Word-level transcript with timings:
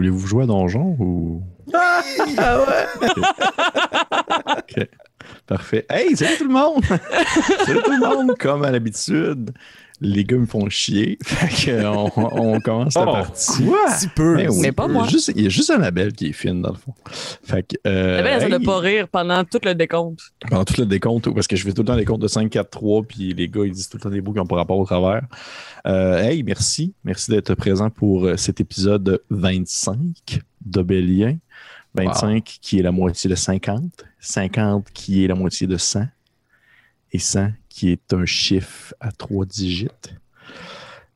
Voulez-vous 0.00 0.26
jouer 0.26 0.44
à 0.44 0.46
Donjon 0.46 0.96
ou? 0.98 1.42
Ah 1.74 2.00
ouais! 2.58 3.10
OK. 4.56 4.88
Parfait. 5.50 5.84
Hey, 5.90 6.16
salut 6.16 6.36
tout 6.38 6.44
le 6.46 6.52
monde! 6.54 6.84
salut 7.66 7.80
tout 7.84 7.90
le 7.90 7.98
monde! 7.98 8.36
Comme 8.38 8.62
à 8.62 8.70
l'habitude, 8.70 9.50
les 10.00 10.22
gars 10.24 10.36
me 10.36 10.46
font 10.46 10.68
chier. 10.70 11.18
Fait 11.24 11.48
que 11.72 11.84
on, 11.84 12.60
commence 12.60 12.94
la 12.94 13.02
Oh, 13.02 13.12
partie. 13.12 13.64
quoi? 13.64 13.90
Si 13.90 14.06
peu. 14.06 14.38
Eh 14.38 14.48
oui. 14.48 14.58
Mais 14.60 14.70
pas 14.70 14.84
Il 14.84 14.90
y 14.90 14.90
a 14.90 14.94
moi. 14.94 15.08
juste- 15.08 15.32
Il 15.34 15.42
y 15.42 15.46
a 15.46 15.48
juste 15.48 15.70
Annabelle 15.70 16.12
qui 16.12 16.28
est 16.28 16.32
fine, 16.32 16.62
dans 16.62 16.70
le 16.70 16.76
fond. 16.76 16.94
Fait 17.42 17.64
que. 17.64 17.74
euh, 17.84 18.18
La 18.18 18.22
belle, 18.22 18.32
elle 18.34 18.36
essaie 18.44 18.52
hey, 18.54 18.60
de 18.60 18.64
pas 18.64 18.78
rire 18.78 19.08
pendant 19.08 19.42
tout 19.42 19.58
le 19.64 19.74
décompte. 19.74 20.20
pendant 20.48 20.64
tout 20.64 20.74
le 20.78 20.86
décompte, 20.86 21.28
parce 21.34 21.48
que 21.48 21.56
je 21.56 21.64
fais 21.64 21.72
tout 21.72 21.82
le 21.82 21.86
temps 21.88 21.96
les 21.96 22.04
comptes 22.04 22.22
de 22.22 22.28
5, 22.28 22.48
4, 22.48 22.70
3, 22.70 23.02
puis 23.02 23.34
les 23.34 23.48
gars, 23.48 23.62
ils 23.64 23.72
disent 23.72 23.88
tout 23.88 23.96
le 23.96 24.02
temps 24.04 24.10
des 24.10 24.20
mots 24.20 24.30
qui 24.32 24.38
n'ont 24.38 24.46
pas 24.46 24.54
rapport 24.54 24.78
au 24.78 24.84
travers. 24.84 25.22
Euh, 25.84 26.22
hey, 26.22 26.44
merci. 26.44 26.94
Merci 27.02 27.32
d'être 27.32 27.56
présent 27.56 27.90
pour 27.90 28.24
euh, 28.24 28.36
cet 28.36 28.60
épisode 28.60 29.20
25 29.30 29.98
d'Obélien. 30.64 31.38
25 31.94 32.44
qui 32.44 32.78
est 32.78 32.82
la 32.82 32.92
moitié 32.92 33.28
de 33.30 33.34
50. 33.34 33.82
50 34.20 34.86
qui 34.92 35.24
est 35.24 35.28
la 35.28 35.34
moitié 35.34 35.66
de 35.66 35.76
100. 35.76 36.06
Et 37.12 37.18
100 37.18 37.50
qui 37.68 37.90
est 37.90 38.12
un 38.12 38.24
chiffre 38.26 38.94
à 39.00 39.10
trois 39.12 39.44
digits. 39.46 39.88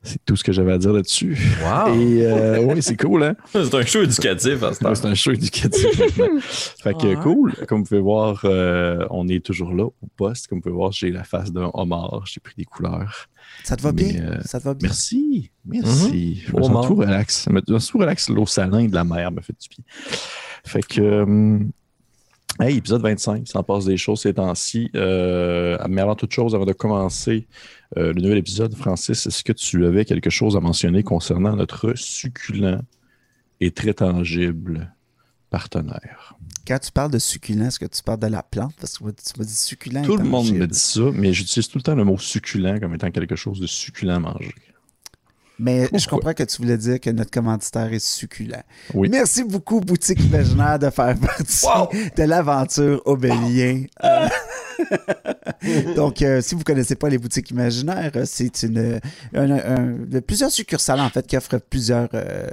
C'est 0.07 0.23
tout 0.27 0.37
ce 0.37 0.45
que 0.45 0.53
j'avais 0.53 0.73
à 0.73 0.77
dire 0.77 0.93
là-dessus. 0.93 1.39
Wow! 1.63 1.95
Et 1.99 2.27
euh, 2.27 2.59
oui, 2.75 2.83
c'est 2.83 2.95
cool, 2.97 3.23
hein? 3.23 3.37
C'est 3.51 3.75
un 3.75 3.87
show 3.87 4.03
éducatif 4.03 4.63
à 4.63 4.75
ce 4.75 4.81
c'est 4.95 5.07
un 5.07 5.15
show 5.15 5.31
éducatif. 5.33 5.87
maintenant. 6.19 6.41
fait 6.41 6.93
que 6.95 7.23
cool. 7.23 7.55
Comme 7.67 7.79
vous 7.81 7.89
pouvez 7.89 8.01
voir, 8.03 8.43
euh, 8.45 9.07
on 9.09 9.27
est 9.29 9.43
toujours 9.43 9.73
là 9.73 9.85
au 9.85 9.95
poste. 10.15 10.49
Comme 10.49 10.59
vous 10.59 10.63
pouvez 10.65 10.75
voir, 10.75 10.93
j'ai 10.93 11.11
la 11.11 11.25
face 11.25 11.51
d'un 11.53 11.71
homard. 11.73 12.25
J'ai 12.27 12.41
pris 12.41 12.53
des 12.59 12.67
couleurs. 12.67 13.29
Ça 13.63 13.77
te 13.77 13.83
va 13.83 13.93
Mais, 13.93 14.13
bien? 14.13 14.23
euh, 14.25 14.41
Ça 14.45 14.59
te 14.61 14.65
va 14.65 14.75
bien? 14.75 14.89
Merci. 14.89 15.51
Merci. 15.65 16.43
Je 16.49 16.53
me 16.53 16.63
Homard. 16.63 16.83
sens 16.83 16.87
tout 16.89 16.95
relax. 16.97 17.45
Je 17.49 17.53
me 17.55 17.63
sens 17.67 17.87
tout 17.89 17.99
relax. 17.99 18.29
L'eau 18.29 18.45
salin 18.47 18.85
de 18.85 18.95
la 18.95 19.05
mer 19.05 19.33
me 19.33 19.41
fait 19.41 19.55
du 19.59 19.69
bien. 19.71 19.85
Fait 20.65 20.83
que. 20.83 21.01
euh, 21.01 21.59
Hey, 22.61 22.77
épisode 22.77 23.03
25, 23.03 23.49
ça 23.49 23.59
en 23.59 23.63
passe 23.65 23.85
des 23.85 23.97
choses 23.97 24.21
ces 24.21 24.35
temps-ci. 24.35 24.89
Euh, 24.95 25.77
mais 25.89 26.01
avant 26.03 26.15
toute 26.15 26.33
chose, 26.33 26.55
avant 26.55 26.65
de 26.67 26.73
commencer 26.73 27.49
euh, 27.97 28.13
le 28.13 28.23
nouvel 28.23 28.39
épisode, 28.39 28.73
Francis, 28.77 29.27
est-ce 29.27 29.43
que 29.43 29.53
tu 29.53 29.85
avais 29.85 30.05
quelque 30.05 30.31
chose 30.31 30.57
à 30.57 30.61
mentionner 30.61 31.03
concernant 31.03 31.57
notre 31.57 31.95
succulent 31.97 32.81
et 33.61 33.73
très 33.73 33.93
tangible 33.95 34.95
partenaire? 35.51 36.37
Quand 36.65 36.79
tu 36.79 36.93
parles 36.93 37.11
de 37.11 37.19
succulent, 37.19 37.65
est-ce 37.67 37.81
que 37.81 37.87
tu 37.87 38.03
parles 38.05 38.21
de 38.21 38.29
la 38.29 38.45
plante? 38.45 38.75
Parce 38.81 38.99
que 38.99 39.05
tu 39.11 39.39
m'as- 39.39 39.45
dit 39.45 39.53
succulent. 39.57 40.03
Tout 40.03 40.17
le 40.17 40.23
monde 40.23 40.53
me 40.53 40.67
dit 40.69 40.79
ça, 40.79 41.01
mais 41.13 41.33
j'utilise 41.33 41.67
tout 41.69 41.79
le 41.79 41.83
temps 41.83 41.97
le 41.97 42.05
mot 42.05 42.19
succulent 42.19 42.79
comme 42.79 42.95
étant 42.95 43.11
quelque 43.11 43.35
chose 43.35 43.59
de 43.59 43.67
succulent 43.67 44.11
à 44.15 44.21
manger. 44.21 44.55
Mais 45.59 45.89
je 45.93 46.09
comprends 46.09 46.35
que 46.35 46.43
tu 46.43 46.61
voulais 46.61 46.77
dire 46.77 47.01
que 47.01 47.11
notre 47.11 47.31
commanditaire 47.31 47.93
est 47.93 48.05
succulent. 48.05 48.63
Oui. 48.93 49.09
Merci 49.11 49.45
beaucoup, 49.45 49.81
Boutique 49.81 50.21
Imaginaire, 50.25 50.79
de 50.79 50.91
faire 50.91 51.17
partie 51.19 51.67
de 52.17 52.23
l'aventure 52.25 53.01
Obélien. 53.05 53.85
Euh, 54.03 54.29
Donc, 55.97 56.21
euh, 56.23 56.41
si 56.43 56.55
vous 56.55 56.61
ne 56.61 56.65
connaissez 56.65 56.95
pas 56.95 57.09
les 57.09 57.19
boutiques 57.19 57.51
imaginaires, 57.51 58.13
euh, 58.17 58.25
c'est 58.27 58.63
une, 58.65 59.01
plusieurs 60.27 60.51
succursales 60.51 61.01
en 61.01 61.09
fait 61.09 61.27
qui 61.27 61.37
offrent 61.37 61.59
plusieurs 61.59 62.09
euh, 62.15 62.47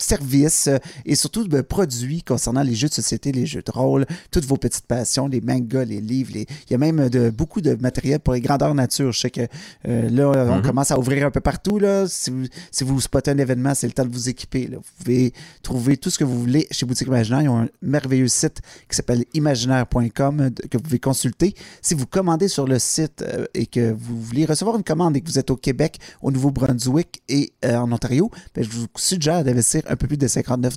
services 0.00 0.68
et 1.04 1.14
surtout 1.14 1.46
de 1.46 1.60
produits 1.60 2.22
concernant 2.22 2.62
les 2.62 2.74
jeux 2.74 2.88
de 2.88 2.94
société, 2.94 3.32
les 3.32 3.46
jeux 3.46 3.62
de 3.62 3.70
rôle, 3.70 4.06
toutes 4.30 4.44
vos 4.44 4.56
petites 4.56 4.86
passions, 4.86 5.28
les 5.28 5.40
mangas, 5.40 5.84
les 5.84 6.00
livres. 6.00 6.32
les- 6.34 6.46
Il 6.68 6.72
y 6.72 6.74
a 6.74 6.78
même 6.78 7.08
de, 7.08 7.30
beaucoup 7.30 7.60
de 7.60 7.74
matériel 7.80 8.20
pour 8.20 8.34
les 8.34 8.40
grandeurs 8.40 8.74
nature. 8.74 9.12
Je 9.12 9.20
sais 9.20 9.30
que 9.30 9.42
euh, 9.88 10.08
là, 10.10 10.28
on 10.28 10.56
Mhm. 10.56 10.62
commence 10.62 10.90
à 10.90 10.98
ouvrir 10.98 11.26
un 11.26 11.30
peu 11.30 11.40
partout. 11.40 11.78
Là. 11.78 12.06
Si, 12.08 12.30
vous, 12.30 12.44
si 12.70 12.84
vous 12.84 13.00
spottez 13.00 13.30
un 13.30 13.38
événement, 13.38 13.74
c'est 13.74 13.86
le 13.86 13.92
temps 13.92 14.04
de 14.04 14.12
vous 14.12 14.28
équiper. 14.28 14.66
là. 14.66 14.78
Vous 14.78 15.04
pouvez 15.04 15.32
trouver 15.62 15.96
tout 15.96 16.10
ce 16.10 16.18
que 16.18 16.24
vous 16.24 16.38
voulez 16.40 16.66
chez 16.70 16.86
Boutique 16.86 17.06
Imaginaire. 17.08 17.42
Ils 17.42 17.48
ont 17.48 17.60
un 17.62 17.68
merveilleux 17.82 18.28
site 18.28 18.60
qui 18.88 18.96
s'appelle 18.96 19.24
imaginaire.com 19.34 20.50
que 20.70 20.76
vous 20.76 20.82
pouvez 20.82 20.98
consulter. 20.98 21.54
Si 21.82 21.94
vous 21.94 22.06
commandez 22.06 22.48
sur 22.48 22.66
le 22.66 22.78
site 22.78 23.22
euh, 23.22 23.46
et 23.54 23.66
que 23.66 23.92
vous 23.92 24.20
voulez 24.20 24.44
recevoir 24.44 24.76
une 24.76 24.84
commande 24.84 25.16
et 25.16 25.20
que 25.20 25.26
vous 25.26 25.38
êtes 25.38 25.50
au 25.50 25.56
Québec, 25.56 25.98
au 26.22 26.30
Nouveau-Brunswick 26.30 27.22
et 27.28 27.52
euh, 27.64 27.76
en 27.76 27.90
Ontario, 27.92 28.30
ben, 28.54 28.64
je 28.64 28.70
vous 28.70 28.86
suggère 28.96 29.44
d'investir 29.44 29.82
un 29.88 29.96
peu 29.96 30.06
plus 30.06 30.16
de 30.16 30.26
59 30.26 30.76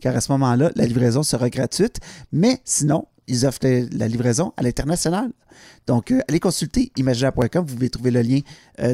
car 0.00 0.16
à 0.16 0.20
ce 0.20 0.32
moment-là, 0.32 0.70
la 0.74 0.86
livraison 0.86 1.22
sera 1.22 1.50
gratuite. 1.50 1.98
Mais 2.32 2.60
sinon, 2.64 3.06
ils 3.26 3.46
offrent 3.46 3.66
la 3.92 4.08
livraison 4.08 4.52
à 4.56 4.62
l'international. 4.62 5.30
Donc, 5.86 6.10
euh, 6.10 6.20
allez 6.28 6.40
consulter 6.40 6.92
imaginaire.com. 6.96 7.64
Vous 7.66 7.74
pouvez 7.74 7.90
trouver 7.90 8.10
le 8.10 8.22
lien 8.22 8.40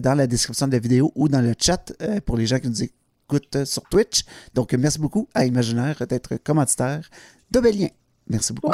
dans 0.02 0.14
la 0.14 0.26
description 0.26 0.66
de 0.66 0.72
la 0.72 0.78
vidéo 0.78 1.12
ou 1.14 1.28
dans 1.28 1.40
le 1.40 1.54
chat 1.58 1.92
pour 2.26 2.36
les 2.36 2.46
gens 2.46 2.58
qui 2.58 2.68
nous 2.68 2.82
écoutent 2.82 3.64
sur 3.64 3.82
Twitch. 3.84 4.24
Donc, 4.54 4.74
merci 4.74 4.98
beaucoup 4.98 5.28
à 5.34 5.44
Imaginaire 5.46 6.06
d'être 6.06 6.36
commanditaire 6.36 7.08
d'Obélien. 7.50 7.88
Merci 8.28 8.52
beaucoup. 8.52 8.72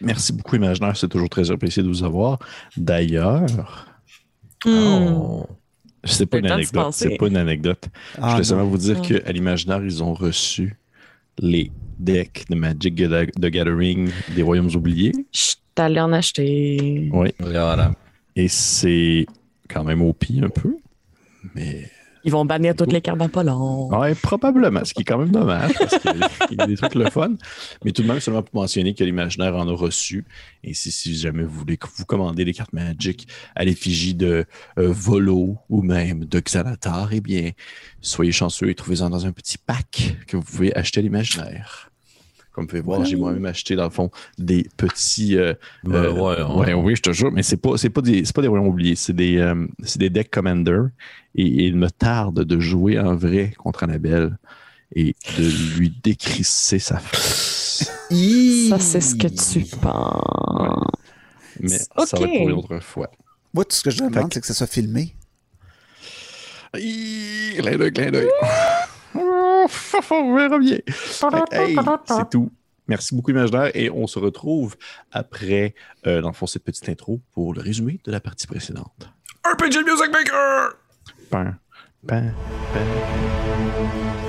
Merci 0.00 0.32
beaucoup, 0.32 0.56
Imaginaire. 0.56 0.96
C'est 0.96 1.08
toujours 1.08 1.28
très 1.28 1.50
apprécié 1.50 1.82
de 1.82 1.88
vous 1.88 2.04
avoir. 2.04 2.38
D'ailleurs, 2.76 3.46
Hmm. 4.64 4.70
Oh. 5.12 5.46
c'est 6.02 6.26
pas 6.26 6.38
une 6.38 6.50
anecdote. 6.50 6.88
C'est 6.92 7.16
pas 7.16 7.28
une 7.28 7.36
anecdote. 7.36 7.84
Je 8.16 8.22
voulais 8.26 8.42
seulement 8.44 8.64
vous 8.64 8.78
dire 8.78 8.96
Ah. 8.98 9.06
qu'à 9.06 9.30
l'Imaginaire, 9.32 9.84
ils 9.84 10.02
ont 10.02 10.14
reçu 10.14 10.74
les 11.38 11.70
decks 12.00 12.44
de 12.50 12.56
Magic 12.56 12.96
the 12.96 13.30
the 13.40 13.46
Gathering 13.46 14.10
des 14.34 14.42
Royaumes 14.42 14.74
oubliés. 14.74 15.12
Je 15.32 15.38
suis 15.40 15.56
allé 15.76 16.00
en 16.00 16.12
acheter. 16.12 17.08
Oui. 17.12 17.28
Voilà. 17.38 17.92
Et 18.34 18.48
c'est 18.48 19.26
quand 19.68 19.84
même 19.84 20.02
au 20.02 20.12
pire 20.12 20.44
un 20.44 20.48
peu. 20.48 20.76
Mais 21.54 21.88
Ils 22.24 22.32
vont 22.32 22.44
bannir 22.44 22.74
toutes 22.74 22.92
les 22.92 23.00
cartes 23.00 23.18
dans 23.18 23.28
pas 23.28 23.42
long. 23.42 23.88
Ouais, 23.88 24.14
probablement, 24.14 24.84
ce 24.84 24.92
qui 24.94 25.02
est 25.02 25.04
quand 25.04 25.18
même 25.18 25.30
dommage 25.30 25.72
parce 25.78 25.98
qu'il 25.98 26.56
y 26.58 26.60
a 26.60 26.66
des 26.66 26.76
trucs 26.76 26.94
le 26.94 27.10
fun. 27.10 27.30
Mais 27.84 27.92
tout 27.92 28.02
de 28.02 28.08
même, 28.08 28.20
seulement 28.20 28.42
pour 28.42 28.60
mentionner 28.60 28.94
que 28.94 29.04
l'imaginaire 29.04 29.54
en 29.56 29.68
a 29.68 29.72
reçu. 29.72 30.24
Et 30.64 30.74
si, 30.74 30.90
si 30.90 31.14
jamais 31.16 31.44
vous 31.44 31.58
voulez 31.60 31.78
vous 31.96 32.04
commander 32.04 32.44
des 32.44 32.52
cartes 32.52 32.72
Magic 32.72 33.28
à 33.54 33.64
l'effigie 33.64 34.14
de 34.14 34.44
euh, 34.78 34.88
Volo 34.90 35.56
ou 35.68 35.82
même 35.82 36.24
de 36.24 36.40
Xanatar, 36.40 37.08
eh 37.12 37.20
bien, 37.20 37.50
soyez 38.00 38.32
chanceux 38.32 38.68
et 38.70 38.74
trouvez-en 38.74 39.10
dans 39.10 39.26
un 39.26 39.32
petit 39.32 39.58
pack 39.58 40.16
que 40.26 40.36
vous 40.36 40.42
pouvez 40.42 40.74
acheter 40.76 41.00
à 41.00 41.02
l'imaginaire. 41.02 41.90
Comme 42.52 42.64
vous 42.64 42.70
pouvez 42.70 42.82
voir, 42.82 43.04
j'ai 43.04 43.14
moi-même 43.14 43.46
acheté, 43.46 43.76
dans 43.76 43.84
le 43.84 43.90
fond, 43.90 44.10
des 44.36 44.66
petits. 44.76 45.36
euh, 45.36 45.54
Ben 45.84 45.94
euh, 45.94 46.12
ouais, 46.12 46.42
ouais, 46.42 46.74
oui, 46.74 46.96
je 46.96 47.02
te 47.02 47.12
jure, 47.12 47.30
mais 47.30 47.44
c'est 47.44 47.56
pas, 47.56 47.76
c'est 47.76 47.88
pas 47.88 48.00
des, 48.00 48.24
c'est 48.24 48.34
pas 48.34 48.42
des 48.42 48.48
royaumes 48.48 48.66
oubliés, 48.66 48.96
c'est 48.96 49.12
des, 49.12 49.36
euh, 49.38 49.64
c'est 49.84 50.00
des 50.00 50.10
decks 50.10 50.28
commander. 50.30 50.80
Et, 51.38 51.46
et 51.46 51.66
il 51.68 51.76
me 51.76 51.88
tarde 51.90 52.42
de 52.44 52.60
jouer 52.60 52.98
en 52.98 53.14
vrai 53.16 53.52
contre 53.56 53.84
Annabelle 53.84 54.36
et 54.94 55.14
de 55.38 55.76
lui 55.78 55.90
décrisser 56.02 56.78
sa 56.78 56.98
face. 56.98 57.90
Ça, 58.70 58.78
c'est 58.78 59.00
ce 59.00 59.14
que 59.14 59.28
tu 59.28 59.64
penses. 59.76 60.90
Mais 61.60 61.78
ça 62.06 62.16
va 62.18 62.26
être 62.26 62.38
pour 62.38 62.48
une 62.48 62.54
autre 62.56 62.78
fois. 62.80 63.10
Moi, 63.54 63.64
tout 63.64 63.76
ce 63.76 63.82
que 63.82 63.90
je 63.90 63.98
demande, 63.98 64.28
que- 64.28 64.34
c'est 64.34 64.40
que 64.40 64.46
ça 64.46 64.54
soit 64.54 64.66
filmé. 64.66 65.14
Clin 66.72 67.76
d'œil, 67.76 67.92
clin 67.92 68.10
d'œil. 68.10 68.28
On 69.14 70.34
verra 70.36 70.58
bien. 70.58 70.78
Fait 70.86 71.26
que, 71.50 71.54
hey, 71.54 71.76
c'est 72.06 72.30
tout. 72.30 72.50
Merci 72.86 73.14
beaucoup, 73.14 73.30
Imaginaire. 73.30 73.70
Et 73.74 73.90
on 73.90 74.06
se 74.06 74.18
retrouve 74.18 74.76
après, 75.12 75.74
euh, 76.06 76.20
dans 76.22 76.28
le 76.28 76.34
fond, 76.34 76.46
cette 76.46 76.64
petite 76.64 76.88
intro 76.88 77.20
pour 77.32 77.52
le 77.54 77.60
résumé 77.60 78.00
de 78.04 78.10
la 78.12 78.20
partie 78.20 78.46
précédente. 78.46 79.10
RPG 79.44 79.84
Music 79.86 80.10
Maker! 80.12 80.70
Pan, 81.30 81.60
pan, 82.06 82.32
pan. 82.72 84.27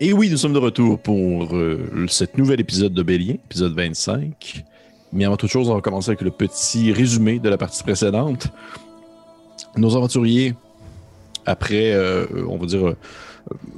Et 0.00 0.12
oui, 0.12 0.30
nous 0.30 0.36
sommes 0.36 0.52
de 0.52 0.58
retour 0.58 1.00
pour 1.00 1.56
euh, 1.56 2.06
cet 2.06 2.38
nouvel 2.38 2.60
épisode 2.60 2.92
de 2.94 3.02
Bélien, 3.02 3.34
épisode 3.34 3.74
25. 3.74 4.64
Mais 5.12 5.24
avant 5.24 5.36
toute 5.36 5.50
chose, 5.50 5.68
on 5.68 5.74
va 5.74 5.80
commencer 5.80 6.10
avec 6.10 6.20
le 6.20 6.30
petit 6.30 6.92
résumé 6.92 7.40
de 7.40 7.48
la 7.48 7.58
partie 7.58 7.82
précédente. 7.82 8.46
Nos 9.76 9.96
aventuriers, 9.96 10.54
après, 11.46 11.92
euh, 11.94 12.26
on 12.48 12.58
va 12.58 12.66
dire, 12.66 12.86
euh, 12.86 12.96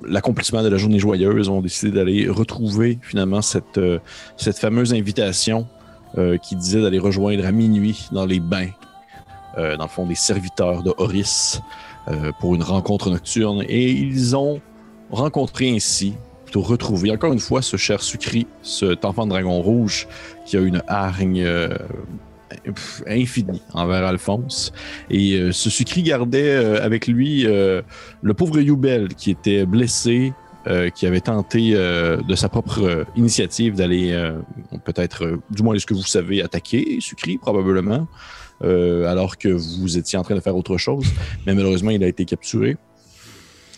l'accomplissement 0.06 0.62
de 0.62 0.68
la 0.68 0.76
journée 0.76 0.98
joyeuse, 0.98 1.48
ont 1.48 1.62
décidé 1.62 1.90
d'aller 1.90 2.28
retrouver 2.28 2.98
finalement 3.00 3.40
cette, 3.40 3.78
euh, 3.78 3.98
cette 4.36 4.58
fameuse 4.58 4.92
invitation 4.92 5.66
qui 6.42 6.56
disait 6.56 6.82
d'aller 6.82 6.98
rejoindre 6.98 7.46
à 7.46 7.52
minuit 7.52 8.08
dans 8.10 8.26
les 8.26 8.40
bains, 8.40 8.70
dans 9.56 9.84
le 9.84 9.88
fond, 9.88 10.06
des 10.06 10.16
serviteurs 10.16 10.82
de 10.82 10.92
Horis 10.98 11.60
pour 12.40 12.56
une 12.56 12.64
rencontre 12.64 13.10
nocturne. 13.10 13.62
Et 13.68 13.92
ils 13.92 14.34
ont 14.34 14.60
rencontré 15.10 15.70
ainsi 15.74 16.14
plutôt 16.50 16.62
retrouver 16.62 17.12
encore 17.12 17.32
une 17.32 17.38
fois 17.38 17.62
ce 17.62 17.76
cher 17.76 18.02
Sucri, 18.02 18.46
cet 18.62 19.04
enfant 19.04 19.24
de 19.24 19.30
dragon 19.30 19.60
rouge 19.62 20.08
qui 20.44 20.56
a 20.56 20.60
une 20.60 20.82
hargne 20.88 21.44
euh, 21.44 21.76
infinie 23.06 23.62
envers 23.72 24.04
Alphonse. 24.04 24.72
Et 25.10 25.34
euh, 25.34 25.52
ce 25.52 25.70
Sucri 25.70 26.02
gardait 26.02 26.50
euh, 26.50 26.84
avec 26.84 27.06
lui 27.06 27.44
le 27.44 28.34
pauvre 28.34 28.60
Youbel 28.60 29.14
qui 29.14 29.30
était 29.30 29.64
blessé, 29.64 30.32
qui 30.94 31.06
avait 31.06 31.22
tenté 31.22 31.72
de 31.72 32.34
sa 32.34 32.50
propre 32.50 33.06
initiative 33.16 33.76
d'aller, 33.76 34.30
peut-être, 34.84 35.38
du 35.50 35.62
moins 35.62 35.74
est-ce 35.74 35.86
que 35.86 35.94
vous 35.94 36.02
savez, 36.02 36.42
attaquer 36.42 36.98
Sucri 37.00 37.38
probablement, 37.38 38.06
alors 38.62 39.38
que 39.38 39.48
vous 39.48 39.96
étiez 39.96 40.18
en 40.18 40.22
train 40.22 40.34
de 40.34 40.40
faire 40.40 40.54
autre 40.56 40.76
chose. 40.76 41.06
Mais 41.46 41.54
malheureusement, 41.54 41.90
il 41.90 42.04
a 42.04 42.08
été 42.08 42.26
capturé. 42.26 42.76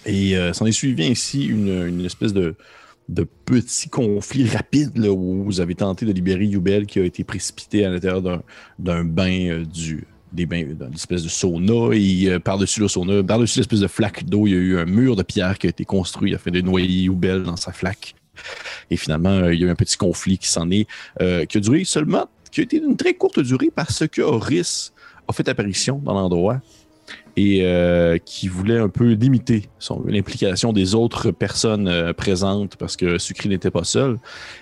Et 0.07 0.37
euh, 0.37 0.53
s'en 0.53 0.67
est 0.67 0.73
suivi 0.73 1.05
ainsi 1.05 1.45
une, 1.45 1.87
une 1.87 2.05
espèce 2.05 2.33
de, 2.33 2.55
de 3.09 3.27
petit 3.45 3.89
conflit 3.89 4.49
rapide 4.49 4.97
là, 4.97 5.11
où 5.13 5.45
vous 5.45 5.61
avez 5.61 5.75
tenté 5.75 6.07
de 6.07 6.13
libérer 6.13 6.47
Youbel 6.47 6.87
qui 6.87 6.99
a 6.99 7.05
été 7.05 7.25
précipité 7.25 7.85
à 7.85 7.91
l'intérieur 7.91 8.23
d'un, 8.79 9.05
bain 9.05 9.49
euh, 9.49 9.65
du 9.65 10.07
des 10.33 10.47
bains 10.47 10.63
d'une 10.63 10.95
espèce 10.95 11.23
de 11.23 11.29
sauna 11.29 11.95
et 11.95 12.29
euh, 12.29 12.39
par-dessus 12.39 12.81
le 12.81 12.89
sauna, 12.89 13.23
par-dessus 13.23 13.59
l'espèce 13.59 13.81
de 13.81 13.87
flaque 13.87 14.25
d'eau, 14.25 14.47
il 14.47 14.53
y 14.53 14.57
a 14.57 14.59
eu 14.59 14.79
un 14.79 14.87
mur 14.87 15.15
de 15.15 15.23
pierre 15.23 15.59
qui 15.59 15.67
a 15.67 15.71
été 15.71 15.85
construit 15.85 16.35
afin 16.35 16.51
de 16.51 16.61
noyer 16.61 17.03
Youbel 17.03 17.43
dans 17.43 17.57
sa 17.57 17.73
flaque. 17.73 18.15
Et 18.91 18.97
finalement, 18.97 19.31
euh, 19.31 19.55
il 19.55 19.61
y 19.61 19.65
a 19.65 19.67
eu 19.67 19.71
un 19.71 19.75
petit 19.75 19.97
conflit 19.97 20.39
qui 20.39 20.49
s'en 20.49 20.71
est, 20.71 20.87
euh, 21.21 21.45
qui 21.45 21.59
a 21.59 21.61
duré 21.61 21.85
seulement, 21.85 22.29
qui 22.51 22.61
a 22.61 22.65
été 22.65 22.81
d'une 22.81 22.97
très 22.97 23.15
courte 23.15 23.41
durée 23.41 23.71
parce 23.75 24.07
que 24.09 24.23
Horis 24.23 24.93
a 25.29 25.33
fait 25.33 25.49
apparition 25.49 25.99
dans 25.99 26.15
l'endroit 26.15 26.61
et 27.37 27.61
euh, 27.63 28.19
qui 28.19 28.49
voulait 28.49 28.79
un 28.79 28.89
peu 28.89 29.13
limiter 29.13 29.69
l'implication 30.07 30.73
des 30.73 30.95
autres 30.95 31.31
personnes 31.31 31.89
euh, 31.89 32.13
présentes 32.13 32.77
parce 32.77 32.97
que 32.97 33.19
Sucri 33.19 33.49
n'était 33.49 33.71
pas 33.71 33.85
seul. 33.85 34.19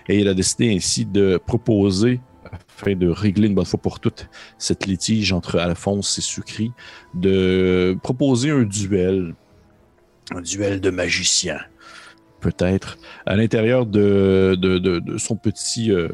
Et 0.08 0.20
il 0.20 0.28
a 0.28 0.34
décidé 0.34 0.75
ainsi 0.75 1.05
de 1.05 1.40
proposer, 1.44 2.20
afin 2.52 2.94
de 2.94 3.08
régler 3.08 3.49
une 3.49 3.55
bonne 3.55 3.64
fois 3.64 3.81
pour 3.81 4.00
toutes 4.00 4.28
cette 4.58 4.87
litige 4.87 5.32
entre 5.32 5.58
Alphonse 5.58 6.19
et 6.19 6.22
Sucri, 6.22 6.72
de 7.14 7.96
proposer 8.02 8.50
un 8.50 8.62
duel, 8.62 9.34
un 10.34 10.40
duel 10.40 10.81
de 10.81 10.90
magiciens, 10.90 11.61
peut-être, 12.40 12.99
à 13.26 13.37
l'intérieur 13.37 13.87
de, 13.87 15.02
son 15.19 15.37
petit... 15.37 15.90
euh, 15.90 16.08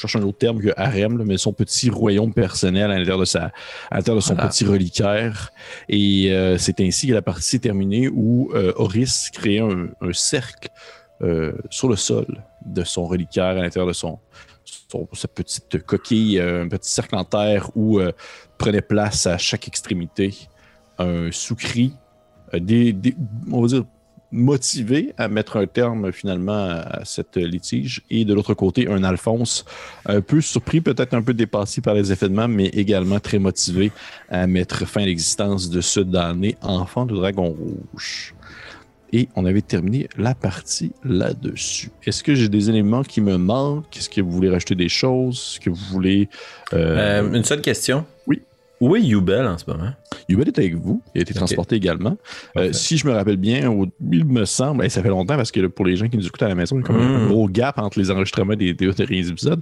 cherche 0.00 0.16
un 0.16 0.22
autre 0.22 0.38
terme 0.38 0.60
que 0.60 0.70
harem, 0.76 1.18
là, 1.18 1.24
mais 1.26 1.36
son 1.38 1.52
petit 1.52 1.90
royaume 1.90 2.32
personnel 2.32 2.84
à 2.90 2.98
l'intérieur 2.98 3.18
de, 3.18 3.24
sa, 3.24 3.52
à 3.90 3.96
l'intérieur 3.96 4.16
de 4.16 4.24
son 4.26 4.34
Voilà. 4.34 4.48
petit 4.48 4.64
reliquaire. 4.64 5.50
Et 5.88 6.32
euh, 6.32 6.56
c'est 6.58 6.80
ainsi 6.80 7.06
que 7.08 7.12
la 7.14 7.22
partie 7.22 7.42
s'est 7.48 7.58
terminée 7.58 8.08
où 8.08 8.50
euh, 8.54 8.72
Horis 8.76 9.30
créait 9.32 9.60
un, 9.60 9.88
un 10.00 10.12
cercle 10.12 10.68
euh, 11.22 11.52
sur 11.68 11.88
le 11.88 11.96
sol 11.96 12.26
de 12.64 12.82
son 12.84 13.04
reliquaire 13.06 13.44
à 13.44 13.54
l'intérieur 13.54 13.86
de 13.88 13.92
son, 13.92 14.18
son- 14.64 15.08
sa 15.12 15.28
petite 15.28 15.82
coquille, 15.84 16.38
euh, 16.38 16.64
un 16.64 16.68
petit 16.68 16.90
cercle 16.90 17.14
en 17.16 17.24
terre 17.24 17.70
où 17.76 18.00
prenait 18.58 18.82
place 18.82 19.26
à 19.26 19.36
chaque 19.38 19.68
extrémité 19.68 20.34
un 20.98 21.30
sous-cri, 21.32 21.94
euh, 22.54 22.58
des, 22.60 22.92
des- 22.92 23.16
on 23.50 23.62
va 23.62 23.68
dire 23.68 23.84
motivé 24.32 25.12
à 25.18 25.28
mettre 25.28 25.56
un 25.56 25.66
terme 25.66 26.12
finalement 26.12 26.52
à 26.52 27.04
cette 27.04 27.36
litige 27.36 28.02
et 28.10 28.24
de 28.24 28.32
l'autre 28.32 28.54
côté 28.54 28.88
un 28.88 29.02
Alphonse 29.02 29.64
un 30.06 30.20
peu 30.20 30.40
surpris 30.40 30.80
peut-être 30.80 31.14
un 31.14 31.22
peu 31.22 31.34
dépassé 31.34 31.80
par 31.80 31.94
les 31.94 32.12
événements 32.12 32.48
mais 32.48 32.66
également 32.66 33.18
très 33.20 33.38
motivé 33.38 33.90
à 34.28 34.46
mettre 34.46 34.86
fin 34.86 35.02
à 35.02 35.06
l'existence 35.06 35.68
de 35.68 35.80
ce 35.80 36.00
damné 36.00 36.56
enfant 36.62 37.06
de 37.06 37.14
dragon 37.14 37.56
rouge 37.92 38.34
et 39.12 39.28
on 39.36 39.44
avait 39.44 39.62
terminé 39.62 40.08
la 40.16 40.34
partie 40.34 40.92
là-dessus. 41.04 41.90
Est-ce 42.06 42.22
que 42.22 42.34
j'ai 42.34 42.48
des 42.48 42.70
éléments 42.70 43.02
qui 43.02 43.20
me 43.20 43.36
manquent? 43.36 43.96
Est-ce 43.96 44.08
que 44.08 44.20
vous 44.20 44.30
voulez 44.30 44.50
rajouter 44.50 44.74
des 44.74 44.88
choses? 44.88 45.54
Est-ce 45.54 45.60
que 45.60 45.70
vous 45.70 45.84
voulez... 45.90 46.28
Euh, 46.72 47.22
Euh, 47.22 47.34
une 47.34 47.44
seule 47.44 47.60
question. 47.60 48.04
Oui. 48.80 48.88
Où 48.88 48.96
est 48.96 49.02
Youbel 49.02 49.46
en 49.46 49.58
ce 49.58 49.64
moment? 49.68 49.90
Yubel 50.28 50.48
est 50.48 50.58
avec 50.58 50.74
vous. 50.74 51.02
Il 51.14 51.18
a 51.18 51.22
été 51.22 51.34
transporté 51.34 51.76
également. 51.76 52.16
Euh, 52.56 52.72
si 52.72 52.96
je 52.96 53.06
me 53.06 53.12
rappelle 53.12 53.36
bien, 53.36 53.68
au- 53.70 53.86
il 54.10 54.24
me 54.24 54.44
semble, 54.44 54.84
et 54.84 54.88
ça 54.88 55.02
fait 55.02 55.08
longtemps 55.08 55.36
parce 55.36 55.50
que 55.50 55.66
pour 55.66 55.84
les 55.84 55.96
gens 55.96 56.08
qui 56.08 56.16
nous 56.16 56.26
écoutent 56.26 56.42
à 56.42 56.48
la 56.48 56.54
maison, 56.54 56.76
il 56.76 56.80
y 56.80 56.84
a 56.84 56.86
comme 56.86 56.96
un 56.96 57.26
Mm. 57.26 57.28
gros 57.28 57.48
gap 57.48 57.78
entre 57.78 57.98
les 57.98 58.10
enregistrements 58.10 58.54
des, 58.54 58.72
des 58.72 58.90
derniers 58.92 59.28
épisodes. 59.28 59.60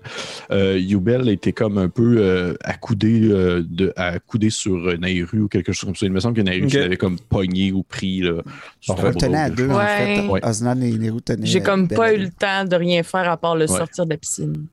Euh, 0.53 0.79
Yubel 0.79 1.29
était 1.31 1.53
comme 1.53 1.79
un 1.79 1.89
peu 1.89 2.17
euh, 2.19 2.55
accoudé, 2.63 3.23
euh, 3.25 3.65
de, 3.69 3.93
accoudé 3.97 4.51
sur 4.51 4.75
euh, 4.77 4.97
Nairu 4.97 5.41
ou 5.43 5.49
quelque 5.49 5.73
chose 5.73 5.87
comme 5.87 5.97
ça. 5.97 6.07
Il 6.07 6.13
me 6.13 6.21
semble 6.21 6.37
que 6.37 6.43
Nairu 6.43 6.67
Ok. 6.67 6.75
l'avait 6.75 6.97
comme 6.97 7.19
pogné 7.19 7.73
ou 7.73 7.83
pris. 7.83 8.21
Là. 8.21 8.43
On 8.89 8.95
tenait 9.15 9.39
à 9.39 9.51
deux, 9.51 9.69
en 9.71 9.79
fait. 9.81 10.21
Ouais. 10.29 10.41
Osnan 10.47 10.81
et 10.83 10.93
Nero 10.97 11.21
tenaient. 11.21 11.47
J'ai 11.47 11.61
comme 11.61 11.89
pas 11.89 12.13
eu 12.15 12.19
le 12.19 12.29
temps 12.31 12.65
de 12.65 12.77
rien 12.77 13.03
faire 13.03 13.29
à 13.31 13.37
part 13.37 13.57
le 13.57 13.63
Ouais. 13.63 13.79
sortir 13.79 14.05
de 14.05 14.11
la 14.11 14.17
piscine. 14.17 14.67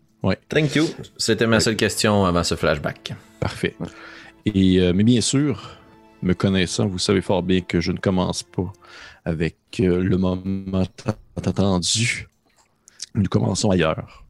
Thank 0.50 0.76
you. 0.76 0.86
C'était 1.18 1.46
ma 1.48 1.60
seule 1.60 1.76
question 1.76 2.26
avant 2.26 2.44
ce 2.44 2.56
flashback. 2.56 3.14
Parfait. 3.40 3.76
Euh, 4.48 4.94
mais 4.94 5.04
bien 5.04 5.22
sûr, 5.22 5.80
me 6.22 6.34
connaissant, 6.34 6.88
vous 6.88 7.00
savez 7.00 7.22
fort 7.22 7.42
bien 7.42 7.62
que 7.62 7.82
je 7.82 7.92
ne 7.92 7.98
commence 7.98 8.44
pas 8.44 8.72
avec 9.24 9.58
euh, 9.80 10.04
le 10.04 10.18
moment 10.18 10.84
attendu. 11.36 12.28
Nous 13.16 13.28
commençons 13.28 13.72
ailleurs, 13.72 14.24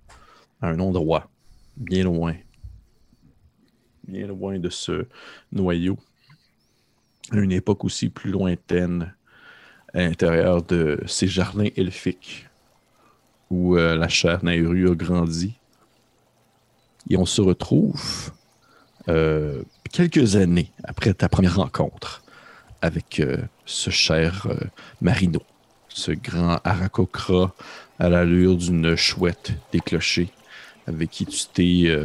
à 0.62 0.70
un 0.70 0.80
endroit, 0.80 1.30
bien 1.76 2.06
loin, 2.06 2.34
bien 4.08 4.28
loin 4.28 4.58
de 4.58 4.70
ce 4.70 5.06
noyau, 5.52 5.98
à 7.32 7.38
une 7.38 7.52
époque 7.52 7.84
aussi 7.84 8.08
plus 8.08 8.32
lointaine, 8.32 9.14
à 9.94 10.00
l'intérieur 10.00 10.62
de 10.64 10.98
ces 11.08 11.28
jardins 11.28 11.70
elfiques, 11.76 12.48
où 13.50 13.76
euh, 13.76 13.96
la 13.96 14.08
chère 14.08 14.46
Nairu 14.46 14.90
a 14.90 14.96
grandi. 14.96 15.56
Et 17.10 17.18
on 17.18 17.26
se 17.26 17.42
retrouve 17.42 18.32
euh, 19.10 19.62
quelques 19.92 20.36
années 20.36 20.72
après 20.84 21.14
ta 21.14 21.30
première 21.30 21.58
rencontre 21.58 22.24
avec 22.82 23.20
euh, 23.20 23.38
ce 23.66 23.90
cher 23.90 24.48
euh, 24.50 24.58
Marino, 25.02 25.42
ce 25.90 26.12
grand 26.12 26.60
Aracocra 26.64 27.54
à 28.00 28.10
l'allure 28.10 28.56
d'une 28.56 28.96
chouette 28.96 29.54
des 29.72 29.80
clochers, 29.80 30.30
avec 30.88 31.10
qui 31.10 31.26
tu 31.26 31.46
t'es 31.54 31.98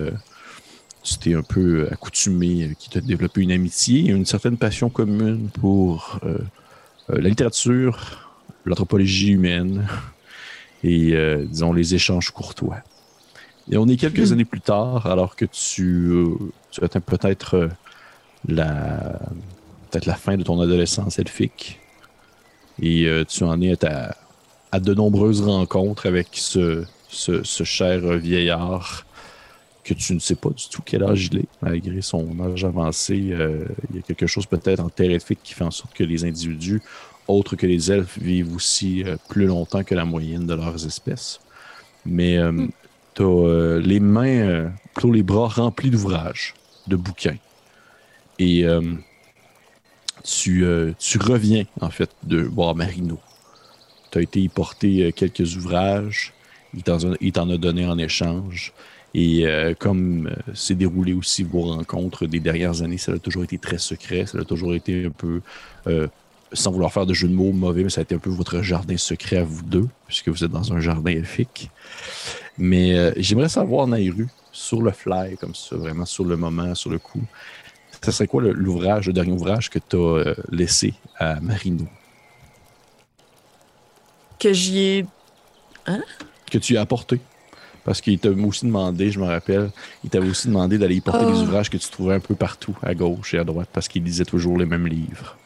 tu 1.02 1.16
t'es 1.16 1.34
un 1.34 1.42
peu 1.42 1.88
accoutumé, 1.90 2.76
qui 2.78 2.90
t'a 2.90 3.00
développé 3.00 3.40
une 3.40 3.52
amitié 3.52 4.00
et 4.00 4.10
une 4.10 4.26
certaine 4.26 4.58
passion 4.58 4.90
commune 4.90 5.48
pour 5.48 6.20
la 7.08 7.28
littérature, 7.28 8.30
l'anthropologie 8.64 9.32
humaine 9.32 9.88
et, 10.84 11.16
disons, 11.48 11.72
les 11.72 11.94
échanges 11.94 12.30
courtois. 12.30 12.82
Et 13.70 13.76
on 13.76 13.86
est 13.88 13.96
quelques 13.96 14.32
années 14.32 14.44
plus 14.44 14.60
tard, 14.60 15.06
alors 15.06 15.36
que 15.36 15.44
tu, 15.44 16.06
euh, 16.08 16.34
tu 16.70 16.82
atteins 16.84 17.00
peut-être 17.00 17.54
euh, 17.56 17.68
la, 18.48 19.18
peut-être 19.90 20.06
la 20.06 20.14
fin 20.14 20.36
de 20.36 20.42
ton 20.42 20.60
adolescence 20.60 21.18
elfique. 21.18 21.78
Et 22.82 23.06
euh, 23.06 23.24
tu 23.24 23.44
en 23.44 23.60
es 23.60 23.72
à, 23.72 23.76
ta- 23.76 24.16
à 24.72 24.80
de 24.80 24.94
nombreuses 24.94 25.42
rencontres 25.42 26.06
avec 26.06 26.28
ce, 26.32 26.84
ce, 27.08 27.42
ce 27.42 27.64
cher 27.64 28.00
vieillard 28.16 29.04
que 29.84 29.94
tu 29.94 30.14
ne 30.14 30.18
sais 30.18 30.34
pas 30.34 30.50
du 30.50 30.68
tout 30.68 30.82
quel 30.84 31.02
âge 31.02 31.30
il 31.32 31.38
est, 31.40 31.48
malgré 31.62 32.00
son 32.02 32.26
âge 32.40 32.64
avancé. 32.64 33.30
euh, 33.32 33.64
il 33.90 33.96
y 33.96 33.98
a 33.98 34.02
quelque 34.02 34.26
chose 34.26 34.46
peut-être 34.46 34.80
en 34.80 34.88
terre 34.88 35.10
elfique 35.10 35.40
qui 35.42 35.54
fait 35.54 35.64
en 35.64 35.70
sorte 35.70 35.94
que 35.94 36.04
les 36.04 36.24
individus, 36.24 36.82
autres 37.28 37.56
que 37.56 37.66
les 37.66 37.90
elfes, 37.92 38.18
vivent 38.18 38.54
aussi 38.54 39.04
euh, 39.04 39.16
plus 39.28 39.46
longtemps 39.46 39.84
que 39.84 39.94
la 39.94 40.04
moyenne 40.04 40.46
de 40.46 40.54
leurs 40.54 40.84
espèces. 40.86 41.40
Mais 42.04 42.38
euh, 42.38 42.66
tu 43.14 43.22
as 43.22 43.78
les 43.78 44.00
mains, 44.00 44.26
euh, 44.26 44.68
plutôt 44.94 45.12
les 45.12 45.22
bras 45.22 45.48
remplis 45.48 45.90
d'ouvrages, 45.90 46.54
de 46.86 46.96
bouquins. 46.96 47.36
Et 48.38 48.64
euh, 48.64 48.80
tu, 50.24 50.64
euh, 50.64 50.92
tu 50.98 51.18
reviens, 51.18 51.64
en 51.80 51.90
fait, 51.90 52.10
de 52.22 52.40
voir 52.40 52.74
Marino. 52.74 53.18
Tu 54.10 54.18
as 54.18 54.22
été 54.22 54.40
y 54.40 54.48
porter 54.48 55.04
euh, 55.04 55.10
quelques 55.12 55.56
ouvrages. 55.56 56.32
Il 56.74 56.82
t'en 56.82 57.50
a- 57.50 57.56
donné 57.58 57.86
en 57.86 57.98
échange. 57.98 58.72
Et 59.12 59.44
euh, 59.44 59.74
comme 59.76 60.28
euh, 60.28 60.54
s'est 60.54 60.76
déroulé 60.76 61.12
aussi 61.12 61.42
vos 61.42 61.62
rencontres 61.62 62.26
des 62.26 62.38
dernières 62.38 62.82
années, 62.82 62.98
ça 62.98 63.12
a 63.12 63.18
toujours 63.18 63.42
été 63.42 63.58
très 63.58 63.78
secret. 63.78 64.26
Ça 64.26 64.38
a 64.38 64.44
toujours 64.44 64.74
été 64.74 65.06
un 65.06 65.10
peu, 65.10 65.40
euh, 65.88 66.06
sans 66.52 66.70
vouloir 66.70 66.92
faire 66.92 67.06
de 67.06 67.14
jeu 67.14 67.26
de 67.28 67.34
mots 67.34 67.52
mauvais, 67.52 67.82
mais 67.82 67.90
ça 67.90 68.00
a 68.00 68.02
été 68.02 68.14
un 68.14 68.18
peu 68.18 68.30
votre 68.30 68.62
jardin 68.62 68.96
secret 68.96 69.38
à 69.38 69.44
vous 69.44 69.62
deux, 69.62 69.88
puisque 70.06 70.28
vous 70.28 70.44
êtes 70.44 70.50
dans 70.50 70.72
un 70.72 70.80
jardin 70.80 71.10
elfique. 71.10 71.70
Mais 72.62 72.96
euh, 72.96 73.12
j'aimerais 73.16 73.48
savoir, 73.48 73.86
Nairu, 73.88 74.28
sur 74.52 74.82
le 74.82 74.90
fly, 74.92 75.36
comme 75.38 75.54
ça, 75.54 75.76
vraiment 75.76 76.04
sur 76.04 76.24
le 76.24 76.36
moment, 76.36 76.74
sur 76.74 76.90
le 76.90 76.98
coup, 76.98 77.22
ça 78.02 78.12
serait 78.12 78.26
quoi 78.28 78.42
l'ouvrage, 78.42 79.06
le 79.06 79.12
dernier 79.14 79.32
ouvrage 79.32 79.70
que 79.70 79.78
tu 79.78 79.96
as 79.96 80.34
laissé 80.50 80.94
à 81.18 81.40
Marino, 81.40 81.86
Que 84.38 84.52
j'y 84.52 84.78
ai. 84.78 85.06
que 86.50 86.58
tu 86.58 86.76
as 86.76 86.80
apporté? 86.82 87.20
Parce 87.84 88.00
qu'il 88.02 88.18
t'a 88.18 88.30
aussi 88.30 88.66
demandé, 88.66 89.10
je 89.10 89.18
me 89.18 89.24
rappelle, 89.24 89.70
il 90.04 90.10
t'avait 90.10 90.28
aussi 90.28 90.48
demandé 90.48 90.76
d'aller 90.78 90.96
y 90.96 91.00
porter 91.00 91.24
Oh. 91.26 91.32
des 91.32 91.40
ouvrages 91.40 91.70
que 91.70 91.78
tu 91.78 91.88
trouvais 91.88 92.14
un 92.14 92.20
peu 92.20 92.34
partout, 92.34 92.76
à 92.82 92.94
gauche 92.94 93.32
et 93.34 93.38
à 93.38 93.44
droite, 93.44 93.68
parce 93.72 93.88
qu'il 93.88 94.04
lisait 94.04 94.24
toujours 94.26 94.58
les 94.58 94.66
mêmes 94.66 94.86
livres. 94.86 95.36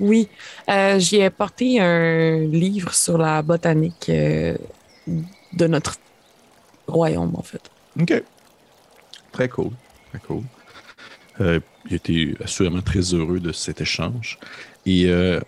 Oui, 0.00 0.28
euh, 0.68 0.98
j'y 0.98 1.16
ai 1.16 1.30
porté 1.30 1.80
un 1.80 2.38
livre 2.40 2.92
sur 2.92 3.16
la 3.16 3.40
botanique 3.42 4.06
euh, 4.10 4.56
de 5.52 5.66
notre 5.66 5.96
royaume, 6.86 7.34
en 7.36 7.42
fait. 7.42 7.70
OK. 8.00 8.22
Très 9.32 9.48
cool. 9.48 9.70
Très 10.10 10.18
cool. 10.20 10.42
Euh, 11.40 11.60
il 11.86 11.94
était 11.94 12.34
assurément 12.42 12.82
très 12.82 13.00
heureux 13.14 13.40
de 13.40 13.52
cet 13.52 13.80
échange. 13.80 14.38
Et 14.86 15.06
euh, 15.06 15.40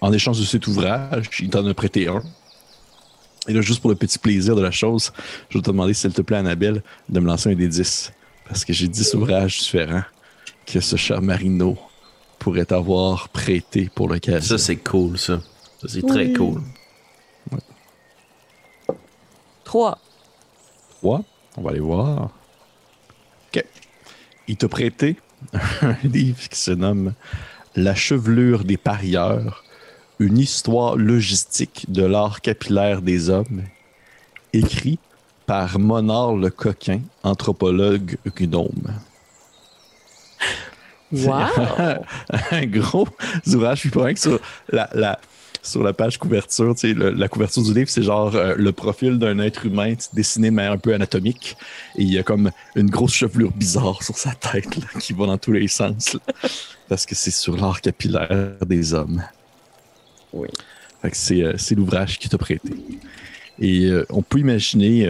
en 0.00 0.12
échange 0.12 0.40
de 0.40 0.44
cet 0.44 0.66
ouvrage, 0.66 1.28
il 1.40 1.50
t'en 1.50 1.66
a 1.66 1.74
prêté 1.74 2.08
un. 2.08 2.22
Et 3.46 3.52
là, 3.52 3.60
juste 3.60 3.80
pour 3.80 3.90
le 3.90 3.96
petit 3.96 4.18
plaisir 4.18 4.56
de 4.56 4.60
la 4.60 4.70
chose, 4.70 5.12
je 5.48 5.58
vais 5.58 5.62
te 5.62 5.70
demander, 5.70 5.94
s'il 5.94 6.12
te 6.12 6.22
plaît, 6.22 6.36
Annabelle, 6.36 6.82
de 7.08 7.20
me 7.20 7.26
lancer 7.26 7.50
un 7.50 7.54
des 7.54 7.68
10. 7.68 8.12
Parce 8.46 8.64
que 8.64 8.72
j'ai 8.72 8.88
10 8.88 9.14
ouvrages 9.14 9.58
différents 9.58 10.02
que 10.66 10.80
ce 10.80 10.96
cher 10.96 11.22
Marino 11.22 11.78
pourrait 12.38 12.66
t'avoir 12.66 13.28
prêté 13.30 13.90
pour 13.94 14.08
l'occasion. 14.08 14.58
Ça, 14.58 14.62
c'est 14.62 14.76
cool, 14.76 15.18
ça. 15.18 15.40
Ça, 15.80 15.88
c'est 15.88 16.06
très 16.06 16.32
cool. 16.32 16.60
Trois. 19.64 19.92
3. 19.94 19.98
On 21.02 21.62
va 21.62 21.70
aller 21.70 21.80
voir. 21.80 22.30
OK. 23.54 23.64
Il 24.46 24.56
t'a 24.56 24.68
prêté 24.68 25.16
un 25.82 25.96
livre 26.04 26.48
qui 26.48 26.58
se 26.58 26.70
nomme 26.70 27.14
La 27.76 27.94
chevelure 27.94 28.64
des 28.64 28.76
parieurs, 28.76 29.64
une 30.18 30.38
histoire 30.38 30.96
logistique 30.96 31.86
de 31.88 32.04
l'art 32.04 32.40
capillaire 32.40 33.02
des 33.02 33.30
hommes, 33.30 33.62
écrit 34.52 34.98
par 35.46 35.78
Monard 35.78 36.34
le 36.34 36.50
Coquin, 36.50 37.00
anthropologue 37.22 38.16
gnome. 38.36 38.94
Wow! 41.12 41.46
un 42.50 42.66
gros 42.66 43.08
ouvrage. 43.46 43.88
Rien 43.94 44.12
que 44.14 44.20
sur 44.20 44.40
la, 44.68 44.90
la- 44.92 45.18
sur 45.68 45.82
la 45.82 45.92
page 45.92 46.18
couverture, 46.18 46.74
tu 46.74 46.88
sais, 46.88 46.94
le- 46.94 47.10
la 47.10 47.28
couverture 47.28 47.62
du 47.62 47.72
livre, 47.74 47.88
c'est 47.88 48.02
genre 48.02 48.34
euh, 48.34 48.54
le 48.56 48.72
profil 48.72 49.18
d'un 49.18 49.38
être 49.38 49.66
humain 49.66 49.94
dessiné, 50.12 50.50
mais 50.50 50.66
un 50.66 50.78
peu 50.78 50.94
anatomique. 50.94 51.56
Et 51.96 52.02
il 52.02 52.12
y 52.12 52.18
a 52.18 52.22
comme 52.22 52.50
une 52.76 52.90
grosse 52.90 53.14
chevelure 53.14 53.52
bizarre 53.52 54.02
sur 54.02 54.16
sa 54.16 54.32
tête 54.32 54.76
là, 54.76 55.00
qui 55.00 55.12
va 55.12 55.26
dans 55.26 55.38
tous 55.38 55.52
les 55.52 55.68
sens. 55.68 56.14
là. 56.14 56.20
parce 56.88 57.04
que 57.06 57.14
c'est 57.14 57.30
sur 57.30 57.56
l'art 57.56 57.80
capillaire 57.80 58.52
des 58.66 58.94
hommes. 58.94 59.22
Oui. 60.32 60.48
Fait 61.02 61.10
que 61.10 61.16
c'est, 61.16 61.42
euh, 61.42 61.54
c'est 61.56 61.74
l'ouvrage 61.74 62.18
qui 62.18 62.28
t'a 62.28 62.38
prêté. 62.38 62.70
Et 63.60 63.86
euh, 63.86 64.04
on 64.10 64.22
peut 64.22 64.38
imaginer 64.38 65.08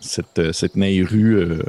cette, 0.00 0.52
cette 0.52 0.76
Nairu 0.76 1.60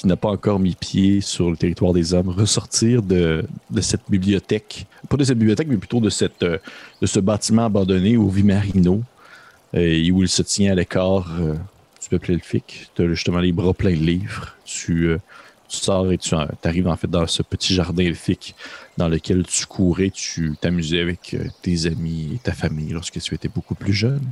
qui 0.00 0.06
n'a 0.06 0.16
pas 0.16 0.30
encore 0.30 0.58
mis 0.58 0.74
pied 0.74 1.20
sur 1.20 1.50
le 1.50 1.58
territoire 1.58 1.92
des 1.92 2.14
hommes 2.14 2.30
ressortir 2.30 3.02
de, 3.02 3.44
de 3.70 3.80
cette 3.82 4.00
bibliothèque. 4.08 4.86
Pas 5.10 5.18
de 5.18 5.24
cette 5.24 5.36
bibliothèque, 5.36 5.68
mais 5.68 5.76
plutôt 5.76 6.00
de, 6.00 6.08
cette, 6.08 6.42
euh, 6.42 6.56
de 7.02 7.06
ce 7.06 7.20
bâtiment 7.20 7.66
abandonné 7.66 8.16
au 8.16 8.28
Vimarino, 8.28 9.02
euh, 9.74 9.80
et 9.80 10.10
où 10.10 10.22
il 10.22 10.28
se 10.28 10.40
tient 10.40 10.72
à 10.72 10.74
l'écart 10.74 11.30
euh, 11.38 11.52
du 12.00 12.08
peuple 12.08 12.32
elfique. 12.32 12.90
Tu 12.94 13.02
as 13.02 13.08
justement 13.08 13.40
les 13.40 13.52
bras 13.52 13.74
pleins 13.74 13.92
de 13.92 13.96
livres. 13.96 14.56
Tu, 14.64 15.08
euh, 15.08 15.18
tu 15.68 15.76
sors 15.76 16.10
et 16.10 16.16
tu 16.16 16.34
arrives 16.34 16.88
en 16.88 16.96
fait 16.96 17.10
dans 17.10 17.26
ce 17.26 17.42
petit 17.42 17.74
jardin 17.74 18.04
elfique 18.04 18.54
dans 18.96 19.08
lequel 19.08 19.44
tu 19.46 19.66
courais, 19.66 20.08
tu 20.08 20.56
t'amusais 20.58 21.00
avec 21.00 21.36
tes 21.60 21.86
amis 21.86 22.30
et 22.36 22.38
ta 22.38 22.52
famille 22.52 22.88
lorsque 22.94 23.20
tu 23.20 23.34
étais 23.34 23.48
beaucoup 23.48 23.74
plus 23.74 23.92
jeune, 23.92 24.24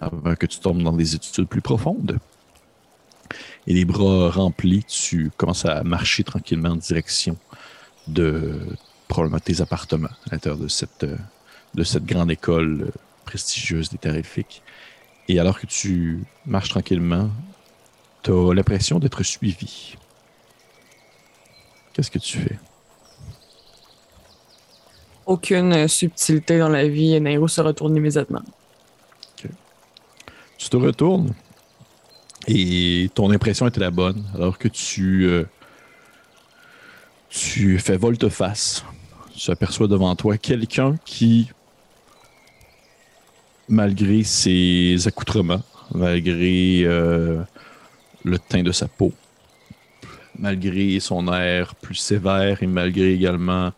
avant 0.00 0.34
que 0.34 0.46
tu 0.46 0.58
tombes 0.60 0.82
dans 0.82 0.94
des 0.94 1.14
études 1.14 1.46
plus 1.46 1.60
profondes. 1.60 2.18
Et 3.66 3.74
les 3.74 3.84
bras 3.84 4.30
remplis, 4.30 4.84
tu 4.84 5.30
commences 5.36 5.64
à 5.64 5.82
marcher 5.84 6.24
tranquillement 6.24 6.70
en 6.70 6.76
direction 6.76 7.36
de 8.08 8.58
probablement 9.08 9.38
tes 9.38 9.60
appartements 9.60 10.08
à 10.08 10.32
l'intérieur 10.32 10.58
de 10.58 10.68
cette, 10.68 11.04
euh, 11.04 11.16
de 11.74 11.84
cette 11.84 12.04
grande 12.04 12.30
école 12.30 12.84
euh, 12.88 12.90
prestigieuse 13.24 13.90
des 13.90 13.98
terres 13.98 14.16
elfiques. 14.16 14.62
Et 15.28 15.38
alors 15.38 15.60
que 15.60 15.66
tu 15.66 16.24
marches 16.46 16.70
tranquillement, 16.70 17.30
tu 18.22 18.32
as 18.32 18.54
l'impression 18.54 18.98
d'être 18.98 19.22
suivi. 19.22 19.96
Qu'est-ce 21.92 22.10
que 22.10 22.18
tu 22.18 22.38
fais? 22.38 22.58
Aucune 25.26 25.72
euh, 25.72 25.88
subtilité 25.88 26.58
dans 26.58 26.68
la 26.68 26.88
vie 26.88 27.14
et 27.14 27.20
Nairo 27.20 27.46
se 27.46 27.60
retourne 27.60 27.96
immédiatement. 27.96 28.42
Tu 30.56 30.68
te 30.68 30.76
retournes 30.76 31.34
et 32.48 33.10
ton 33.14 33.30
impression 33.30 33.66
était 33.66 33.80
la 33.80 33.90
bonne 33.90 34.24
alors 34.34 34.58
que 34.58 34.68
tu 34.68 35.26
euh, 35.26 35.44
tu 37.28 37.78
fais 37.78 37.96
volte-face. 37.96 38.84
Tu 39.34 39.50
aperçois 39.50 39.88
devant 39.88 40.14
toi 40.16 40.36
quelqu'un 40.36 40.96
qui, 41.04 41.50
malgré 43.68 44.22
ses 44.22 44.96
accoutrements, 45.06 45.62
malgré 45.94 46.82
euh, 46.84 47.42
le 48.24 48.38
teint 48.38 48.62
de 48.62 48.72
sa 48.72 48.88
peau, 48.88 49.12
malgré 50.38 51.00
son 51.00 51.32
air 51.32 51.74
plus 51.76 51.94
sévère 51.94 52.62
et 52.62 52.66
malgré 52.66 53.14
également 53.14 53.72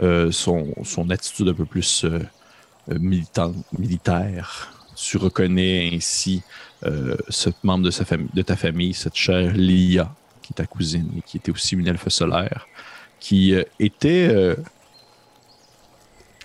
euh, 0.00 0.30
son, 0.30 0.74
attitude 1.08 1.48
un 1.48 1.54
peu 1.54 1.64
plus 1.64 2.04
militaire, 2.88 4.70
tu 4.94 5.16
reconnais 5.16 5.90
ainsi 5.94 6.42
euh, 6.86 7.16
ce 7.28 7.50
membre 7.62 7.84
de, 7.84 7.90
sa 7.90 8.04
famille, 8.04 8.28
de 8.34 8.42
ta 8.42 8.56
famille, 8.56 8.94
cette 8.94 9.14
chère 9.16 9.52
Lia, 9.54 10.12
qui 10.42 10.52
est 10.52 10.56
ta 10.56 10.66
cousine 10.66 11.08
et 11.18 11.22
qui 11.22 11.36
était 11.38 11.50
aussi 11.50 11.74
une 11.74 11.86
elfe 11.88 12.08
solaire, 12.08 12.66
qui 13.20 13.54
euh, 13.54 13.62
était 13.80 14.28
euh, 14.30 14.54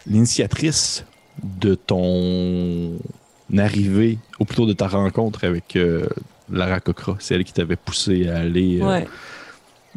l'initiatrice 0.08 1.06
de 1.44 1.76
ton 1.76 2.98
arrivée, 3.58 4.18
ou 4.40 4.46
plutôt 4.46 4.66
de 4.66 4.74
ta 4.74 4.88
rencontre 4.88 5.44
avec 5.46 5.78
Lara 6.50 6.80
Kokra. 6.80 7.16
C'est 7.20 7.36
elle 7.36 7.44
qui 7.44 7.54
t'avait 7.54 7.76
poussé 7.76 8.28
à 8.28 8.38
aller, 8.40 8.82
Ouais. 8.82 9.08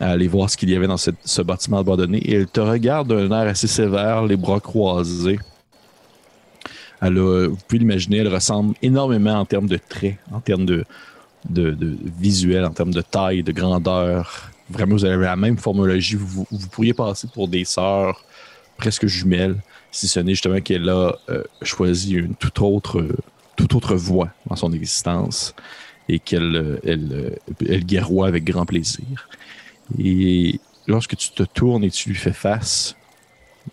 à 0.01 0.11
aller 0.13 0.29
voir 0.29 0.49
ce 0.51 0.57
qu'il 0.57 0.71
y 0.71 0.77
avait 0.77 0.87
dans 0.87 0.97
cette- 0.97 1.17
ce 1.25 1.43
bâtiment 1.43 1.79
abandonné. 1.79 2.19
Et 2.19 2.35
elle 2.35 2.47
te 2.47 2.61
regarde 2.61 3.09
d'un 3.09 3.31
air 3.43 3.49
assez 3.49 3.67
sévère, 3.67 4.25
les 4.25 4.37
bras 4.37 4.61
croisés. 4.61 5.39
Vous 7.11 7.57
pouvez 7.69 7.79
l'imaginer, 7.79 8.19
elle 8.19 8.33
ressemble 8.33 8.75
énormément 8.83 9.35
en 9.35 9.45
termes 9.45 9.69
de 9.69 9.79
traits, 9.89 10.17
en 10.33 10.41
termes 10.41 10.67
de, 10.67 10.85
de, 11.49 11.97
visuel, 12.19 12.65
en 12.65 12.71
termes 12.71 12.93
de 12.93 13.03
taille, 13.03 13.43
de 13.43 13.53
grandeur. 13.53 14.51
Vraiment, 14.71 14.95
vous 14.95 15.05
avez 15.05 15.25
la 15.25 15.37
même 15.37 15.59
formologie. 15.59 16.17
Vous, 16.17 16.47
vous 16.51 16.69
pourriez 16.69 16.95
passer 16.95 17.29
pour 17.33 17.49
des 17.49 17.65
sœurs 17.65 18.25
presque 18.77 19.07
jumelles, 19.07 19.57
si 19.91 20.09
ce 20.09 20.21
n'est 20.21 20.33
justement 20.33 20.61
qu'elle 20.61 20.89
a 20.89 21.17
euh, 21.31 21.43
choisi 21.63 22.15
une 22.15 22.35
toute 22.35 22.61
autre, 22.61 23.07
toute 23.57 23.75
autre 23.75 23.95
voie 23.95 24.29
dans 24.47 24.57
son 24.57 24.73
existence 24.73 25.55
et 26.09 26.19
qu'elle 26.19 26.57
euh, 26.57 26.81
elle, 26.85 27.09
euh, 27.13 27.65
elle 27.69 27.85
guerroie 27.85 28.29
avec 28.29 28.45
grand 28.45 28.67
plaisir. 28.67 29.29
Et 29.99 30.61
lorsque 30.87 31.17
tu 31.17 31.31
te 31.31 31.43
tournes 31.43 31.85
et 31.85 31.91
tu 31.91 32.11
lui 32.11 32.17
fais 32.17 32.33
face, 32.33 32.97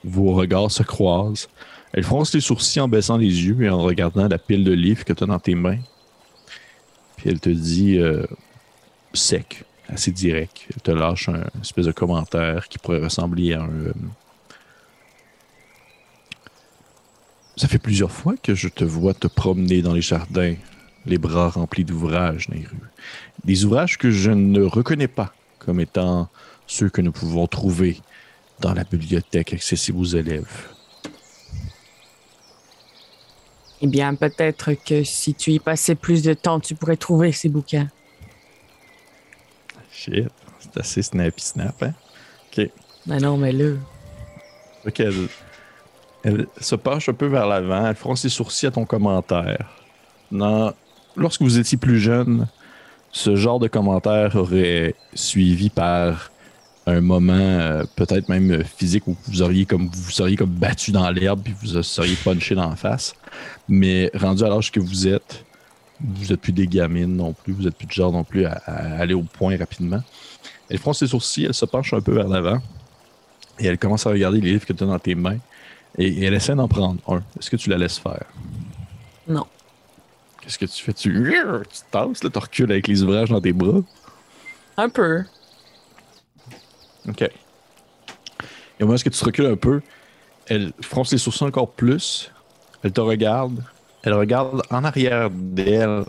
vos 0.04 0.34
regards 0.34 0.72
se 0.72 0.84
croisent. 0.84 1.50
Elle 1.94 2.04
fronce 2.04 2.34
les 2.34 2.42
sourcils 2.42 2.80
en 2.80 2.88
baissant 2.88 3.18
les 3.18 3.46
yeux 3.46 3.62
et 3.62 3.70
en 3.70 3.82
regardant 3.82 4.28
la 4.28 4.38
pile 4.38 4.64
de 4.64 4.72
livres 4.72 5.06
que 5.06 5.14
tu 5.14 5.24
as 5.24 5.28
dans 5.28 5.40
tes 5.40 5.56
mains. 5.56 5.80
Puis 7.18 7.30
elle 7.30 7.40
te 7.40 7.50
dit 7.50 8.00
euh, 8.00 8.26
sec, 9.14 9.64
assez 9.88 10.12
direct. 10.12 10.66
Elle 10.74 10.82
te 10.82 10.92
lâche 10.92 11.30
un 11.30 11.44
espèce 11.62 11.86
de 11.86 11.92
commentaire 11.92 12.68
qui 12.68 12.80
pourrait 12.80 13.04
ressembler 13.04 13.54
à 13.54 13.62
un. 13.62 13.70
euh, 13.70 13.94
Ça 17.56 17.68
fait 17.68 17.78
plusieurs 17.78 18.12
fois 18.12 18.34
que 18.42 18.56
je 18.56 18.68
te 18.68 18.84
vois 18.84 19.14
te 19.14 19.28
promener 19.28 19.84
dans 19.84 19.94
les 19.94 20.02
jardins, 20.02 20.56
les 21.06 21.20
bras 21.20 21.50
remplis 21.50 21.86
d'ouvrages, 21.86 22.50
Nairu. 22.50 22.78
Des 23.44 23.64
ouvrages 23.66 24.00
que 24.00 24.10
je 24.10 24.32
ne 24.32 24.64
reconnais 24.64 25.08
pas 25.08 25.34
comme 25.60 25.80
étant 25.80 26.30
ceux 26.66 26.90
que 26.90 27.02
nous 27.02 27.12
pouvons 27.12 27.46
trouver 27.46 28.02
dans 28.60 28.74
la 28.74 28.84
bibliothèque 28.84 29.54
accessible 29.54 30.00
aux 30.00 30.04
élèves. 30.04 30.68
Eh 33.86 33.88
bien, 33.88 34.16
peut-être 34.16 34.76
que 34.86 35.04
si 35.04 35.34
tu 35.34 35.52
y 35.52 35.60
passais 35.60 35.96
plus 35.96 36.24
de 36.24 36.34
temps, 36.34 36.62
tu 36.62 36.74
pourrais 36.74 36.96
trouver 36.96 37.34
ces 37.34 37.50
bouquins. 37.50 37.90
Shit, 39.92 40.30
c'est 40.58 40.78
assez 40.80 41.02
snappy 41.02 41.44
snap, 41.44 41.84
hein? 41.84 41.94
Ok. 42.48 42.70
Ben 43.06 43.20
non, 43.20 43.36
mais 43.36 43.52
là. 43.52 43.76
Ok, 44.88 45.02
elle, 45.02 45.28
elle 46.24 46.48
se 46.62 46.76
penche 46.76 47.10
un 47.10 47.14
peu 47.14 47.26
vers 47.26 47.46
l'avant, 47.46 47.88
elle 47.88 47.96
fronce 47.96 48.22
ses 48.22 48.30
sourcils 48.30 48.68
à 48.68 48.72
ton 48.72 48.86
commentaire. 48.86 49.70
Dans- 50.32 50.72
lorsque 51.18 51.42
vous 51.42 51.60
étiez 51.60 51.78
plus 51.78 52.00
jeune, 52.00 52.48
ce 53.12 53.36
genre 53.36 53.60
de 53.60 53.68
commentaire 53.68 54.38
aurait 54.38 54.96
suivi 55.14 55.70
par 55.70 56.32
un 56.86 57.02
moment 57.02 57.34
euh, 57.34 57.84
peut-être 57.96 58.28
même 58.28 58.52
euh, 58.52 58.64
physique 58.64 59.08
où 59.08 59.16
vous 59.28 59.42
auriez 59.42 59.66
comme 59.66 59.90
vous 59.90 60.12
seriez 60.12 60.36
comme 60.36 60.50
battu 60.50 60.92
dans 60.92 61.10
l'herbe 61.10 61.42
puis 61.44 61.56
vous 61.62 61.82
seriez 61.82 62.16
punché 62.16 62.56
dans 62.56 62.70
la 62.70 62.76
face. 62.76 63.14
Mais 63.70 64.12
rendu 64.14 64.44
à 64.44 64.50
l'âge 64.50 64.72
que 64.72 64.80
vous 64.82 65.08
êtes, 65.08 65.46
vous 66.02 66.34
êtes 66.34 66.42
plus 66.42 66.52
des 66.52 66.68
gamines 66.68 67.16
non 67.16 67.34
plus, 67.34 67.54
vous 67.54 67.68
êtes 67.68 67.76
plus 67.76 67.88
du 67.88 67.94
genre 67.96 68.12
non 68.12 68.24
plus 68.24 68.46
à, 68.46 68.62
à 68.66 69.00
aller 69.00 69.14
au 69.14 69.24
point 69.24 69.58
rapidement. 69.58 70.04
Elle 70.70 70.78
fronce 70.78 71.00
ses 71.00 71.08
sourcils, 71.08 71.46
elle 71.46 71.54
se 71.54 71.66
penche 71.66 71.94
un 71.94 72.02
peu 72.02 72.14
vers 72.14 72.28
l'avant 72.28 72.62
Et 73.60 73.68
elle 73.68 73.78
commence 73.78 74.06
à 74.08 74.10
regarder 74.10 74.42
les 74.42 74.52
livres 74.52 74.66
que 74.66 74.74
tu 74.74 74.84
as 74.84 74.88
dans 74.88 75.00
tes 75.00 75.16
mains. 75.16 75.38
Et, 75.98 76.08
et 76.08 76.24
elle 76.26 76.34
essaie 76.34 76.56
d'en 76.56 76.68
prendre 76.68 77.00
un. 77.08 77.24
Est-ce 77.40 77.50
que 77.50 77.56
tu 77.56 77.70
la 77.70 77.78
laisses 77.78 78.00
faire? 78.00 78.26
Non. 79.28 79.46
Qu'est-ce 80.42 80.58
que 80.58 80.66
tu 80.66 80.84
fais? 80.84 80.94
Tu, 80.94 81.12
tu 81.12 81.80
tasses, 81.92 82.24
là, 82.24 82.30
tu 82.30 82.40
recules 82.40 82.72
avec 82.72 82.88
les 82.88 83.04
ouvrages 83.04 83.30
dans 83.30 83.40
tes 83.40 83.54
bras? 83.54 83.82
Un 84.78 84.90
peu. 84.90 85.24
OK. 87.08 87.22
Et 87.22 88.84
au 88.84 88.86
moment 88.88 88.96
où 88.96 89.10
tu 89.10 89.24
recules 89.24 89.46
un 89.46 89.56
peu, 89.56 89.82
elle 90.48 90.74
fronce 90.82 91.12
les 91.12 91.18
sourcils 91.18 91.44
encore 91.44 91.72
plus. 91.72 92.32
Elle 92.84 92.92
te 92.92 93.02
regarde. 93.02 93.64
Elle 94.04 94.14
regarde 94.14 94.62
en 94.70 94.84
arrière 94.84 95.30
d'elle, 95.32 96.04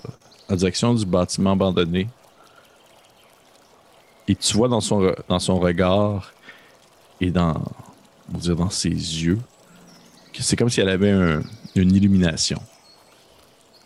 en 0.49 0.57
direction 0.57 0.95
du 0.95 1.07
bâtiment 1.07 1.53
abandonné. 1.53 2.09
Et 4.27 4.35
tu 4.35 4.57
vois 4.57 4.69
dans 4.69 4.81
son, 4.81 5.15
dans 5.29 5.39
son 5.39 5.59
regard 5.59 6.33
et 7.21 7.31
dans, 7.31 7.63
on 8.33 8.39
dire 8.39 8.57
dans 8.57 8.71
ses 8.71 8.89
yeux 8.89 9.39
que 10.33 10.43
c'est 10.43 10.57
comme 10.57 10.71
si 10.71 10.81
elle 10.81 10.89
avait 10.89 11.11
un- 11.11 11.43
une 11.77 11.95
illumination. 11.95 12.61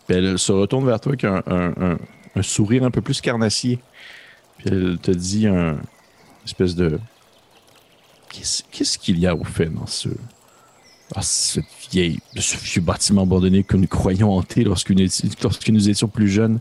Elle 0.08 0.38
se 0.38 0.52
retourne 0.52 0.86
vers 0.86 1.00
toi 1.00 1.10
avec 1.12 1.24
un, 1.24 1.42
un- 1.46 2.42
sourire 2.42 2.84
un 2.84 2.90
peu 2.90 3.02
plus 3.02 3.20
carnassier. 3.20 3.80
Puis 4.58 4.68
elle 4.70 4.98
te 5.02 5.10
dit 5.10 5.46
un 5.48 5.78
espèce 6.48 6.74
de. 6.74 6.98
Qu'est-ce 8.30 8.98
qu'il 8.98 9.18
y 9.18 9.26
a 9.26 9.34
au 9.34 9.44
fait 9.44 9.66
dans 9.66 9.86
ce. 9.86 10.08
Ah, 11.14 11.22
cette 11.22 11.64
vieille, 11.90 12.18
ce 12.36 12.56
vieux 12.58 12.82
bâtiment 12.82 13.22
abandonné 13.22 13.64
que 13.64 13.78
nous 13.78 13.86
croyons 13.86 14.30
hanté 14.30 14.62
lorsque 14.62 14.90
nous, 14.90 15.06
lorsque 15.42 15.68
nous 15.70 15.88
étions 15.88 16.08
plus 16.08 16.28
jeunes? 16.28 16.60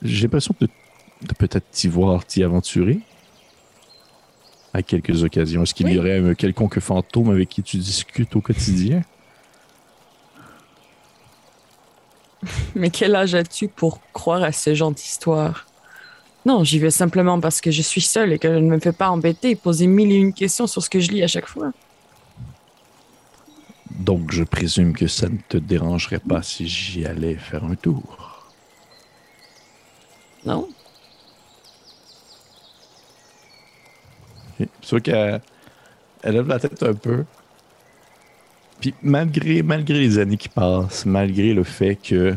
J'ai 0.00 0.22
l'impression 0.22 0.54
de, 0.60 0.66
de 0.66 1.34
peut-être 1.34 1.70
t'y 1.70 1.88
voir, 1.88 2.24
t'y 2.24 2.42
aventurer. 2.42 3.00
À 4.72 4.82
quelques 4.82 5.22
occasions. 5.24 5.62
Est-ce 5.62 5.74
qu'il 5.74 5.90
y 5.90 5.98
aurait 5.98 6.18
un 6.18 6.34
quelconque 6.34 6.80
fantôme 6.80 7.30
avec 7.30 7.48
qui 7.50 7.62
tu 7.62 7.76
discutes 7.78 8.34
au 8.36 8.40
quotidien? 8.40 9.02
Mais 12.74 12.90
quel 12.90 13.14
âge 13.14 13.34
as-tu 13.34 13.68
pour 13.68 14.00
croire 14.12 14.42
à 14.42 14.52
ce 14.52 14.74
genre 14.74 14.92
d'histoire? 14.92 15.65
Non, 16.46 16.62
j'y 16.62 16.78
vais 16.78 16.92
simplement 16.92 17.40
parce 17.40 17.60
que 17.60 17.72
je 17.72 17.82
suis 17.82 18.00
seule 18.00 18.32
et 18.32 18.38
que 18.38 18.46
je 18.46 18.58
ne 18.60 18.70
me 18.70 18.78
fais 18.78 18.92
pas 18.92 19.10
embêter 19.10 19.50
et 19.50 19.56
poser 19.56 19.88
mille 19.88 20.12
et 20.12 20.14
une 20.14 20.32
questions 20.32 20.68
sur 20.68 20.80
ce 20.80 20.88
que 20.88 21.00
je 21.00 21.10
lis 21.10 21.24
à 21.24 21.26
chaque 21.26 21.48
fois. 21.48 21.72
Donc, 23.90 24.30
je 24.30 24.44
présume 24.44 24.92
que 24.92 25.08
ça 25.08 25.28
ne 25.28 25.38
te 25.48 25.56
dérangerait 25.56 26.20
pas 26.20 26.42
si 26.42 26.68
j'y 26.68 27.04
allais 27.04 27.34
faire 27.34 27.64
un 27.64 27.74
tour. 27.74 28.46
Non? 30.44 30.68
Ok. 34.60 34.68
Tu 34.82 34.88
vois 34.90 35.00
qu'elle 35.00 35.40
elle 36.22 36.34
lève 36.34 36.46
la 36.46 36.60
tête 36.60 36.80
un 36.84 36.94
peu. 36.94 37.24
Puis 38.78 38.94
malgré, 39.02 39.64
malgré 39.64 39.98
les 39.98 40.18
années 40.18 40.36
qui 40.36 40.48
passent, 40.48 41.06
malgré 41.06 41.52
le 41.52 41.64
fait 41.64 41.96
que 41.96 42.36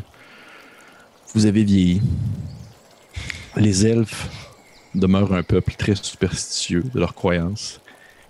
vous 1.35 1.45
avez 1.45 1.63
vieilli, 1.63 2.01
les 3.59 3.85
elfes 3.85 4.29
demeurent 4.95 5.33
un 5.33 5.43
peuple 5.43 5.73
très 5.75 5.95
superstitieux 5.95 6.83
de 6.93 6.99
leurs 6.99 7.13
croyances. 7.13 7.79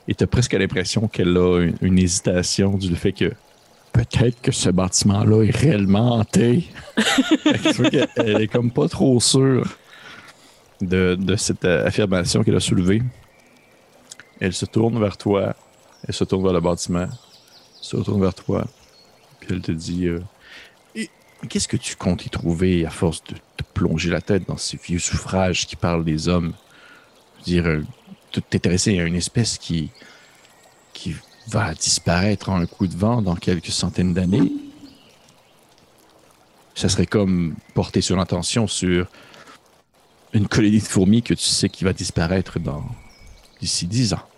Et 0.07 0.15
tu 0.15 0.23
as 0.23 0.27
presque 0.27 0.53
l'impression 0.53 1.07
qu'elle 1.07 1.37
a 1.37 1.67
une, 1.81 1.99
hésitation 1.99 2.77
du 2.77 2.95
fait 2.95 3.11
que 3.11 3.31
peut-être 3.93 4.41
que 4.41 4.51
ce 4.51 4.69
bâtiment-là 4.69 5.43
est 5.43 5.55
réellement 5.55 6.15
hanté. 6.15 6.67
Elle 8.15 8.41
est 8.41 8.47
comme 8.47 8.71
pas 8.71 8.87
trop 8.87 9.19
sûre 9.19 9.77
de, 10.81 11.35
cette 11.37 11.65
euh, 11.65 11.85
affirmation 11.85 12.43
qu'elle 12.43 12.55
a 12.55 12.59
soulevée. 12.59 13.03
Elle 14.39 14.53
se 14.53 14.65
tourne 14.65 14.99
vers 14.99 15.17
toi. 15.17 15.55
Elle 16.07 16.13
se 16.13 16.23
tourne 16.23 16.43
vers 16.43 16.53
le 16.53 16.61
bâtiment. 16.61 17.03
Elle 17.03 17.09
se 17.81 17.95
retourne 17.95 18.21
vers 18.21 18.33
toi. 18.33 18.65
Puis 19.39 19.49
elle 19.51 19.61
te 19.61 19.71
dit 19.71 20.07
euh, 20.07 20.21
Qu'est-ce 21.47 21.67
que 21.67 21.77
tu 21.77 21.95
comptes 21.95 22.25
y 22.25 22.29
trouver 22.29 22.85
à 22.85 22.89
force 22.89 23.23
de 23.23 23.35
te 23.55 23.63
plonger 23.73 24.09
la 24.09 24.19
tête 24.19 24.47
dans 24.47 24.57
ces 24.57 24.77
vieux 24.77 24.99
suffrages 24.99 25.65
qui 25.65 25.75
parlent 25.75 26.03
des 26.03 26.27
hommes? 26.27 26.53
Je 27.33 27.37
veux 27.37 27.43
dire, 27.45 27.65
euh, 27.67 27.83
t'intéresser 28.49 28.99
à 28.99 29.03
une 29.03 29.15
espèce 29.15 29.57
qui, 29.57 29.89
qui 30.93 31.15
va 31.47 31.73
disparaître 31.73 32.49
en 32.49 32.59
un 32.59 32.65
coup 32.65 32.87
de 32.87 32.95
vent 32.95 33.21
dans 33.21 33.35
quelques 33.35 33.71
centaines 33.71 34.13
d'années? 34.13 34.51
Ça 36.75 36.89
serait 36.89 37.05
comme 37.05 37.55
porter 37.73 38.01
son 38.01 38.19
attention 38.19 38.67
sur 38.67 39.07
une 40.33 40.47
colonie 40.47 40.79
de 40.79 40.85
fourmis 40.85 41.23
que 41.23 41.33
tu 41.33 41.45
sais 41.45 41.69
qui 41.69 41.83
va 41.83 41.93
disparaître 41.93 42.59
dans 42.59 42.83
d'ici 43.59 43.87
dix 43.87 44.13
ans. 44.13 44.28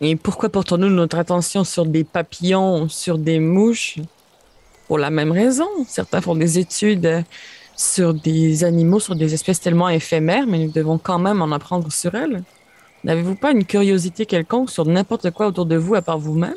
Et 0.00 0.16
pourquoi 0.16 0.48
portons-nous 0.48 0.90
notre 0.90 1.18
attention 1.18 1.64
sur 1.64 1.86
des 1.86 2.04
papillons, 2.04 2.88
sur 2.88 3.18
des 3.18 3.38
mouches? 3.38 3.98
Pour 4.86 4.98
la 4.98 5.10
même 5.10 5.32
raison. 5.32 5.66
Certains 5.88 6.20
font 6.20 6.36
des 6.36 6.58
études 6.58 7.24
sur 7.76 8.14
des 8.14 8.62
animaux, 8.62 9.00
sur 9.00 9.16
des 9.16 9.34
espèces 9.34 9.60
tellement 9.60 9.88
éphémères, 9.88 10.46
mais 10.46 10.58
nous 10.58 10.70
devons 10.70 10.98
quand 10.98 11.18
même 11.18 11.42
en 11.42 11.50
apprendre 11.50 11.90
sur 11.90 12.14
elles. 12.14 12.42
N'avez-vous 13.04 13.34
pas 13.34 13.52
une 13.52 13.64
curiosité 13.64 14.26
quelconque 14.26 14.70
sur 14.70 14.86
n'importe 14.86 15.30
quoi 15.30 15.46
autour 15.46 15.66
de 15.66 15.76
vous 15.76 15.94
à 15.94 16.02
part 16.02 16.18
vous-même? 16.18 16.54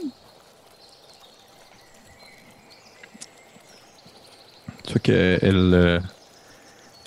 Tu 4.84 4.93
vois 4.93 4.99
qu'elle 4.99 5.39
euh, 5.43 5.99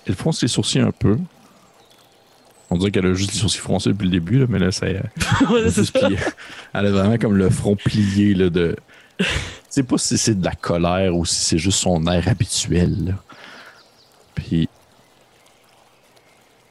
elle 0.06 0.14
fronce 0.14 0.42
les 0.42 0.48
sourcils 0.48 0.80
un 0.80 0.90
peu. 0.90 1.18
On 2.72 2.78
dirait 2.78 2.90
qu'elle 2.90 3.06
a 3.06 3.14
juste 3.14 3.32
les 3.32 3.38
sourcils 3.38 3.58
froncés 3.58 3.90
depuis 3.90 4.04
le 4.06 4.11
début, 4.11 4.38
là, 4.38 4.46
mais 4.48 4.58
là, 4.58 4.72
ça, 4.72 4.87
elle, 4.87 5.11
Ouais, 5.50 5.64
a 5.64 5.70
c'est 5.70 5.82
juste 5.82 5.98
ça. 5.98 6.06
plié. 6.06 6.18
Elle 6.74 6.87
a 6.87 6.90
vraiment 6.90 7.18
comme 7.18 7.37
le 7.37 7.50
front 7.50 7.76
plié 7.76 8.35
là, 8.35 8.48
de. 8.50 8.76
Je 9.20 9.24
sais 9.68 9.82
pas 9.82 9.98
si 9.98 10.18
c'est 10.18 10.35
de 10.38 10.44
la 10.44 10.54
colère 10.54 11.14
ou 11.16 11.24
si 11.24 11.37
c'est 11.44 11.58
juste 11.58 11.78
son 11.78 12.06
air 12.06 12.26
habituel. 12.28 13.04
là. 13.06 13.12
Puis. 14.35 14.68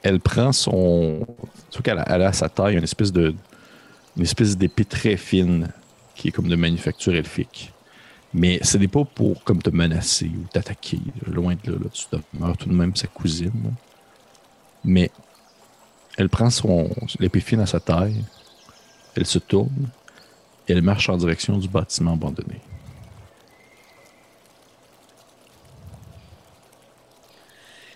Elle 0.03 0.19
prend 0.19 0.51
son. 0.51 1.19
Vois 1.73 1.81
qu'elle 1.83 1.99
a, 1.99 2.03
à 2.27 2.33
sa 2.33 2.49
taille 2.49 2.75
une 2.75 2.83
espèce 2.83 3.11
de. 3.11 3.35
Une 4.17 4.23
espèce 4.23 4.57
d'épée 4.57 4.83
très 4.85 5.15
fine 5.15 5.69
qui 6.15 6.27
est 6.29 6.31
comme 6.31 6.47
de 6.49 6.55
manufacture 6.55 7.15
elfique. 7.15 7.71
Mais 8.33 8.59
ce 8.63 8.77
n'est 8.77 8.87
pas 8.87 9.03
pour 9.05 9.43
comme 9.43 9.61
te 9.61 9.69
menacer 9.69 10.25
ou 10.27 10.45
t'attaquer. 10.51 10.99
Loin 11.27 11.55
de 11.63 11.71
là, 11.71 11.77
là, 11.83 11.89
tu 11.93 12.05
demeures 12.33 12.57
tout 12.57 12.67
de 12.69 12.73
même 12.73 12.95
sa 12.95 13.07
cousine. 13.07 13.51
là. 13.63 13.69
Mais 14.83 15.11
elle 16.21 16.29
prend 16.29 16.49
son 16.49 16.89
l'épée 17.19 17.39
fine 17.39 17.59
à 17.61 17.65
sa 17.65 17.79
taille, 17.79 18.23
elle 19.15 19.25
se 19.25 19.39
tourne 19.39 19.89
et 20.67 20.73
elle 20.73 20.81
marche 20.81 21.09
en 21.09 21.17
direction 21.17 21.57
du 21.57 21.67
bâtiment 21.67 22.13
abandonné. 22.13 22.61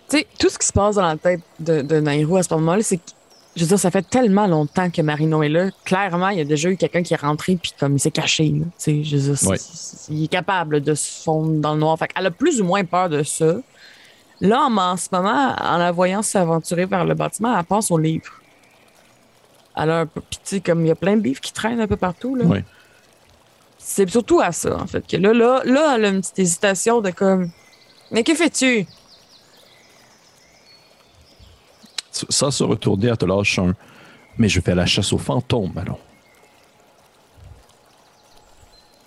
Tu 0.08 0.18
sais, 0.18 0.26
tout 0.38 0.48
ce 0.48 0.58
qui 0.58 0.66
se 0.66 0.72
passe 0.72 0.96
dans 0.96 1.06
la 1.06 1.16
tête 1.16 1.40
de, 1.58 1.82
de 1.82 2.00
Nairo 2.00 2.36
à 2.36 2.42
ce 2.42 2.54
moment-là, 2.54 2.82
c'est 2.82 2.98
que, 2.98 3.02
je 3.56 3.62
veux 3.62 3.68
dire, 3.68 3.78
ça 3.78 3.90
fait 3.90 4.06
tellement 4.08 4.46
longtemps 4.46 4.88
que 4.90 5.02
Marino 5.02 5.42
est 5.42 5.48
là. 5.48 5.70
Clairement, 5.84 6.28
il 6.28 6.38
y 6.38 6.40
a 6.40 6.44
déjà 6.44 6.68
eu 6.68 6.76
quelqu'un 6.76 7.02
qui 7.02 7.14
est 7.14 7.20
rentré 7.20 7.56
puis 7.56 7.72
comme 7.78 7.96
il 7.96 8.00
s'est 8.00 8.10
caché. 8.12 8.44
là. 8.50 8.64
Tu 8.64 8.70
sais, 8.78 9.04
je 9.04 9.16
veux 9.16 9.22
dire, 9.22 9.38
c'est- 9.38 9.48
Ouais. 9.48 9.56
c'est- 9.58 10.12
il 10.12 10.24
est 10.24 10.28
capable 10.28 10.80
de 10.80 10.94
se 10.94 11.22
fondre 11.22 11.60
dans 11.60 11.74
le 11.74 11.80
noir. 11.80 11.98
Fait 11.98 12.06
qu'elle 12.08 12.26
a 12.26 12.30
plus 12.30 12.60
ou 12.60 12.64
moins 12.64 12.84
peur 12.84 13.08
de 13.08 13.22
ça. 13.22 13.56
Là, 14.40 14.64
en, 14.64 14.96
ce 14.96 15.08
moment, 15.12 15.54
en 15.58 15.78
la 15.78 15.92
voyant 15.92 16.22
s'aventurer 16.22 16.84
vers 16.84 17.04
le 17.04 17.14
bâtiment, 17.14 17.56
elle 17.58 17.64
pense 17.64 17.90
au 17.90 17.98
livre. 17.98 18.32
Elle 19.76 19.90
a 19.90 20.00
un 20.00 20.06
peu, 20.06 20.20
puis 20.20 20.38
tu 20.42 20.56
sais, 20.56 20.60
comme 20.60 20.84
il 20.84 20.88
y 20.88 20.90
a 20.90 20.94
plein 20.94 21.16
de 21.16 21.22
livres 21.22 21.40
qui 21.40 21.52
traînent 21.52 21.80
un 21.80 21.86
peu 21.86 21.96
partout, 21.96 22.34
là. 22.34 22.44
Ouais. 22.44 22.64
C'est 23.78 24.08
surtout 24.08 24.40
à 24.40 24.52
ça, 24.52 24.76
en 24.76 24.86
fait, 24.86 25.06
que 25.06 25.16
là, 25.16 25.32
là, 25.32 25.62
là, 25.64 25.94
elle 25.94 26.04
a 26.04 26.08
une 26.08 26.20
petite 26.20 26.38
hésitation 26.38 27.00
de 27.00 27.10
comme, 27.10 27.50
mais 28.10 28.24
que 28.24 28.34
fais-tu? 28.34 28.86
Sans 32.10 32.50
se 32.50 32.64
retourner, 32.64 33.08
elle 33.08 33.16
te 33.16 33.26
lâche 33.26 33.58
un. 33.58 33.74
Mais 34.38 34.48
je 34.48 34.60
fais 34.60 34.74
la 34.74 34.86
chasse 34.86 35.12
aux 35.12 35.18
fantômes, 35.18 35.76
allons. 35.76 35.98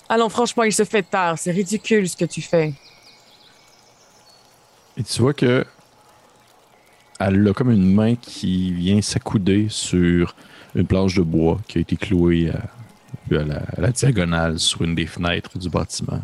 Allons, 0.07 0.29
franchement, 0.29 0.63
il 0.63 0.73
se 0.73 0.85
fait 0.85 1.03
tard. 1.03 1.37
C'est 1.37 1.51
ridicule 1.51 2.09
ce 2.09 2.17
que 2.17 2.25
tu 2.25 2.41
fais. 2.41 2.73
Et 4.99 5.03
tu 5.03 5.21
vois 5.21 5.33
que 5.33 5.65
elle 7.21 7.47
a 7.47 7.53
comme 7.53 7.71
une 7.71 7.93
main 7.93 8.15
qui 8.15 8.73
vient 8.73 9.01
s'accouder 9.01 9.67
sur 9.69 10.35
une 10.75 10.85
planche 10.85 11.15
de 11.15 11.21
bois 11.21 11.59
qui 11.67 11.77
a 11.77 11.81
été 11.81 11.95
clouée 11.95 12.49
à, 12.49 12.69
la, 13.29 13.61
la 13.77 13.91
diagonale 13.91 14.59
sur 14.59 14.81
une 14.81 14.95
des 14.95 15.05
fenêtres 15.05 15.57
du 15.57 15.69
bâtiment. 15.69 16.21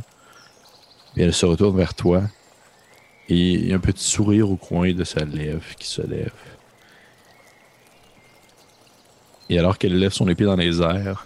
Et 1.16 1.24
elle 1.24 1.34
se 1.34 1.46
retourne 1.46 1.78
vers 1.78 1.94
toi 1.94 2.24
et 3.30 3.54
il 3.54 3.70
y 3.70 3.74
a 3.74 3.78
un 3.78 3.80
petit 3.80 4.04
sourire 4.04 4.52
au 4.52 4.58
coin 4.58 4.92
de 4.94 5.04
sa 5.06 5.24
lèvre 5.24 5.64
qui 5.80 5.88
se 5.88 6.02
lève. 6.02 6.34
Et 9.50 9.58
alors 9.58 9.78
qu'elle 9.78 9.98
lève 9.98 10.12
son 10.12 10.28
épée 10.28 10.44
dans 10.44 10.56
les 10.56 10.82
airs, 10.82 11.26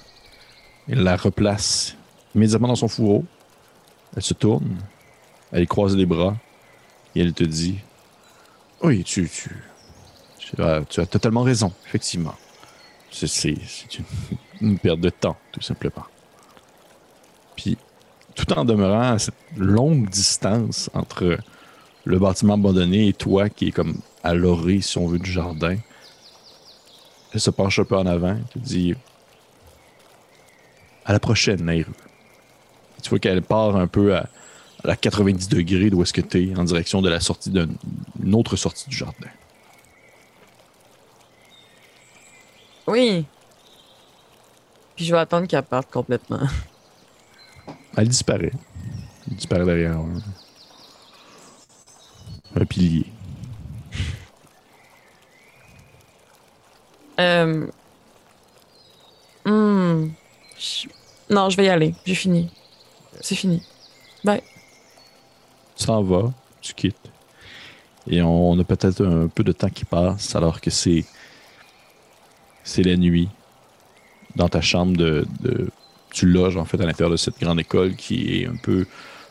elle 0.87 1.01
la 1.01 1.15
replace 1.15 1.95
immédiatement 2.35 2.67
dans 2.67 2.75
son 2.75 2.87
fourreau. 2.87 3.25
Elle 4.15 4.23
se 4.23 4.35
tourne, 4.35 4.77
elle 5.51 5.67
croise 5.67 5.95
les 5.95 6.05
bras 6.05 6.35
elle 7.19 7.33
te 7.33 7.43
dit 7.43 7.79
Oui, 8.81 9.03
tu, 9.03 9.29
tu, 9.29 9.49
tu, 10.37 10.61
as, 10.61 10.83
tu 10.85 10.99
as 10.99 11.05
totalement 11.05 11.43
raison, 11.43 11.71
effectivement. 11.85 12.35
C'est 13.11 13.49
une, 13.49 13.57
une 14.61 14.79
perte 14.79 14.99
de 14.99 15.09
temps, 15.09 15.37
tout 15.51 15.61
simplement. 15.61 16.05
Puis, 17.55 17.77
tout 18.35 18.53
en 18.53 18.63
demeurant 18.63 19.13
à 19.13 19.19
cette 19.19 19.35
longue 19.57 20.09
distance 20.09 20.89
entre 20.93 21.37
le 22.05 22.19
bâtiment 22.19 22.53
abandonné 22.53 23.09
et 23.09 23.13
toi, 23.13 23.49
qui 23.49 23.67
est 23.67 23.71
comme 23.71 23.97
à 24.23 24.33
l'orée, 24.33 24.81
si 24.81 24.97
on 24.97 25.07
veut, 25.07 25.19
du 25.19 25.31
jardin, 25.31 25.75
elle 27.33 27.39
se 27.39 27.49
penche 27.49 27.79
un 27.79 27.83
peu 27.83 27.97
en 27.97 28.05
avant, 28.05 28.35
et 28.35 28.53
te 28.53 28.59
dit 28.59 28.95
À 31.05 31.13
la 31.13 31.19
prochaine, 31.19 31.65
Nairu. 31.65 31.91
Tu 33.01 33.09
vois 33.09 33.19
qu'elle 33.19 33.41
part 33.41 33.75
un 33.75 33.87
peu 33.87 34.15
à, 34.15 34.27
à 34.83 34.87
la 34.87 34.95
90 34.95 35.49
degrés 35.49 35.89
d'où 35.89 36.01
est-ce 36.03 36.13
que 36.13 36.21
tu 36.21 36.49
es, 36.51 36.57
en 36.57 36.63
direction 36.63 37.01
de 37.01 37.09
la 37.09 37.19
sortie 37.19 37.49
d'une 37.49 37.75
une 38.23 38.35
autre 38.35 38.55
sortie 38.55 38.87
du 38.89 38.95
jardin. 38.95 39.27
Oui. 42.87 43.25
Puis 44.95 45.05
je 45.05 45.13
vais 45.13 45.19
attendre 45.19 45.47
qu'elle 45.47 45.63
parte 45.63 45.91
complètement. 45.91 46.39
Elle 47.97 48.07
disparaît. 48.07 48.51
Elle 49.29 49.35
disparaît 49.35 49.65
derrière 49.65 49.97
un, 49.97 50.21
un 52.55 52.65
pilier. 52.65 53.05
Euh... 57.19 57.67
je- 59.45 60.87
Non, 61.29 61.49
je 61.49 61.57
vais 61.57 61.65
y 61.65 61.69
aller. 61.69 61.93
J'ai 62.05 62.15
fini. 62.15 62.49
C'est 63.21 63.35
fini. 63.35 63.61
Bye. 64.23 64.41
Tu 65.79 65.85
s'en 65.85 66.03
vas, 66.03 66.31
tu 66.61 66.75
quittes. 66.75 67.11
Et 68.07 68.21
on 68.21 68.57
a 68.59 68.63
peut-être 68.63 69.05
un 69.05 69.27
peu 69.27 69.43
de 69.43 69.51
temps 69.51 69.69
qui 69.69 69.85
passe 69.85 70.35
alors 70.35 70.61
que 70.61 70.69
c'est. 70.69 71.05
C'est 72.63 72.83
la 72.83 72.95
nuit. 72.97 73.29
Dans 74.35 74.49
ta 74.49 74.61
chambre 74.61 74.95
de, 74.97 75.25
de- 75.41 75.69
Tu 76.11 76.25
loges 76.25 76.57
en 76.57 76.65
fait 76.65 76.79
à 76.81 76.85
l'intérieur 76.85 77.11
de 77.11 77.17
cette 77.17 77.39
grande 77.39 77.59
école 77.59 77.95
qui 77.95 78.41
est 78.41 78.47
un 78.47 78.55
peu 78.55 78.85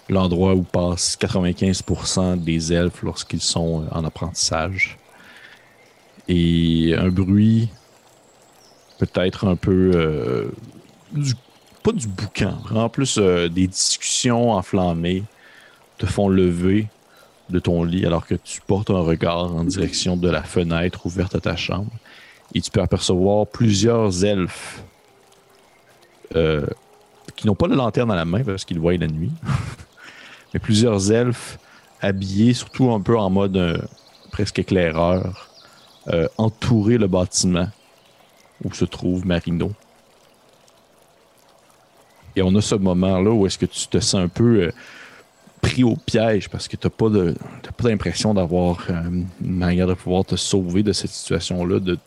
l'endroit 0.08 0.54
où 0.54 0.62
passent 0.62 1.16
95% 1.16 2.37
des 2.37 2.72
elfes 2.72 3.02
lorsqu'ils 3.02 3.40
sont 3.40 3.87
en 3.90 4.04
apprentissage. 4.04 4.98
Et 6.28 6.94
un 6.96 7.08
bruit 7.11 7.68
peut-être 8.98 9.46
un 9.46 9.56
peu. 9.56 9.90
euh, 9.94 10.50
pas 11.82 11.92
du 11.92 12.08
boucan, 12.08 12.56
vraiment 12.64 12.88
plus 12.88 13.18
euh, 13.18 13.48
des 13.48 13.66
discussions 13.68 14.52
enflammées 14.52 15.24
te 15.98 16.06
font 16.06 16.28
lever 16.28 16.87
de 17.50 17.58
ton 17.58 17.82
lit 17.84 18.06
alors 18.06 18.26
que 18.26 18.34
tu 18.34 18.61
portes 18.61 18.90
un 18.90 19.00
regard 19.00 19.54
en 19.54 19.64
direction 19.64 20.16
de 20.16 20.28
la 20.28 20.42
fenêtre 20.42 21.06
ouverte 21.06 21.34
à 21.34 21.40
ta 21.40 21.56
chambre 21.56 21.90
et 22.54 22.61
tu 22.61 22.70
peux 22.70 22.80
apercevoir 22.80 23.46
plusieurs 23.46 24.24
elfes 24.24 24.82
euh, 26.37 26.66
qui 27.37 27.46
n'ont 27.46 27.54
pas 27.54 27.68
de 27.68 27.74
lanterne 27.74 28.11
à 28.11 28.16
la 28.16 28.24
main 28.24 28.42
parce 28.42 28.64
qu'ils 28.64 28.80
voient 28.80 28.96
la 28.96 29.06
nuit, 29.06 29.32
mais 30.54 30.61
plusieurs 30.61 31.12
elfes 31.12 31.58
habillés 32.00 32.54
surtout 32.54 32.90
un 32.90 33.00
peu 33.00 33.18
en 33.18 33.30
mode 33.30 33.56
euh, 33.56 33.78
presque 34.30 34.58
éclaireur, 34.58 35.48
euh, 36.08 36.28
le 36.38 37.06
bâtiment 37.06 37.68
où 38.64 38.72
se 38.72 38.84
trouve 38.84 39.26
Marino. 39.26 39.72
Et 42.37 42.42
on 42.42 42.54
a 42.54 42.61
ce 42.61 42.74
moment-là 42.74 43.30
où 43.30 43.46
est-ce 43.46 43.58
que 43.58 43.66
tu 43.66 43.87
te 43.88 43.98
sens 43.98 44.20
un 44.20 44.28
peu 44.28 44.62
euh, 44.62 44.72
pris 45.61 45.85
au 45.85 45.97
piège 45.97 46.49
parce 46.49 46.68
que 46.68 46.77
tu 46.77 46.87
n'as 46.87 47.73
pas 47.73 47.88
l'impression 47.88 48.35
d'avoir 48.35 48.85
euh, 48.90 49.03
une 49.11 49.27
manière 49.40 49.87
de 49.87 49.94
pouvoir 49.94 50.25
te 50.25 50.37
sauver 50.37 50.83
de 50.83 50.92
cette 50.92 51.11
situation-là, 51.11 51.81
de, 51.81 51.99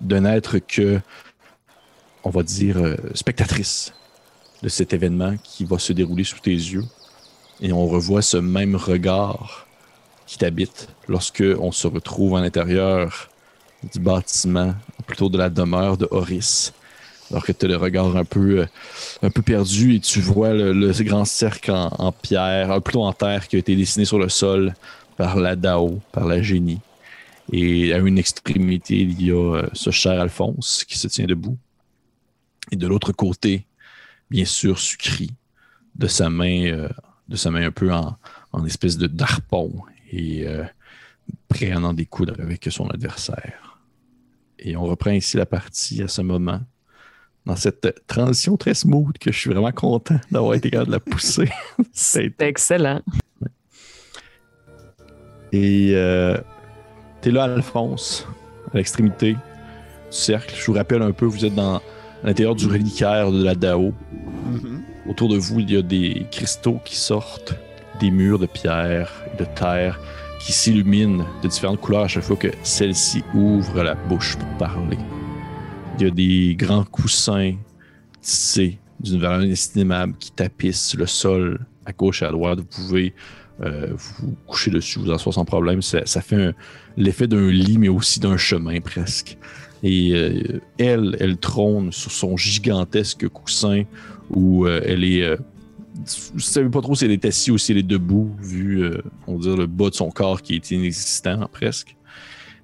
de 0.00 0.16
n'être 0.18 0.58
que, 0.58 1.00
on 2.24 2.30
va 2.30 2.42
dire, 2.42 2.78
euh, 2.78 2.96
spectatrice 3.14 3.92
de 4.62 4.68
cet 4.68 4.92
événement 4.92 5.36
qui 5.42 5.64
va 5.64 5.78
se 5.78 5.92
dérouler 5.92 6.24
sous 6.24 6.40
tes 6.40 6.50
yeux. 6.50 6.84
Et 7.60 7.72
on 7.72 7.86
revoit 7.86 8.22
ce 8.22 8.36
même 8.36 8.76
regard 8.76 9.66
qui 10.26 10.38
t'habite 10.38 10.88
lorsque 11.08 11.44
on 11.58 11.72
se 11.72 11.86
retrouve 11.86 12.36
à 12.36 12.40
l'intérieur 12.40 13.28
du 13.92 14.00
bâtiment, 14.00 14.74
plutôt 15.06 15.28
de 15.28 15.38
la 15.38 15.48
demeure 15.48 15.96
de 15.96 16.06
Horis. 16.10 16.72
Alors 17.30 17.44
que 17.44 17.52
tu 17.52 17.66
as 17.66 17.68
le 17.68 17.76
regard 17.76 18.16
un 18.16 18.24
peu, 18.24 18.60
euh, 18.60 18.66
un 19.22 19.30
peu 19.30 19.42
perdu 19.42 19.96
et 19.96 20.00
tu 20.00 20.20
vois 20.20 20.54
le, 20.54 20.92
grand 21.02 21.24
cercle 21.24 21.72
en, 21.72 22.12
pierre, 22.12 22.80
plutôt 22.82 23.04
en 23.04 23.12
terre, 23.12 23.48
qui 23.48 23.56
a 23.56 23.58
été 23.58 23.76
dessiné 23.76 24.04
sur 24.04 24.18
le 24.18 24.28
sol 24.28 24.74
par 25.16 25.36
la 25.36 25.56
Dao, 25.56 26.00
par 26.12 26.26
la 26.26 26.40
génie. 26.40 26.80
Et 27.52 27.92
à 27.92 27.98
une 27.98 28.18
extrémité, 28.18 29.00
il 29.00 29.22
y 29.22 29.30
a 29.30 29.56
euh, 29.56 29.68
ce 29.72 29.90
cher 29.90 30.20
Alphonse 30.20 30.84
qui 30.84 30.98
se 30.98 31.08
tient 31.08 31.26
debout. 31.26 31.58
Et 32.70 32.76
de 32.76 32.86
l'autre 32.86 33.12
côté, 33.12 33.66
bien 34.30 34.44
sûr, 34.44 34.78
Sucri, 34.78 35.30
de 35.94 36.06
sa 36.06 36.28
main, 36.28 36.66
euh, 36.66 36.88
de 37.28 37.36
sa 37.36 37.50
main 37.50 37.66
un 37.66 37.70
peu 37.70 37.92
en, 37.92 38.16
en 38.52 38.64
espèce 38.64 38.96
de 38.96 39.06
d'arpon 39.06 39.72
et 40.12 40.46
euh, 40.46 40.64
prêt 41.48 41.72
à 41.72 41.78
en 41.78 41.92
découdre 41.92 42.34
avec 42.38 42.68
son 42.70 42.88
adversaire. 42.88 43.78
Et 44.58 44.76
on 44.76 44.84
reprend 44.84 45.10
ici 45.10 45.36
la 45.36 45.46
partie 45.46 46.02
à 46.02 46.08
ce 46.08 46.20
moment, 46.20 46.60
dans 47.48 47.56
cette 47.56 48.06
transition 48.06 48.58
très 48.58 48.74
smooth 48.74 49.16
que 49.18 49.32
je 49.32 49.38
suis 49.38 49.50
vraiment 49.50 49.72
content 49.72 50.20
d'avoir 50.30 50.54
été 50.54 50.70
capable 50.70 50.88
de 50.88 50.92
la 50.92 51.00
pousser. 51.00 51.48
C'est- 51.92 52.40
excellent. 52.42 53.00
Et 55.50 55.92
euh, 55.94 56.36
t'es 57.22 57.30
là, 57.30 57.44
Alphonse, 57.44 58.26
à 58.72 58.76
l'extrémité 58.76 59.32
du 59.32 59.38
cercle. 60.10 60.54
Je 60.56 60.66
vous 60.66 60.74
rappelle 60.74 61.00
un 61.00 61.12
peu, 61.12 61.24
vous 61.24 61.46
êtes 61.46 61.54
dans 61.54 61.76
à 61.76 62.26
l'intérieur 62.26 62.54
du 62.54 62.66
reliquaire 62.66 63.32
de 63.32 63.42
la 63.42 63.54
Dao. 63.54 63.94
Autour 65.08 65.28
de 65.30 65.38
vous, 65.38 65.60
il 65.60 65.70
y 65.72 65.76
a 65.76 65.82
des 65.82 66.26
cristaux 66.30 66.80
qui 66.84 66.96
sortent 66.96 67.54
des 68.00 68.10
murs 68.10 68.38
de 68.38 68.46
pierre 68.46 69.10
et 69.32 69.36
de 69.38 69.46
terre 69.54 69.98
qui 70.40 70.52
s'illuminent 70.52 71.24
de 71.42 71.48
différentes 71.48 71.80
couleurs 71.80 72.02
à 72.02 72.08
chaque 72.08 72.24
fois 72.24 72.36
que 72.36 72.48
celle-ci 72.62 73.24
ouvre 73.34 73.82
la 73.82 73.94
bouche 73.94 74.36
pour 74.36 74.48
parler. 74.58 74.98
Il 76.00 76.04
y 76.04 76.06
a 76.06 76.10
des 76.10 76.54
grands 76.54 76.84
coussins 76.84 77.54
tissés 78.20 78.78
d'une 79.00 79.20
valeur 79.20 79.42
inestimable 79.42 80.14
qui 80.18 80.30
tapissent 80.30 80.94
le 80.94 81.06
sol 81.06 81.66
à 81.86 81.92
gauche 81.92 82.22
et 82.22 82.26
à 82.26 82.30
droite. 82.30 82.60
Vous 82.60 82.86
pouvez 82.86 83.14
euh, 83.60 83.88
vous 83.96 84.36
coucher 84.46 84.70
dessus, 84.70 85.00
vous 85.00 85.10
asseoir 85.10 85.34
sans 85.34 85.44
problème. 85.44 85.82
Ça, 85.82 86.04
fait 86.20 86.54
l'effet 86.96 87.26
d'un 87.26 87.50
lit, 87.50 87.78
mais 87.78 87.88
aussi 87.88 88.20
d'un 88.20 88.36
chemin 88.36 88.80
presque. 88.80 89.36
Et 89.82 90.12
euh, 90.14 90.60
elle, 90.78 91.16
elle 91.20 91.36
trône 91.36 91.92
sur 91.92 92.10
son 92.10 92.36
gigantesque 92.36 93.28
coussin 93.28 93.82
où 94.30 94.66
euh, 94.66 94.80
elle 94.84 95.04
est. 95.04 95.22
euh, 95.22 95.36
je 96.36 96.42
savais 96.44 96.68
pas 96.68 96.80
trop 96.80 96.94
si 96.94 97.06
elle 97.06 97.10
est 97.10 97.24
assise 97.24 97.50
ou 97.50 97.58
si 97.58 97.72
elle 97.72 97.78
est 97.78 97.82
debout, 97.82 98.30
vu, 98.40 98.88
on 99.26 99.34
va 99.34 99.40
dire, 99.40 99.56
le 99.56 99.66
bas 99.66 99.90
de 99.90 99.94
son 99.96 100.10
corps 100.10 100.42
qui 100.42 100.54
est 100.54 100.70
inexistant 100.70 101.48
presque. 101.50 101.96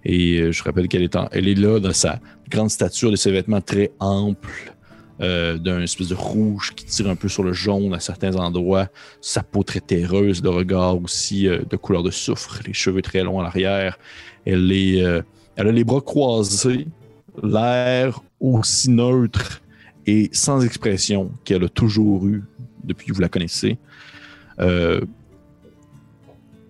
Et 0.05 0.38
euh, 0.38 0.53
je 0.53 0.62
rappelle 0.62 0.88
qu'elle 0.88 1.03
est, 1.03 1.14
là 1.59 1.81
dans 1.81 1.93
sa 1.93 2.21
grande 2.49 2.71
stature, 2.71 3.11
de 3.11 3.17
ses 3.17 3.31
vêtements 3.31 3.61
très 3.61 3.93
amples, 4.01 4.75
euh, 5.21 5.57
d'un 5.57 5.81
espèce 5.81 6.09
de 6.09 6.14
rouge 6.14 6.73
qui 6.75 6.85
tire 6.85 7.09
un 7.09 7.17
peu 7.17 7.29
sur 7.29 7.43
le 7.43 7.53
jaune 7.53 7.95
à 7.95 8.01
certains 8.01 8.35
endroits, 8.37 8.88
sa 9.21 9.43
peau 9.43 9.62
très 9.62 9.81
terreuse, 9.81 10.43
le 10.43 10.51
regard 10.51 11.01
aussi 11.01 11.49
euh, 11.49 11.61
de 11.69 11.77
couleur 11.77 12.03
de 12.03 12.11
soufre, 12.11 12.61
les 12.67 12.73
cheveux 12.73 13.03
très 13.03 13.23
longs 13.23 13.40
à 13.40 13.45
l'arrière. 13.45 13.99
Elle, 14.45 14.71
elle 14.73 15.69
a 15.69 15.73
les 15.73 15.85
bras 15.85 16.01
croisés, 16.01 16.87
l'air 17.43 18.21
aussi 18.40 18.90
neutre 18.90 19.62
et 20.07 20.29
sans 20.33 20.62
expression 20.64 21.31
qu'elle 21.45 21.64
a 21.64 21.69
toujours 21.69 22.27
eu 22.27 22.43
depuis 22.83 23.07
que 23.07 23.14
vous 23.14 23.23
la 23.23 23.31
connaissez. 23.31 23.79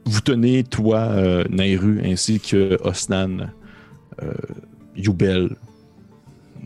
Vous 0.07 0.21
tenez, 0.21 0.65
toi, 0.65 0.99
euh, 0.99 1.45
Nairu, 1.49 2.01
ainsi 2.05 2.39
que 2.39 2.79
Osnan, 2.83 3.51
euh, 4.23 4.35
Youbel, 4.97 5.57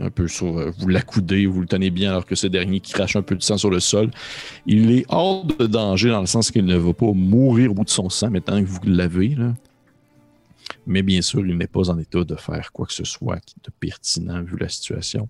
un 0.01 0.11
peu 0.11 0.29
sur. 0.29 0.59
euh, 0.59 0.70
vous 0.79 0.88
l'accoudez, 0.88 1.46
vous 1.46 1.61
le 1.61 1.66
tenez 1.66 1.90
bien 1.90 2.11
alors 2.11 2.27
que 2.27 2.35
ce 2.35 2.46
dernier 2.46 2.81
crache 2.81 3.16
un 3.16 3.22
peu 3.22 3.37
de 3.37 3.42
sang 3.42 3.57
sur 3.57 3.70
le 3.70 3.81
sol. 3.81 4.11
Il 4.66 4.90
est 4.90 5.05
hors 5.09 5.44
de 5.44 5.66
danger 5.66 6.11
dans 6.11 6.20
le 6.20 6.27
sens 6.27 6.51
qu'il 6.51 6.64
ne 6.64 6.77
va 6.77 6.92
pas 6.92 7.12
mourir 7.12 7.70
au 7.70 7.74
bout 7.74 7.85
de 7.85 7.90
son 7.90 8.09
sang 8.09 8.31
maintenant 8.31 8.61
que 8.61 8.66
vous 8.68 8.81
l'avez. 8.85 9.35
là. 9.35 9.55
Mais 10.87 11.03
bien 11.03 11.22
sûr, 11.22 11.46
il 11.46 11.57
n'est 11.57 11.66
pas 11.66 11.90
en 11.90 11.98
état 11.98 12.24
de 12.24 12.35
faire 12.35 12.72
quoi 12.72 12.87
que 12.87 12.92
ce 12.92 13.05
soit 13.05 13.40
de 13.64 13.70
pertinent 13.79 14.42
vu 14.42 14.57
la 14.59 14.68
situation. 14.68 15.29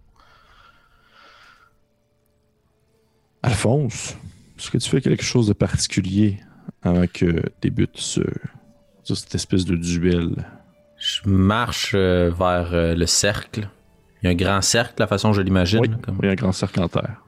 Alphonse, 3.43 4.17
est-ce 4.59 4.71
que 4.71 4.79
tu 4.79 4.89
fais 4.91 5.01
quelque 5.01 5.23
chose 5.25 5.47
de 5.47 5.53
particulier? 5.53 6.41
Avant 6.83 7.07
que 7.07 7.43
débute 7.63 7.97
ce, 7.99 8.21
cette 9.05 9.35
espèce 9.35 9.65
de 9.65 9.77
duel? 9.77 10.47
Je 10.99 11.21
marche 11.29 11.93
euh, 11.95 12.31
vers 12.37 12.71
euh, 12.73 12.95
le 12.95 13.07
cercle. 13.07 13.69
Il 14.23 14.27
y 14.27 14.29
a 14.29 14.33
un 14.33 14.35
grand 14.37 14.63
cercle, 14.63 14.95
la 14.99 15.07
façon 15.07 15.29
dont 15.29 15.35
je 15.35 15.43
l'imagine. 15.43 15.81
Oui, 15.81 15.91
comme- 16.03 16.19
il 16.23 16.27
y 16.27 16.29
a 16.29 16.33
un 16.33 16.35
grand 16.35 16.53
cercle 16.53 16.81
en 16.81 16.89
terre. 16.89 17.23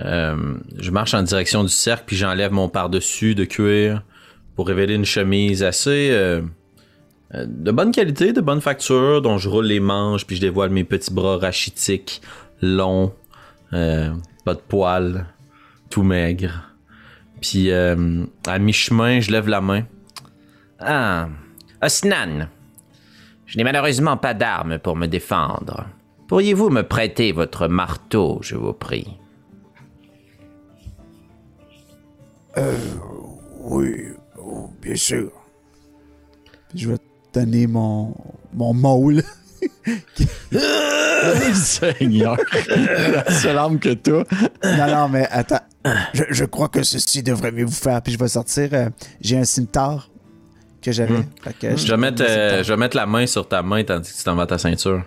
Euh, 0.00 0.54
je 0.78 0.90
marche 0.90 1.12
en 1.14 1.22
direction 1.22 1.62
du 1.62 1.68
cercle, 1.70 2.04
puis 2.06 2.16
j'enlève 2.16 2.52
mon 2.52 2.68
par-dessus 2.68 3.34
de 3.34 3.44
cuir 3.44 4.02
pour 4.56 4.66
révéler 4.68 4.94
une 4.94 5.04
chemise 5.04 5.62
assez 5.62 6.10
Euh, 7.34 7.44
de 7.46 7.70
bonne 7.72 7.92
qualité, 7.92 8.32
de 8.32 8.40
bonne 8.40 8.62
facture, 8.62 9.20
dont 9.20 9.36
je 9.36 9.50
roule 9.50 9.66
les 9.66 9.80
manches, 9.80 10.26
puis 10.26 10.36
je 10.36 10.40
dévoile 10.40 10.70
mes 10.70 10.82
petits 10.84 11.12
bras 11.12 11.36
rachitiques, 11.36 12.22
longs, 12.62 13.12
euh, 13.74 14.14
pas 14.46 14.54
de 14.54 14.60
poils, 14.66 15.26
tout 15.90 16.02
maigre. 16.02 16.67
Puis 17.40 17.70
euh, 17.70 18.24
à 18.46 18.58
mi-chemin, 18.58 19.20
je 19.20 19.30
lève 19.30 19.48
la 19.48 19.60
main. 19.60 19.84
Ah, 20.80 21.28
Osnan, 21.82 22.48
je 23.46 23.56
n'ai 23.56 23.64
malheureusement 23.64 24.16
pas 24.16 24.34
d'armes 24.34 24.78
pour 24.78 24.96
me 24.96 25.06
défendre. 25.06 25.86
Pourriez-vous 26.28 26.70
me 26.70 26.82
prêter 26.82 27.32
votre 27.32 27.68
marteau, 27.68 28.38
je 28.42 28.54
vous 28.54 28.72
prie? 28.72 29.16
Oui, 33.60 34.08
oh, 34.38 34.70
bien 34.80 34.96
sûr. 34.96 35.30
Puis 36.70 36.78
je 36.80 36.90
vais 36.90 36.98
te 36.98 37.40
donner 37.40 37.66
mon, 37.66 38.14
mon 38.52 38.74
maul. 38.74 39.22
Seigneur, 41.54 42.36
la 42.76 43.30
seule 43.30 43.58
arme 43.58 43.78
que 43.78 43.94
t'as. 43.94 44.24
non, 44.64 44.94
non, 44.94 45.08
mais 45.08 45.26
attends. 45.30 45.60
Je, 46.12 46.24
je 46.30 46.44
crois 46.44 46.68
que 46.68 46.82
ceci 46.82 47.22
devrait 47.22 47.52
mieux 47.52 47.64
vous 47.64 47.70
faire. 47.72 48.00
Puis 48.02 48.12
je 48.12 48.18
vais 48.18 48.28
sortir. 48.28 48.68
euh, 48.72 48.88
J'ai 49.20 49.38
un 49.38 49.44
cimetière 49.44 50.10
que 50.82 50.92
j'avais. 50.92 51.24
Que 51.60 51.76
Je 51.76 51.86
vais, 51.90 51.96
mettre, 51.96 52.22
euh, 52.26 52.62
je 52.62 52.68
vais 52.72 52.76
mettre 52.76 52.96
la 52.96 53.06
main 53.06 53.26
sur 53.26 53.48
ta 53.48 53.62
main 53.62 53.82
tandis 53.84 54.12
que 54.12 54.16
tu 54.18 54.24
t'en 54.24 54.34
vas 54.34 54.42
à 54.44 54.46
ta 54.46 54.58
ceinture. 54.58 55.02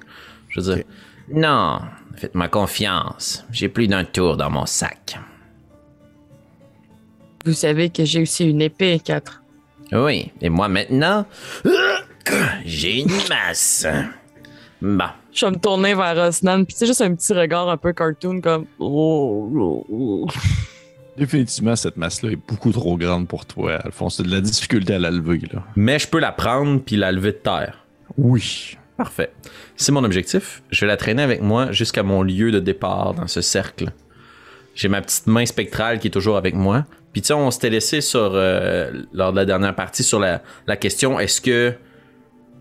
Je 0.50 0.60
veux 0.60 0.76
dire, 0.76 0.84
non, 1.32 1.80
faites-moi 2.16 2.48
confiance. 2.48 3.46
J'ai 3.52 3.70
plus 3.70 3.88
d'un 3.88 4.04
tour 4.04 4.38
dans 4.38 4.50
mon 4.50 4.66
sac. 4.66 5.18
Vous 7.46 7.54
savez 7.54 7.90
que 7.90 8.06
j'ai 8.06 8.22
aussi 8.22 8.46
une 8.50 8.62
épée, 8.62 9.00
4. 9.04 9.42
Oui, 9.94 10.32
et 10.42 10.50
moi 10.50 10.68
maintenant, 10.68 11.26
j'ai 12.66 13.00
une 13.02 13.12
masse. 13.30 13.86
Bah, 14.82 15.15
Je 15.32 15.46
vais 15.46 15.52
me 15.52 15.58
tourner 15.58 15.94
vers 15.94 16.17
Osnan, 16.17 16.65
puis 16.65 16.76
c'est 16.76 16.88
juste 16.88 17.02
un 17.02 17.13
petit 17.13 17.34
regard 17.34 17.70
un 17.70 17.78
peu 17.78 17.94
cartoon 17.94 18.41
comme. 18.41 18.65
Oh, 18.80 19.50
oh, 19.56 19.86
oh. 19.91 20.28
Définitivement, 21.17 21.76
cette 21.76 21.98
masse-là 21.98 22.32
est 22.32 22.36
beaucoup 22.48 22.72
trop 22.72 22.98
grande 22.98 23.28
pour 23.28 23.46
toi, 23.46 23.76
Alphonse. 23.76 24.17
C'est 24.17 24.24
de 24.24 24.32
la 24.32 24.41
difficulté 24.41 24.96
à 24.96 25.00
la 25.00 25.12
lever, 25.12 25.41
là. 25.54 25.63
mais 25.76 26.00
je 26.00 26.08
peux 26.08 26.20
la 26.20 26.32
prendre 26.32 26.82
puis 26.82 26.96
la 26.96 27.12
lever 27.12 27.34
de 27.34 27.38
terre. 27.38 27.86
Oui. 28.17 28.78
Parfait. 28.98 29.32
C'est 29.76 29.91
mon 29.91 30.04
objectif. 30.04 30.63
Je 30.70 30.82
vais 30.82 30.88
la 30.88 30.98
traîner 30.98 31.22
avec 31.24 31.41
moi 31.41 31.72
jusqu'à 31.72 32.04
mon 32.04 32.24
lieu 32.24 32.52
de 32.52 32.60
départ 32.60 33.13
dans 33.13 33.28
ce 33.28 33.41
cercle. 33.41 33.91
J'ai 34.74 34.88
ma 34.88 35.02
petite 35.02 35.28
main 35.28 35.46
spectrale 35.46 36.00
qui 36.00 36.08
est 36.08 36.12
toujours 36.12 36.38
avec 36.38 36.56
moi. 36.56 36.86
Puis 37.12 37.22
tu 37.22 37.28
sais, 37.28 37.34
on 37.34 37.52
s'était 37.52 37.70
laissé 37.70 38.00
sur 38.00 38.32
euh, 38.34 38.91
lors 39.12 39.32
de 39.32 39.38
la 39.38 39.46
dernière 39.46 39.76
partie 39.76 40.04
sur 40.04 40.20
la, 40.20 40.41
la 40.67 40.78
question 40.78 41.20
est-ce 41.20 41.41
que 41.41 41.74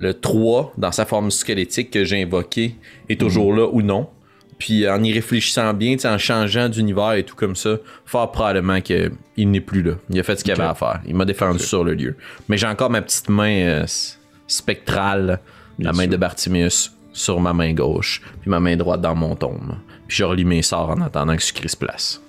le 0.00 0.14
3 0.14 0.74
dans 0.78 0.92
sa 0.92 1.04
forme 1.04 1.30
squelettique 1.30 1.90
que 1.90 2.04
j'ai 2.04 2.22
invoqué 2.22 2.74
est 3.08 3.20
toujours 3.20 3.54
là 3.54 3.68
ou 3.70 3.82
non. 3.82 4.08
Puis 4.58 4.88
en 4.88 5.02
y 5.02 5.12
réfléchissant 5.12 5.72
bien, 5.72 5.96
en 6.04 6.18
changeant 6.18 6.68
d'univers 6.68 7.12
et 7.12 7.24
tout 7.24 7.36
comme 7.36 7.56
ça, 7.56 7.76
fort 8.04 8.32
probablement 8.32 8.80
qu'il 8.80 9.10
n'est 9.38 9.60
plus 9.60 9.82
là. 9.82 9.92
Il 10.10 10.18
a 10.18 10.22
fait 10.22 10.36
ce 10.36 10.44
qu'il 10.44 10.52
avait 10.52 10.64
à 10.64 10.74
faire. 10.74 11.00
Il 11.06 11.14
m'a 11.14 11.24
défendu 11.24 11.60
sur 11.60 11.84
le 11.84 11.94
lieu. 11.94 12.16
Mais 12.48 12.58
j'ai 12.58 12.66
encore 12.66 12.90
ma 12.90 13.00
petite 13.00 13.28
main 13.28 13.62
euh, 13.62 13.86
spectrale, 14.46 15.40
la 15.78 15.92
main 15.92 16.02
sûr. 16.02 16.10
de 16.10 16.16
Bartimeus 16.16 16.90
sur 17.12 17.40
ma 17.40 17.52
main 17.52 17.72
gauche, 17.72 18.22
puis 18.40 18.50
ma 18.50 18.60
main 18.60 18.76
droite 18.76 19.00
dans 19.00 19.14
mon 19.14 19.34
tombe. 19.34 19.76
Puis 20.06 20.18
je 20.18 20.24
relis 20.24 20.44
mes 20.44 20.62
sorts 20.62 20.90
en 20.90 21.00
attendant 21.00 21.36
que 21.36 21.42
Sucré 21.42 21.68
se 21.68 21.76
place. 21.76 22.20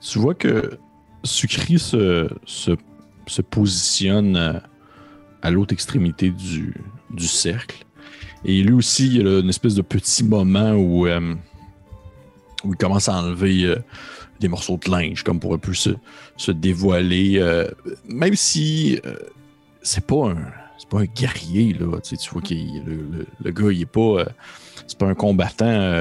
Tu 0.00 0.18
vois 0.18 0.34
que 0.34 0.78
Sucri 1.24 1.78
se, 1.78 2.28
se, 2.44 2.72
se 3.26 3.42
positionne 3.42 4.36
euh, 4.36 4.52
à 5.42 5.50
l'autre 5.50 5.72
extrémité 5.72 6.30
du, 6.30 6.74
du 7.10 7.26
cercle. 7.26 7.84
Et 8.44 8.62
lui 8.62 8.74
aussi, 8.74 9.06
il 9.06 9.16
y 9.16 9.20
a 9.20 9.40
une 9.40 9.48
espèce 9.48 9.74
de 9.74 9.82
petit 9.82 10.22
moment 10.24 10.72
où, 10.72 11.06
euh, 11.06 11.34
où 12.64 12.72
il 12.72 12.76
commence 12.76 13.08
à 13.08 13.14
enlever 13.20 13.64
euh, 13.64 13.76
des 14.40 14.48
morceaux 14.48 14.78
de 14.84 14.90
linge, 14.90 15.22
comme 15.22 15.40
pour 15.40 15.54
un 15.54 15.58
peu 15.58 15.74
se, 15.74 15.90
se 16.36 16.52
dévoiler. 16.52 17.38
euh, 17.38 17.68
même 18.08 18.34
si 18.34 19.00
c'est 19.82 20.06
pas 20.06 20.30
un. 20.30 20.36
C'est 20.78 20.90
pas 20.90 21.00
un 21.00 21.06
guerrier, 21.06 21.72
là. 21.72 21.98
Tu, 22.02 22.16
vois 22.30 22.42
que 22.42 22.52
le, 22.52 23.26
le- 23.42 23.50
gars, 23.50 23.72
il 23.72 23.80
est 23.80 23.86
pas. 23.86 24.26
c'est 24.86 24.98
pas 24.98 25.06
un 25.06 25.14
combattant 25.14 25.96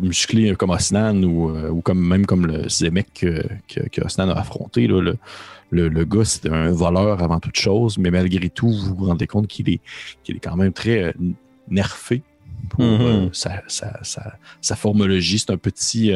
musclé 0.00 0.56
comme 0.56 0.70
Osnan 0.70 1.22
ou, 1.22 1.50
ou 1.50 1.82
comme 1.82 2.00
même 2.00 2.24
comme 2.24 2.46
le 2.46 2.70
Zemek 2.70 3.08
que, 3.12 3.46
que, 3.68 4.00
Osnan 4.00 4.30
a 4.30 4.32
affronté. 4.32 4.86
Là, 4.86 5.12
le, 5.72 5.88
le 5.88 6.04
gars, 6.04 6.24
c'est 6.24 6.48
un 6.48 6.70
voleur 6.70 7.22
avant 7.22 7.40
toute 7.40 7.56
chose, 7.56 7.98
mais 7.98 8.10
malgré 8.10 8.48
tout, 8.50 8.70
vous 8.70 8.94
vous 8.94 9.06
rendez 9.06 9.26
compte 9.26 9.48
qu'il 9.48 9.68
est, 9.68 9.80
qu'il 10.22 10.36
est 10.36 10.40
quand 10.40 10.56
même 10.56 10.72
très 10.72 11.02
euh, 11.02 11.12
nerfé 11.68 12.22
pour 12.70 12.84
Mhm. 12.84 13.00
euh, 13.00 13.28
sa, 13.32 13.62
sa, 13.66 13.98
sa, 14.04 14.34
sa 14.60 14.76
formologie. 14.76 15.38
C'est 15.40 15.50
un 15.50 15.56
petit 15.56 16.12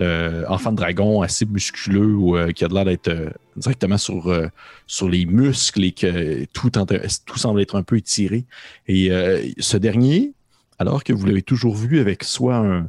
euh, 0.00 0.44
enfant 0.48 0.72
de 0.72 0.76
dragon 0.76 1.22
assez 1.22 1.46
musculeux 1.46 2.14
ou, 2.16 2.36
euh, 2.36 2.50
qui 2.50 2.64
a 2.64 2.68
l'air 2.68 2.84
d'être 2.84 3.10
directement 3.56 3.98
sur, 3.98 4.22
sur 4.86 5.08
les 5.08 5.24
muscles 5.24 5.84
et 5.84 5.92
que 5.92 6.44
tout, 6.52 6.70
tout 7.26 7.38
semble 7.38 7.60
être 7.60 7.76
un 7.76 7.84
peu 7.84 7.96
étiré. 7.96 8.44
Et 8.88 9.10
ce 9.58 9.76
dernier, 9.76 10.32
alors 10.80 11.04
que 11.04 11.12
vous 11.12 11.26
l'avez 11.26 11.42
toujours 11.42 11.76
vu 11.76 12.00
avec 12.00 12.24
soit 12.24 12.56
un, 12.56 12.88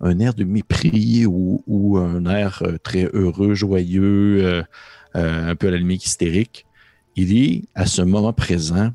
un 0.00 0.18
air 0.20 0.32
de 0.32 0.44
mépris 0.44 1.26
ou, 1.26 1.62
ou 1.66 1.98
un 1.98 2.24
air 2.24 2.62
très 2.82 3.04
heureux, 3.12 3.52
joyeux, 3.54 4.64
euh, 5.14 5.50
un 5.50 5.56
peu 5.56 5.68
à 5.68 5.70
la 5.70 5.78
limite 5.78 6.04
hystérique, 6.04 6.66
il 7.14 7.36
est 7.36 7.64
à 7.74 7.86
ce 7.86 8.02
moment 8.02 8.32
présent 8.32 8.92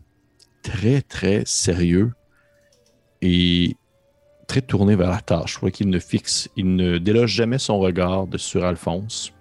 très, 0.63 1.01
très 1.01 1.43
sérieux 1.45 2.13
et 3.21 3.75
très 4.47 4.61
tourné 4.61 4.95
vers 4.95 5.09
la 5.09 5.21
tâche. 5.21 5.55
Je 5.55 5.59
vois 5.59 5.71
qu'il 5.71 5.89
ne 5.89 5.99
fixe, 5.99 6.49
il 6.55 6.75
ne 6.75 6.97
déloge 6.97 7.31
jamais 7.31 7.57
son 7.57 7.79
regard 7.79 8.27
sur 8.35 8.63
Alphonse. 8.63 9.31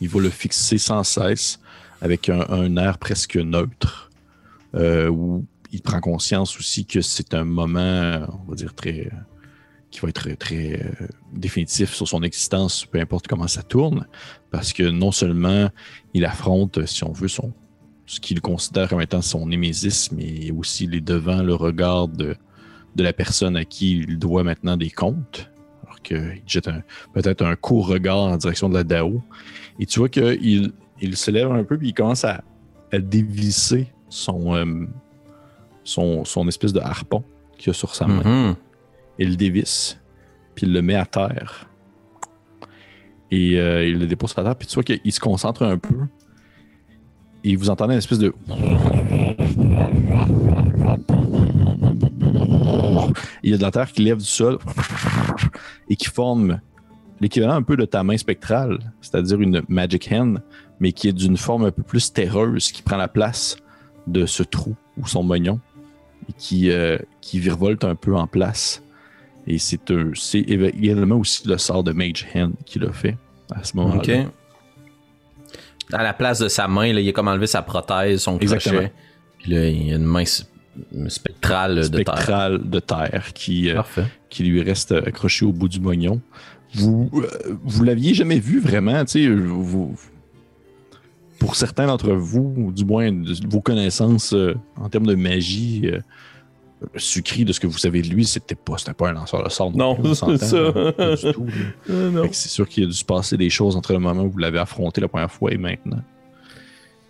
Il 0.00 0.08
va 0.08 0.20
le 0.20 0.30
fixer 0.30 0.78
sans 0.78 1.04
cesse 1.04 1.60
avec 2.00 2.28
un, 2.28 2.76
air 2.76 2.98
presque 2.98 3.36
neutre, 3.36 4.10
euh, 4.74 5.08
où 5.08 5.46
il 5.70 5.80
prend 5.80 6.00
conscience 6.00 6.58
aussi 6.58 6.84
que 6.84 7.00
c'est 7.00 7.34
un 7.34 7.44
moment, 7.44 8.26
on 8.44 8.50
va 8.50 8.56
dire, 8.56 8.74
très 8.74 9.10
qui 9.92 10.00
va 10.00 10.08
être 10.08 10.16
très, 10.16 10.36
très 10.36 10.82
euh, 10.82 11.06
définitif 11.32 11.92
sur 11.92 12.08
son 12.08 12.22
existence, 12.22 12.86
peu 12.86 12.98
importe 12.98 13.28
comment 13.28 13.46
ça 13.46 13.62
tourne, 13.62 14.06
parce 14.52 14.72
que 14.72 14.84
non 14.84 15.10
seulement 15.10 15.68
il 16.14 16.24
affronte, 16.24 16.86
si 16.86 17.02
on 17.02 17.10
veut, 17.12 17.26
son, 17.28 17.52
ce 18.06 18.20
qu'il 18.20 18.40
considère 18.40 18.88
comme 18.88 19.00
étant 19.00 19.22
son 19.22 19.46
némésis, 19.46 20.12
mais 20.12 20.50
aussi 20.52 20.84
il 20.84 20.94
est 20.94 21.00
devant 21.00 21.42
le 21.42 21.54
regard 21.54 22.06
de, 22.06 22.36
de 22.94 23.02
la 23.02 23.12
personne 23.12 23.56
à 23.56 23.64
qui 23.64 23.98
il 23.98 24.18
doit 24.18 24.44
maintenant 24.44 24.76
des 24.76 24.90
comptes, 24.90 25.50
alors 25.84 26.00
qu'il 26.02 26.42
jette 26.46 26.68
peut-être 27.14 27.42
un 27.44 27.56
court 27.56 27.88
regard 27.88 28.18
en 28.18 28.36
direction 28.36 28.68
de 28.68 28.74
la 28.74 28.84
Dao, 28.84 29.22
et 29.80 29.86
tu 29.86 29.98
vois 29.98 30.08
qu'il 30.10 30.72
il 31.00 31.16
se 31.16 31.30
lève 31.32 31.50
un 31.50 31.64
peu, 31.64 31.76
puis 31.78 31.88
il 31.88 31.94
commence 31.94 32.24
à, 32.24 32.44
à 32.92 32.98
dévisser 32.98 33.88
son, 34.08 34.54
euh, 34.54 34.86
son, 35.82 36.24
son 36.24 36.46
espèce 36.46 36.72
de 36.72 36.80
harpon 36.80 37.24
qu'il 37.58 37.70
a 37.70 37.72
sur 37.72 37.94
sa 37.94 38.06
main 38.06 38.22
Mhm. 38.50 38.56
il 39.18 39.30
le 39.30 39.36
dévisse, 39.36 39.98
puis 40.54 40.66
il 40.66 40.72
le 40.72 40.82
met 40.82 40.94
à 40.96 41.06
terre. 41.06 41.68
Et 43.32 43.58
euh, 43.58 43.88
il 43.88 43.98
le 43.98 44.06
dépose 44.06 44.34
à 44.36 44.42
terre, 44.44 44.54
puis 44.54 44.68
tu 44.68 44.74
vois 44.74 44.82
qu'il 44.82 45.10
se 45.10 45.18
concentre 45.18 45.62
un 45.62 45.78
peu. 45.78 45.96
Et 47.42 47.56
vous 47.56 47.70
entendez 47.70 47.94
une 47.94 47.98
espèce 47.98 48.18
de. 48.18 48.34
Il 53.42 53.50
y 53.50 53.54
a 53.54 53.56
de 53.56 53.62
la 53.62 53.70
terre 53.70 53.90
qui 53.90 54.02
lève 54.02 54.18
du 54.18 54.26
sol 54.26 54.58
et 55.88 55.96
qui 55.96 56.08
forme 56.08 56.60
l'équivalent 57.22 57.54
un 57.54 57.62
peu 57.62 57.74
de 57.78 57.86
ta 57.86 58.04
main 58.04 58.18
spectrale, 58.18 58.78
c'est-à-dire 59.00 59.40
une 59.40 59.62
Magic 59.66 60.10
Hand, 60.12 60.42
mais 60.78 60.92
qui 60.92 61.08
est 61.08 61.14
d'une 61.14 61.38
forme 61.38 61.64
un 61.64 61.70
peu 61.70 61.82
plus 61.82 62.12
terreuse, 62.12 62.70
qui 62.70 62.82
prend 62.82 62.98
la 62.98 63.08
place 63.08 63.56
de 64.06 64.26
ce 64.26 64.42
trou 64.42 64.76
ou 64.98 65.06
son 65.06 65.22
mognon 65.22 65.58
et 66.28 66.34
qui, 66.36 66.70
euh, 66.70 66.98
qui 67.22 67.38
virevolte 67.38 67.84
un 67.84 67.94
peu 67.94 68.14
en 68.14 68.26
place. 68.26 68.82
Et 69.46 69.56
c'est 69.56 69.90
également 69.90 71.16
aussi 71.16 71.48
le 71.48 71.56
sort 71.56 71.82
de 71.82 71.92
Mage 71.92 72.26
Hand 72.34 72.52
qui 72.66 72.78
l'a 72.78 72.92
fait 72.92 73.16
à 73.58 73.64
ce 73.64 73.76
moment-là. 73.76 74.24
À 75.92 76.02
la 76.02 76.12
place 76.14 76.38
de 76.38 76.48
sa 76.48 76.68
main, 76.68 76.92
là, 76.92 77.00
il 77.00 77.08
a 77.08 77.12
comme 77.12 77.28
enlevé 77.28 77.46
sa 77.46 77.62
prothèse, 77.62 78.22
son 78.22 78.38
Exactement. 78.38 78.78
crochet. 78.78 78.92
Puis 79.38 79.52
là, 79.52 79.68
il 79.68 79.88
y 79.88 79.92
a 79.92 79.96
une 79.96 80.04
main 80.04 80.24
spectrale 81.08 81.90
de 81.90 82.02
terre. 82.02 82.58
De 82.58 82.78
terre 82.80 83.32
qui, 83.34 83.70
euh, 83.70 83.82
qui 84.30 84.44
lui 84.44 84.62
reste 84.62 84.92
accroché 84.92 85.44
au 85.44 85.52
bout 85.52 85.68
du 85.68 85.80
mognon. 85.80 86.20
Vous, 86.74 87.10
euh, 87.14 87.26
vous 87.62 87.84
l'aviez 87.84 88.14
jamais 88.14 88.38
vu 88.38 88.58
vraiment, 88.60 89.04
tu 89.04 89.24
sais, 89.24 89.28
vous- 89.28 89.94
pour 91.38 91.56
certains 91.56 91.86
d'entre 91.86 92.12
vous, 92.12 92.54
ou 92.56 92.72
du 92.72 92.84
moins 92.84 93.12
de 93.12 93.34
vos 93.50 93.60
connaissances 93.60 94.32
euh, 94.32 94.54
en 94.76 94.88
termes 94.88 95.06
de 95.06 95.14
magie, 95.16 95.90
Sucri, 96.96 97.44
de 97.44 97.52
ce 97.52 97.60
que 97.60 97.66
vous 97.66 97.78
savez 97.78 98.02
de 98.02 98.08
lui, 98.08 98.24
c'était 98.24 98.54
pas, 98.54 98.76
pas 98.96 99.08
un 99.08 99.12
lanceur 99.12 99.42
de 99.42 99.48
sort. 99.48 99.76
Non, 99.76 99.96
c'est 100.02 100.14
ça. 100.14 100.26
pas 100.26 101.16
du 101.16 101.32
tout, 101.32 101.46
c'est 102.32 102.48
sûr 102.48 102.68
qu'il 102.68 102.84
a 102.84 102.86
dû 102.86 102.92
se 102.92 103.04
passer 103.04 103.36
des 103.36 103.50
choses 103.50 103.76
entre 103.76 103.92
le 103.92 103.98
moment 103.98 104.22
où 104.22 104.30
vous 104.30 104.38
l'avez 104.38 104.58
affronté 104.58 105.00
la 105.00 105.08
première 105.08 105.30
fois 105.30 105.52
et 105.52 105.56
maintenant. 105.56 106.02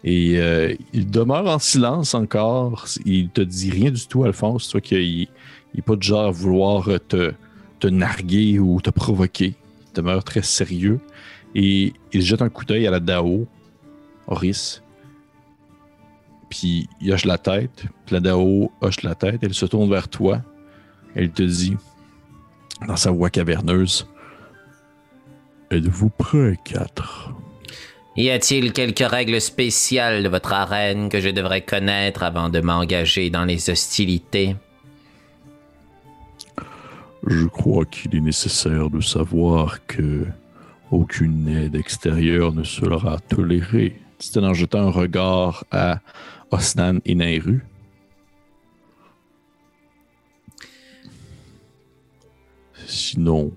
Et 0.05 0.39
euh, 0.39 0.75
il 0.93 1.11
demeure 1.11 1.47
en 1.47 1.59
silence 1.59 2.15
encore. 2.15 2.87
Il 3.05 3.31
te 3.31 3.41
dit 3.41 3.71
rien 3.71 3.91
du 3.91 4.07
tout, 4.07 4.25
Alphonse. 4.25 4.69
Toi 4.69 4.81
qu'il 4.81 5.29
n'est 5.75 5.83
pas 5.83 5.97
de 5.97 6.03
genre 6.03 6.27
à 6.27 6.31
vouloir 6.31 6.89
te, 7.09 7.33
te 7.79 7.87
narguer 7.87 8.59
ou 8.59 8.81
te 8.81 8.91
provoquer. 8.91 9.55
Il 9.89 9.95
demeure 9.95 10.25
très 10.25 10.43
sérieux. 10.43 11.01
Et 11.55 11.93
il 12.13 12.23
jette 12.23 12.43
un 12.43 12.49
coup 12.49 12.65
d'œil 12.65 12.87
à 12.87 12.91
la 12.91 13.01
Dao, 13.01 13.47
Horis. 14.27 14.82
Puis 16.53 16.87
il 17.01 17.11
hoche 17.11 17.25
la 17.25 17.38
tête. 17.38 17.87
Puis 18.05 18.15
la 18.15 18.21
Dao 18.21 18.71
hoche 18.83 19.03
la 19.05 19.15
tête. 19.15 19.41
Elle 19.41 19.55
se 19.55 19.65
tourne 19.65 19.88
vers 19.88 20.09
toi. 20.09 20.43
Elle 21.15 21.31
te 21.31 21.43
dit, 21.43 21.79
dans 22.87 22.97
sa 22.97 23.11
voix 23.11 23.31
caverneuse, 23.31 24.07
Êtes-vous 25.71 26.11
prêt, 26.11 26.59
quatre? 26.62 27.33
Y 28.15 28.29
a-t-il 28.29 28.75
quelques 28.75 29.09
règles 29.11 29.41
spéciales 29.41 30.23
de 30.23 30.29
votre 30.29 30.53
arène 30.53 31.09
que 31.09 31.19
je 31.19 31.31
devrais 31.31 31.62
connaître 31.62 32.23
avant 32.23 32.51
de 32.51 32.61
m'engager 32.61 33.31
dans 33.31 33.47
les 33.47 33.71
hostilités? 33.71 34.55
Je 37.27 37.47
crois 37.47 37.87
qu'il 37.87 38.15
est 38.15 38.21
nécessaire 38.21 38.91
de 38.91 39.01
savoir 39.01 39.87
que 39.87 40.27
aucune 40.91 41.49
aide 41.49 41.75
extérieure 41.75 42.53
ne 42.53 42.65
sera 42.65 43.19
tolérée. 43.21 43.99
C'était 44.19 44.41
en 44.41 44.53
jetant 44.53 44.88
un 44.88 44.91
regard 44.91 45.65
à 45.71 46.01
Osnan 46.53 47.01
et 47.07 47.15
Nairu. 47.15 47.65
Sinon, 52.87 53.53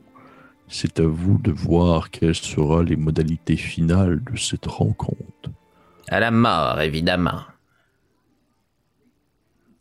c'est 0.70 1.00
à 1.00 1.06
vous 1.06 1.38
de 1.38 1.52
voir 1.52 2.10
quelles 2.10 2.36
seront 2.36 2.82
les 2.82 2.96
modalités 2.96 3.58
finales 3.58 4.24
de 4.24 4.38
cette 4.38 4.66
rencontre. 4.66 5.52
À 6.08 6.20
la 6.20 6.32
mort, 6.32 6.80
évidemment. 6.80 7.42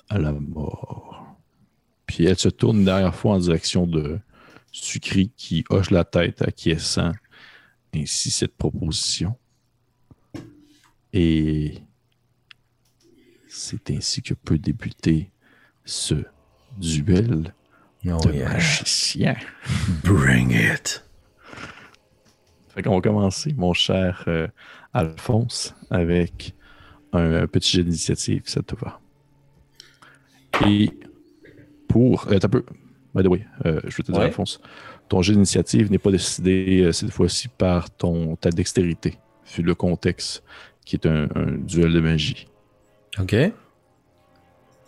À 0.08 0.18
la 0.18 0.32
mort. 0.32 1.36
Puis 2.06 2.24
elle 2.24 2.38
se 2.38 2.48
tourne 2.48 2.78
une 2.78 2.84
dernière 2.84 3.14
fois 3.14 3.36
en 3.36 3.38
direction 3.38 3.86
de 3.86 4.18
Sucri 4.72 5.30
qui 5.36 5.64
hoche 5.70 5.90
la 5.90 6.04
tête 6.04 6.42
acquiescent 6.42 7.12
ainsi 7.94 8.30
cette 8.32 8.56
proposition. 8.56 9.36
Et 11.12 11.83
c'est 13.54 13.90
ainsi 13.90 14.20
que 14.22 14.34
peut 14.34 14.58
débuter 14.58 15.30
ce 15.84 16.14
duel 16.78 17.54
Oh, 18.06 18.18
de 18.22 18.34
yeah. 18.34 18.50
magicien. 18.52 19.34
Bring 20.04 20.50
it. 20.50 21.02
Fait 22.68 22.82
qu'on 22.82 22.96
va 22.96 23.00
commencer, 23.00 23.54
mon 23.56 23.72
cher 23.72 24.24
euh, 24.28 24.46
Alphonse, 24.92 25.74
avec 25.88 26.54
un, 27.14 27.44
un 27.44 27.46
petit 27.46 27.78
jet 27.78 27.82
d'initiative, 27.84 28.42
ça 28.44 28.60
te 28.62 28.74
va. 28.76 29.00
Et 30.66 30.90
pour. 31.88 32.26
Euh, 32.30 32.38
t'as 32.38 32.48
peu. 32.48 32.64
By 33.14 33.22
the 33.22 33.28
way, 33.28 33.46
euh, 33.64 33.80
je 33.84 33.96
veux 33.96 34.02
te 34.02 34.12
dire, 34.12 34.20
Ouais. 34.20 34.26
Alphonse, 34.26 34.60
ton 35.08 35.22
jet 35.22 35.32
d'initiative 35.32 35.90
n'est 35.90 35.98
pas 35.98 36.10
décidé 36.10 36.82
euh, 36.82 36.92
cette 36.92 37.10
fois-ci 37.10 37.48
par 37.48 37.90
ton, 37.90 38.36
ta 38.36 38.50
dextérité, 38.50 39.18
vu 39.56 39.62
le 39.62 39.74
contexte 39.74 40.42
qui 40.84 40.96
est 40.96 41.06
un, 41.06 41.28
un 41.36 41.52
duel 41.52 41.92
de 41.92 42.00
magie. 42.00 42.48
OK. 43.20 43.34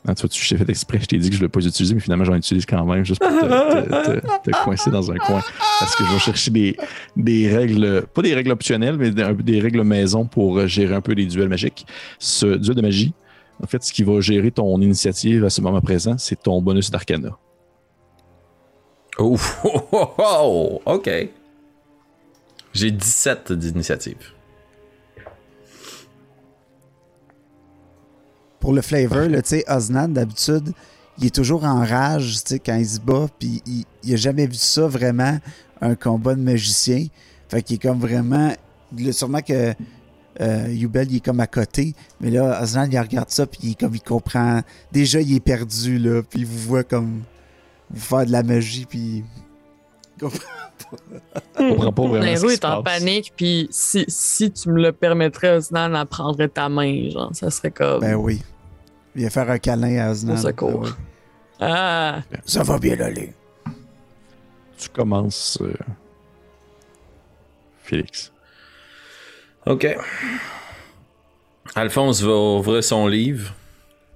Ah, 0.08 0.14
tu 0.14 0.20
vois, 0.22 0.28
tu- 0.28 0.40
je 0.44 0.48
t'ai 0.50 0.56
fait 0.56 0.70
exprès, 0.70 1.00
je 1.00 1.06
t'ai 1.06 1.18
dit 1.18 1.30
que 1.30 1.34
je 1.34 1.40
ne 1.40 1.46
l'ai 1.46 1.48
pas 1.48 1.58
utilisé, 1.64 1.92
mais 1.94 2.00
finalement, 2.00 2.24
j'en 2.24 2.34
utilise 2.36 2.64
quand 2.64 2.84
même, 2.84 3.04
juste 3.04 3.20
pour 3.20 3.28
te, 3.28 3.44
te- 3.44 4.20
te- 4.20 4.50
te 4.50 4.62
coincer 4.64 4.88
dans 4.90 5.10
un 5.10 5.16
coin. 5.16 5.40
Parce 5.80 5.96
que 5.96 6.04
je 6.04 6.12
vais 6.12 6.18
chercher 6.20 6.50
des, 6.52 6.76
des 7.16 7.48
règles, 7.54 8.06
pas 8.14 8.22
des 8.22 8.32
règles 8.34 8.52
optionnelles, 8.52 8.96
mais 8.98 9.10
des, 9.10 9.34
des 9.34 9.60
règles 9.60 9.82
maison 9.82 10.24
pour 10.24 10.64
gérer 10.68 10.94
un 10.94 11.00
peu 11.00 11.12
les 11.12 11.26
duels 11.26 11.48
magiques. 11.48 11.86
Ce 12.20 12.46
duel 12.46 12.76
de 12.76 12.82
magie, 12.82 13.14
en 13.60 13.66
fait, 13.66 13.82
ce 13.82 13.92
qui 13.92 14.04
va 14.04 14.20
gérer 14.20 14.52
ton 14.52 14.80
initiative 14.80 15.44
à 15.44 15.50
ce 15.50 15.60
moment 15.60 15.80
présent, 15.80 16.14
c'est 16.18 16.40
ton 16.40 16.62
bonus 16.62 16.90
d'arcana. 16.90 17.30
Ouf. 19.18 19.58
Oh, 19.64 19.88
oh, 19.92 20.14
oh, 20.18 20.82
OK. 20.86 21.10
J'ai 22.74 22.90
17 22.92 23.52
d'initiative. 23.54 24.32
Pour 28.60 28.72
le 28.72 28.82
flavor, 28.82 29.28
là, 29.28 29.40
Osnan, 29.68 30.08
d'habitude, 30.08 30.72
il 31.18 31.26
est 31.26 31.34
toujours 31.34 31.64
en 31.64 31.84
rage, 31.84 32.40
quand 32.64 32.76
il 32.76 32.86
se 32.86 33.00
bat, 33.00 33.26
puis 33.38 33.62
il, 33.66 33.84
il 34.02 34.14
a 34.14 34.16
jamais 34.16 34.46
vu 34.46 34.54
ça 34.54 34.86
vraiment, 34.86 35.38
un 35.80 35.94
combat 35.94 36.34
de 36.34 36.40
magicien. 36.40 37.06
Fait 37.48 37.62
qu'il 37.62 37.76
est 37.76 37.82
comme 37.82 38.00
vraiment. 38.00 38.52
sûrement 39.12 39.40
que 39.40 39.74
euh, 40.40 40.68
Yubel, 40.68 41.10
il 41.10 41.16
est 41.16 41.24
comme 41.24 41.40
à 41.40 41.46
côté, 41.46 41.94
mais 42.20 42.30
là, 42.30 42.62
Osnan, 42.62 42.88
il 42.90 42.98
regarde 42.98 43.30
ça, 43.30 43.46
puis 43.46 43.60
il, 43.62 43.76
comme 43.76 43.94
il 43.94 44.02
comprend. 44.02 44.60
Déjà, 44.92 45.20
il 45.20 45.34
est 45.34 45.40
perdu, 45.40 45.98
là, 45.98 46.22
puis 46.22 46.40
il 46.40 46.46
vous 46.46 46.58
voit 46.58 46.84
comme 46.84 47.22
vous 47.90 48.00
faire 48.00 48.26
de 48.26 48.32
la 48.32 48.42
magie, 48.42 48.86
puis. 48.86 49.24
Il 50.16 50.22
comprend. 50.22 50.38
On 51.58 51.70
comprend 51.70 51.92
pas 51.92 52.06
vraiment 52.06 52.34
qui 52.34 52.52
est 52.52 52.64
en 52.64 52.82
passe. 52.82 53.00
panique, 53.00 53.32
puis 53.36 53.68
si, 53.70 54.04
si 54.08 54.50
tu 54.50 54.68
me 54.68 54.82
le 54.82 54.92
permettrais, 54.92 55.56
Osnan, 55.56 55.94
elle 55.94 56.06
prendrait 56.06 56.48
ta 56.48 56.68
main, 56.68 57.10
genre, 57.10 57.30
ça 57.32 57.50
serait 57.50 57.70
comme... 57.70 58.00
Ben 58.00 58.14
oui. 58.14 58.42
Il 59.14 59.24
va 59.24 59.30
faire 59.30 59.50
un 59.50 59.58
câlin 59.58 60.06
à 60.06 60.10
Osnan. 60.10 60.34
Au 60.34 60.36
secours. 60.36 60.88
Ah. 61.58 62.16
Ah! 62.18 62.36
Ça 62.44 62.62
va 62.62 62.78
bien 62.78 63.00
aller. 63.00 63.32
Tu 64.78 64.90
commences, 64.90 65.58
euh, 65.62 65.72
Félix. 67.82 68.30
OK. 69.64 69.86
Alphonse 71.74 72.22
va 72.22 72.32
ouvrir 72.32 72.84
son 72.84 73.06
livre, 73.06 73.52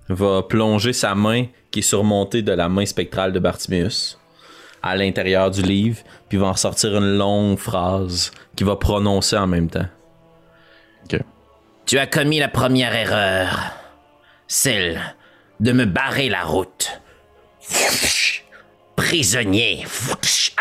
va 0.08 0.42
plonger 0.42 0.92
sa 0.92 1.14
main 1.14 1.46
qui 1.70 1.78
est 1.78 1.82
surmontée 1.82 2.42
de 2.42 2.52
la 2.52 2.68
main 2.68 2.84
spectrale 2.84 3.32
de 3.32 3.38
Bartimeus 3.38 4.19
à 4.82 4.96
l'intérieur 4.96 5.50
du 5.50 5.62
livre, 5.62 5.98
puis 6.28 6.38
va 6.38 6.46
en 6.48 6.56
sortir 6.56 6.96
une 6.96 7.16
longue 7.16 7.58
phrase 7.58 8.30
qu'il 8.56 8.66
va 8.66 8.76
prononcer 8.76 9.36
en 9.36 9.46
même 9.46 9.68
temps. 9.70 9.86
Tu 11.86 11.98
as 11.98 12.06
commis 12.06 12.38
la 12.38 12.46
première 12.48 12.94
erreur, 12.94 13.72
celle 14.46 15.00
de 15.58 15.72
me 15.72 15.86
barrer 15.86 16.28
la 16.28 16.44
route. 16.44 17.00
Prisonnier, 18.96 19.84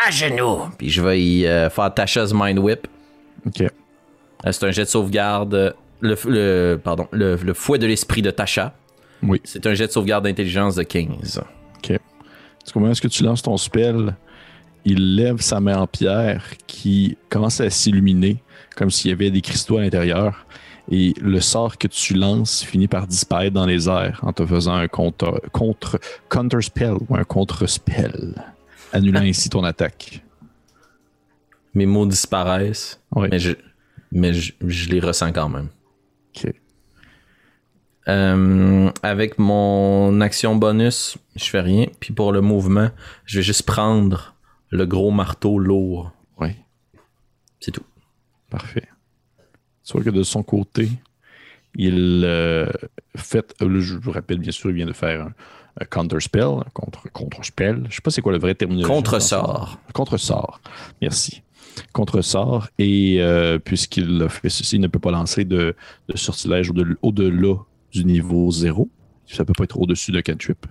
à 0.06 0.10
genoux. 0.10 0.62
Puis 0.78 0.90
je 0.90 1.02
vais 1.02 1.22
y 1.22 1.46
euh, 1.46 1.70
faire 1.70 1.92
Tasha's 1.94 2.32
Mind 2.34 2.58
Whip. 2.58 2.88
OK. 3.46 3.60
Euh, 3.62 3.68
C'est 4.50 4.64
un 4.64 4.70
jet 4.72 4.82
de 4.84 4.88
sauvegarde. 4.88 5.54
euh, 5.54 5.72
Le, 6.00 6.76
pardon, 6.76 7.06
le, 7.12 7.36
le 7.36 7.54
fouet 7.54 7.78
de 7.78 7.86
l'esprit 7.86 8.22
de 8.22 8.30
Tasha. 8.30 8.72
Oui. 9.22 9.40
C'est 9.44 9.66
un 9.66 9.74
jet 9.74 9.86
de 9.86 9.92
sauvegarde 9.92 10.24
d'intelligence 10.24 10.74
de 10.74 10.82
15. 10.82 11.42
Parce 12.70 12.74
qu'au 12.74 12.80
moment 12.86 12.92
où 12.92 13.08
tu 13.08 13.24
lances 13.24 13.42
ton 13.42 13.56
spell, 13.56 14.14
il 14.84 15.16
lève 15.16 15.40
sa 15.40 15.58
main 15.58 15.76
en 15.76 15.88
pierre 15.88 16.44
qui 16.68 17.18
commence 17.28 17.60
à 17.60 17.68
s'illuminer 17.68 18.44
comme 18.76 18.92
s'il 18.92 19.10
y 19.10 19.12
avait 19.12 19.32
des 19.32 19.40
cristaux 19.40 19.78
à 19.78 19.80
l'intérieur. 19.80 20.46
Et 20.88 21.12
le 21.20 21.40
sort 21.40 21.78
que 21.78 21.88
tu 21.88 22.14
lances 22.14 22.62
finit 22.62 22.86
par 22.86 23.08
disparaître 23.08 23.54
dans 23.54 23.66
les 23.66 23.88
airs 23.88 24.20
en 24.22 24.32
te 24.32 24.46
faisant 24.46 24.74
un 24.74 24.86
contre, 24.86 25.42
contre 25.50 25.98
counter 26.28 26.62
spell 26.62 26.94
ou 27.08 27.16
un 27.16 27.24
contre 27.24 27.66
spell, 27.66 28.36
annulant 28.92 29.22
ainsi 29.22 29.48
ton 29.48 29.64
attaque. 29.64 30.22
Mes 31.74 31.86
mots 31.86 32.06
disparaissent, 32.06 33.00
mais, 33.16 33.40
je, 33.40 33.54
mais 34.12 34.32
je, 34.32 34.52
je 34.64 34.90
les 34.90 35.00
ressens 35.00 35.32
quand 35.32 35.48
même. 35.48 35.70
Euh, 38.10 38.90
avec 39.02 39.38
mon 39.38 40.20
action 40.20 40.56
bonus, 40.56 41.16
je 41.36 41.44
fais 41.44 41.60
rien. 41.60 41.86
Puis 42.00 42.12
pour 42.12 42.32
le 42.32 42.40
mouvement, 42.40 42.90
je 43.24 43.38
vais 43.38 43.42
juste 43.44 43.62
prendre 43.64 44.34
le 44.70 44.84
gros 44.84 45.10
marteau 45.12 45.58
lourd. 45.58 46.10
Ouais. 46.38 46.56
C'est 47.60 47.70
tout. 47.70 47.84
Parfait. 48.50 48.88
Vois 49.92 50.02
que 50.04 50.10
de 50.10 50.22
son 50.22 50.42
côté, 50.42 50.88
il 51.74 52.22
euh, 52.24 52.66
fait. 53.16 53.54
euh, 53.62 53.80
je 53.80 53.96
vous 53.96 54.12
rappelle, 54.12 54.38
bien 54.38 54.52
sûr, 54.52 54.70
il 54.70 54.76
vient 54.76 54.86
de 54.86 54.92
faire 54.92 55.22
un, 55.26 55.32
un 55.80 55.84
counter 55.84 56.20
spell, 56.20 56.48
contre, 56.74 57.10
contre 57.12 57.44
spell. 57.44 57.86
Je 57.90 57.96
sais 57.96 58.00
pas 58.00 58.10
c'est 58.10 58.22
quoi 58.22 58.32
le 58.32 58.38
vrai 58.38 58.54
terme. 58.54 58.80
Contre-sort. 58.82 59.78
Contre-sort. 59.92 60.60
Merci. 61.02 61.42
Contre-sort. 61.92 62.68
Et 62.78 63.16
euh, 63.20 63.58
puisqu'il 63.58 64.22
a 64.22 64.28
fait 64.28 64.48
ceci, 64.48 64.76
il 64.76 64.80
ne 64.80 64.86
peut 64.88 65.00
pas 65.00 65.10
lancer 65.10 65.44
de, 65.44 65.74
de 66.08 66.16
sortilège 66.16 66.70
au-de- 66.70 66.98
au-delà 67.02 67.56
du 67.92 68.04
niveau 68.04 68.50
0. 68.50 68.88
Ça 69.26 69.44
peut 69.44 69.52
pas 69.56 69.64
être 69.64 69.78
au-dessus 69.80 70.10
de 70.12 70.20
cantrip. 70.20 70.66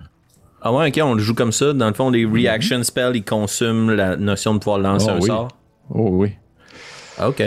Ah 0.62 0.72
ouais, 0.72 0.88
ok, 0.90 1.00
on 1.02 1.14
le 1.14 1.20
joue 1.22 1.34
comme 1.34 1.52
ça. 1.52 1.72
Dans 1.72 1.88
le 1.88 1.94
fond, 1.94 2.10
les 2.10 2.26
reaction 2.26 2.82
spells, 2.82 3.16
ils 3.16 3.24
consument 3.24 3.90
la 3.90 4.16
notion 4.16 4.52
de 4.54 4.58
pouvoir 4.58 4.78
lancer 4.78 5.06
Ah 5.08 5.14
un 5.14 5.20
oui. 5.20 5.26
sort. 5.26 5.48
Oh 5.88 6.08
oui. 6.12 6.32
Ah, 7.18 7.28
ok. 7.30 7.42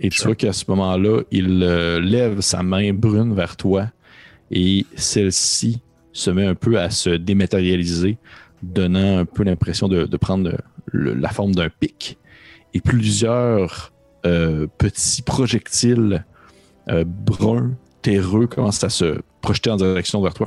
Et 0.00 0.08
tu 0.10 0.22
vois 0.24 0.34
qu'à 0.34 0.52
ce 0.52 0.64
moment-là, 0.68 1.22
il 1.30 1.62
euh, 1.62 2.00
lève 2.00 2.40
sa 2.40 2.62
main 2.62 2.92
brune 2.92 3.34
vers 3.34 3.56
toi 3.56 3.86
et 4.50 4.86
celle-ci 4.96 5.80
se 6.12 6.30
met 6.30 6.46
un 6.46 6.54
peu 6.54 6.78
à 6.80 6.90
se 6.90 7.10
dématérialiser, 7.10 8.18
donnant 8.62 9.18
un 9.18 9.24
peu 9.24 9.44
l'impression 9.44 9.88
de, 9.88 10.04
de 10.04 10.16
prendre 10.16 10.52
le- 10.86 11.14
la 11.14 11.28
forme 11.30 11.54
d'un 11.54 11.68
pic. 11.68 12.18
Et 12.74 12.80
plusieurs 12.80 13.92
euh, 14.26 14.66
petits 14.78 15.22
projectiles 15.22 16.24
euh, 16.88 17.04
bruns 17.06 17.72
terreux 18.02 18.46
commence 18.46 18.82
à 18.84 18.88
se 18.88 19.20
projeter 19.40 19.70
en 19.70 19.76
direction 19.76 20.20
vers 20.22 20.34
toi. 20.34 20.46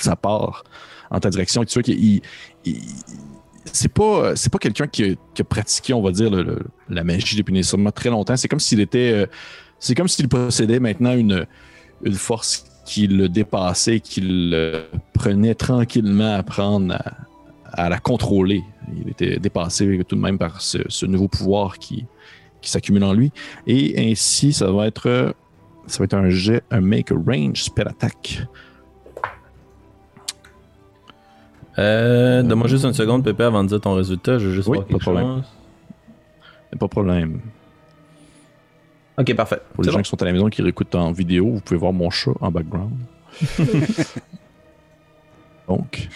Ça 0.00 0.16
part 0.16 0.64
en 1.10 1.20
ta 1.20 1.30
direction. 1.30 1.62
Et 1.62 1.66
tu 1.66 1.74
vois 1.74 1.82
qu'il 1.82 1.98
il- 2.02 2.22
il- 2.64 2.82
c'est 3.72 3.92
pas 3.92 4.34
c'est 4.36 4.50
pas 4.52 4.58
quelqu'un 4.58 4.86
qui, 4.86 5.16
a- 5.38 5.44
pratiqué, 5.44 5.92
on 5.94 6.02
va 6.02 6.10
dire, 6.12 6.30
la 6.88 7.04
magie 7.04 7.36
depuis 7.36 7.52
nécessairement 7.52 7.90
très 7.92 8.10
longtemps. 8.10 8.36
C'est 8.36 8.48
comme 8.48 8.60
s'il 8.60 8.80
était, 8.80 9.12
euh, 9.12 9.26
c'est 9.78 9.94
comme 9.94 10.08
s'il 10.08 10.28
possédait 10.28 10.80
maintenant 10.80 11.12
une, 11.14 11.46
une 12.04 12.14
force 12.14 12.64
qui 12.86 13.06
le 13.06 13.28
dépassait, 13.28 14.00
qui 14.00 14.20
le 14.22 14.84
prenait 15.12 15.54
tranquillement 15.54 16.34
à 16.34 16.42
prendre, 16.42 16.94
à, 16.94 17.84
à 17.84 17.88
la 17.88 17.98
contrôler. 17.98 18.62
Il 19.04 19.10
était 19.10 19.38
dépassé 19.38 20.00
tout 20.08 20.16
de 20.16 20.20
même 20.20 20.38
par 20.38 20.60
ce, 20.60 20.78
ce 20.88 21.06
nouveau 21.06 21.28
pouvoir 21.28 21.78
qui, 21.78 22.04
qui 22.60 22.70
s'accumule 22.70 23.04
en 23.04 23.12
lui. 23.12 23.30
Et 23.66 24.10
ainsi, 24.10 24.52
ça 24.52 24.70
va 24.72 24.86
être, 24.86 25.06
euh, 25.08 25.32
ça 25.90 25.98
va 25.98 26.04
être 26.04 26.14
un 26.14 26.28
jet, 26.30 26.62
un 26.70 26.80
make 26.80 27.10
a 27.12 27.14
range 27.14 27.62
spell 27.62 27.88
attack. 27.88 28.46
Euh, 31.78 32.42
Donne-moi 32.42 32.68
juste 32.68 32.84
une 32.84 32.92
seconde, 32.92 33.24
Pépé, 33.24 33.44
avant 33.44 33.62
de 33.64 33.68
dire 33.68 33.80
ton 33.80 33.94
résultat. 33.94 34.38
Je 34.38 34.48
veux 34.48 34.54
juste 34.54 34.68
Oui, 34.68 34.78
voir 34.78 34.86
pas 34.86 34.94
de 34.94 34.98
problème. 34.98 35.26
chose. 35.26 35.44
Pas 36.78 36.86
de 36.86 36.90
problème. 36.90 37.40
Ok, 39.18 39.34
parfait. 39.34 39.60
Pour 39.74 39.84
les 39.84 39.90
gens 39.92 40.00
qui 40.02 40.08
sont 40.08 40.20
à 40.22 40.24
la 40.24 40.32
maison 40.32 40.48
qui 40.48 40.62
réécoutent 40.62 40.94
en 40.94 41.12
vidéo, 41.12 41.50
vous 41.50 41.60
pouvez 41.60 41.78
voir 41.78 41.92
mon 41.92 42.10
chat 42.10 42.32
en 42.40 42.50
background. 42.50 42.92
Donc. 45.68 46.08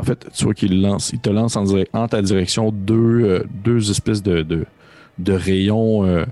En 0.00 0.04
fait, 0.04 0.28
tu 0.32 0.44
vois 0.44 0.54
qu'il 0.54 0.80
lance, 0.80 1.10
il 1.12 1.18
te 1.18 1.28
lance 1.28 1.56
en, 1.56 2.08
ta 2.08 2.22
direction 2.22 2.70
deux, 2.70 3.24
euh, 3.24 3.44
deux 3.50 3.90
espèces 3.90 4.22
de, 4.22 4.42
de, 4.42 4.64
de 5.18 5.32
rayons 5.32 6.06
euh, 6.06 6.24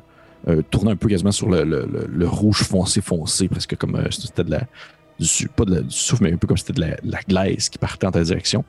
euh, 0.48 0.62
tournant 0.70 0.92
un 0.92 0.96
peu 0.96 1.08
quasiment 1.08 1.32
sur 1.32 1.48
le, 1.48 1.64
le- 1.64 1.88
le- 1.92 2.06
le 2.10 2.28
rouge 2.28 2.62
foncé 2.62 3.00
foncé, 3.00 3.48
presque 3.48 3.76
comme 3.76 3.96
euh, 3.96 4.10
si 4.10 4.22
c'était 4.22 4.44
de 4.44 4.50
la. 4.50 4.62
Du, 5.18 5.48
pas 5.48 5.64
de 5.64 5.76
la- 5.76 5.80
du 5.80 5.90
souffle, 5.94 6.24
mais 6.24 6.32
un 6.32 6.36
peu 6.36 6.46
comme 6.46 6.56
c'était 6.58 6.74
de 6.74 6.80
la, 6.80 6.96
la 7.02 7.20
glace 7.28 7.68
qui 7.68 7.78
partait 7.78 8.06
en 8.06 8.10
ta 8.12 8.22
direction. 8.22 8.64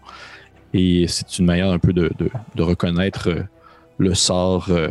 Et 0.73 1.05
c'est 1.07 1.39
une 1.39 1.45
manière 1.45 1.69
un 1.69 1.79
peu 1.79 1.93
de, 1.93 2.09
de- 2.17 2.29
de 2.55 2.63
reconnaître 2.63 3.29
euh, 3.29 3.43
le 3.97 4.13
sort 4.13 4.67
euh, 4.69 4.89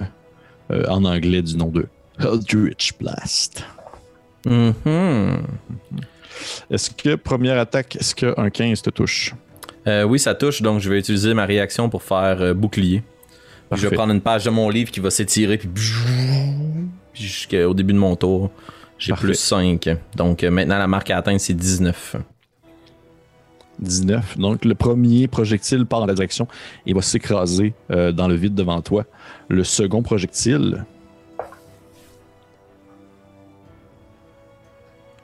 euh, 0.71 0.85
en 0.89 1.05
anglais 1.05 1.43
du 1.43 1.57
nom 1.57 1.69
de 1.69 1.87
Eldritch 2.19 2.93
Blast. 2.99 3.65
Mhm. 4.47 5.43
Est-ce 6.71 6.91
que 6.91 7.15
première 7.15 7.59
attaque, 7.59 7.97
est-ce 7.97 8.15
qu'un 8.15 8.51
15 8.51 8.83
te 8.83 8.91
touche? 8.91 9.35
Euh, 9.87 10.03
oui, 10.05 10.19
ça 10.19 10.35
touche, 10.35 10.63
donc 10.63 10.81
je 10.81 10.91
vais 10.91 10.99
utiliser 10.99 11.33
ma 11.35 11.47
réaction 11.47 11.89
pour 11.89 12.03
faire 12.03 12.41
euh, 12.41 12.55
bouclier. 12.55 13.03
Je 13.73 13.89
vais 13.89 13.97
prendre 13.97 14.13
une 14.13 14.21
page 14.21 14.45
de 14.45 14.51
mon 14.51 14.69
livre 14.69 14.91
qui 14.91 15.01
va 15.01 15.11
s'étirer, 15.11 15.59
puis, 15.59 15.69
puis 15.69 17.23
jusqu'au 17.23 17.75
début 17.75 17.93
de 17.93 17.99
mon 17.99 18.15
tour, 18.17 18.51
j'ai 18.99 19.13
plus 19.13 19.35
5. 19.35 19.89
Donc 20.15 20.45
euh, 20.45 20.51
maintenant, 20.51 20.79
la 20.79 20.87
marque 20.87 21.11
à 21.11 21.19
atteindre, 21.19 21.41
c'est 21.41 21.55
19. 21.55 22.17
19. 23.79 24.39
Donc, 24.39 24.65
le 24.65 24.75
premier 24.75 25.29
projectile 25.29 25.85
part 25.87 26.03
en 26.03 26.07
la 26.07 26.15
direction 26.15 26.49
et 26.87 26.95
va 26.95 27.03
s'écraser 27.03 27.75
euh, 27.91 28.13
dans 28.13 28.29
le 28.29 28.35
vide 28.35 28.55
devant 28.55 28.81
toi. 28.81 29.05
Le 29.49 29.65
second 29.65 30.03
projectile. 30.03 30.85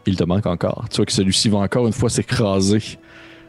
Il 0.05 0.17
te 0.17 0.25
manque 0.25 0.47
encore. 0.47 0.87
Tu 0.91 0.97
vois 0.97 1.07
que 1.07 1.13
celui-ci 1.13 1.49
va 1.49 1.59
encore 1.59 1.87
une 1.87 1.93
fois 1.93 2.11
s'écraser 2.11 2.83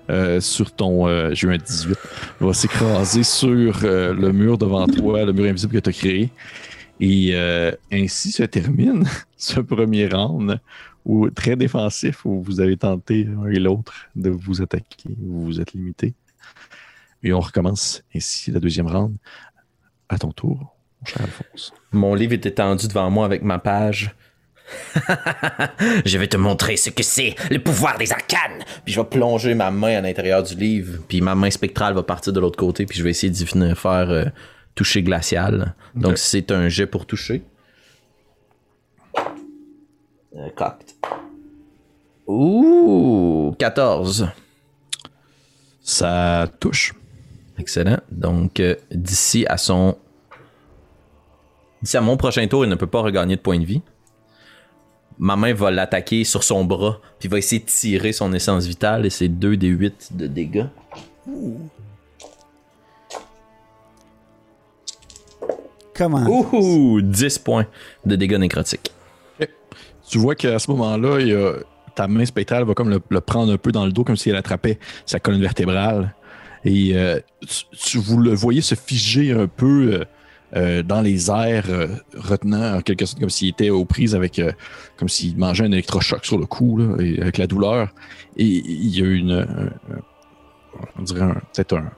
euh, 0.09 0.39
sur 0.41 0.71
ton. 0.73 1.07
euh, 1.07 1.31
J'ai 1.33 1.47
eu 1.47 1.53
un 1.53 1.57
18. 1.57 1.97
Va 2.39 2.53
s'écraser 2.53 3.23
sur 3.23 3.79
euh, 3.83 4.13
le 4.13 4.31
mur 4.31 4.57
devant 4.57 4.85
toi, 4.87 5.25
le 5.25 5.33
mur 5.33 5.45
invisible 5.49 5.73
que 5.73 5.79
tu 5.79 5.89
as 5.89 5.93
créé. 5.93 6.29
Et 6.99 7.31
euh, 7.33 7.71
ainsi 7.91 8.31
se 8.31 8.43
termine 8.43 9.05
ce 9.37 9.59
premier 9.59 10.07
round 10.07 10.59
ou 11.05 11.29
très 11.29 11.55
défensif 11.55 12.23
où 12.25 12.41
vous 12.41 12.61
avez 12.61 12.77
tenté 12.77 13.23
l'un 13.25 13.47
et 13.47 13.59
l'autre 13.59 13.93
de 14.15 14.29
vous 14.29 14.61
attaquer, 14.61 15.09
vous 15.19 15.45
vous 15.45 15.59
êtes 15.59 15.73
limité. 15.73 16.13
Et 17.23 17.33
on 17.33 17.39
recommence 17.39 18.03
ainsi 18.15 18.51
la 18.51 18.59
deuxième 18.59 18.87
round. 18.87 19.15
À 20.09 20.17
ton 20.19 20.31
tour, 20.31 20.75
mon 21.01 21.05
cher 21.05 21.21
Alphonse. 21.23 21.73
Mon 21.91 22.13
livre 22.13 22.33
est 22.33 22.45
étendu 22.45 22.87
devant 22.87 23.09
moi 23.09 23.25
avec 23.25 23.41
ma 23.41 23.57
page. 23.59 24.13
Je 26.05 26.17
vais 26.17 26.27
te 26.27 26.37
montrer 26.37 26.77
ce 26.77 26.89
que 26.89 27.03
c'est, 27.03 27.35
le 27.49 27.59
pouvoir 27.59 27.97
des 27.97 28.11
arcanes. 28.11 28.63
Puis 28.85 28.93
je 28.93 28.99
vais 28.99 29.07
plonger 29.07 29.53
ma 29.55 29.71
main 29.71 29.97
à 29.97 30.01
l'intérieur 30.01 30.43
du 30.43 30.55
livre, 30.55 30.99
puis 31.07 31.21
ma 31.21 31.35
main 31.35 31.49
spectrale 31.49 31.93
va 31.93 32.03
partir 32.03 32.33
de 32.33 32.39
l'autre 32.39 32.57
côté, 32.57 32.85
puis 32.85 32.97
je 32.97 33.03
vais 33.03 33.11
essayer 33.11 33.31
venir 33.45 33.77
faire 33.77 34.09
euh, 34.09 34.25
toucher 34.75 35.03
glacial. 35.03 35.75
Donc 35.95 36.17
c'est 36.17 36.51
un 36.51 36.69
jet 36.69 36.87
pour 36.87 37.05
toucher. 37.05 37.43
Euh, 40.35 40.49
cocked. 40.55 40.89
Ouh, 42.27 43.55
14. 43.59 44.29
Ça 45.81 46.47
touche. 46.59 46.93
Excellent. 47.59 47.99
Donc 48.09 48.59
euh, 48.59 48.75
d'ici 48.91 49.45
à 49.47 49.57
son 49.57 49.97
d'ici 51.81 51.97
à 51.97 52.01
mon 52.01 52.17
prochain 52.17 52.47
tour, 52.47 52.65
il 52.65 52.69
ne 52.69 52.75
peut 52.75 52.87
pas 52.87 53.01
regagner 53.01 53.35
de 53.35 53.41
points 53.41 53.59
de 53.59 53.65
vie. 53.65 53.81
Ma 55.19 55.35
main 55.35 55.53
va 55.53 55.71
l'attaquer 55.71 56.23
sur 56.23 56.43
son 56.43 56.65
bras, 56.65 56.99
puis 57.19 57.29
va 57.29 57.37
essayer 57.37 57.61
de 57.61 57.65
tirer 57.67 58.11
son 58.13 58.33
essence 58.33 58.65
vitale, 58.65 59.05
et 59.05 59.09
c'est 59.09 59.27
2 59.27 59.57
des 59.57 59.67
8 59.67 60.09
de 60.17 60.27
dégâts. 60.27 60.65
Comment? 65.95 66.25
Ouh, 66.27 67.01
10 67.01 67.37
points 67.39 67.67
de 68.05 68.15
dégâts 68.15 68.37
nécrotiques. 68.37 68.91
Tu 70.09 70.17
vois 70.17 70.35
qu'à 70.35 70.59
ce 70.59 70.69
moment-là, 70.71 71.19
il 71.19 71.27
y 71.29 71.33
a- 71.33 71.55
ta 71.95 72.07
main 72.07 72.25
spectrale 72.25 72.63
va 72.65 72.73
comme 72.73 72.89
le, 72.89 72.99
le 73.09 73.21
prendre 73.21 73.53
un 73.53 73.57
peu 73.57 73.71
dans 73.71 73.85
le 73.85 73.91
dos, 73.91 74.03
comme 74.03 74.17
si 74.17 74.29
elle 74.29 74.35
attrapait 74.35 74.79
sa 75.05 75.19
colonne 75.19 75.41
vertébrale. 75.41 76.13
Et 76.65 76.91
euh, 76.95 77.19
tu, 77.47 77.63
tu- 77.77 77.97
vous 77.99 78.17
le 78.17 78.33
voyez 78.33 78.61
se 78.61 78.75
figer 78.75 79.31
un 79.31 79.47
peu 79.47 79.93
euh, 79.93 80.05
euh, 80.55 80.83
dans 80.83 81.01
les 81.01 81.29
airs, 81.31 81.65
euh, 81.69 81.87
retenant 82.15 82.77
en 82.77 82.81
quelque 82.81 83.05
sorte 83.05 83.19
comme 83.19 83.29
s'il 83.29 83.49
était 83.49 83.69
aux 83.71 83.85
prises 83.85 84.13
avec, 84.15 84.37
euh, 84.39 84.51
comme 84.97 85.09
s'il 85.09 85.37
mangeait 85.37 85.65
un 85.65 85.71
électrochoc 85.71 86.25
sur 86.25 86.37
le 86.37 86.45
cou, 86.45 86.79
avec 86.99 87.37
la 87.37 87.47
douleur. 87.47 87.89
Et 88.37 88.45
il 88.45 88.97
y 88.97 89.01
a 89.01 89.05
une, 89.05 89.31
un- 89.31 89.41
un- 89.95 90.01
on 90.99 91.01
dirait 91.03 91.27
peut-être 91.53 91.75
un, 91.77 91.91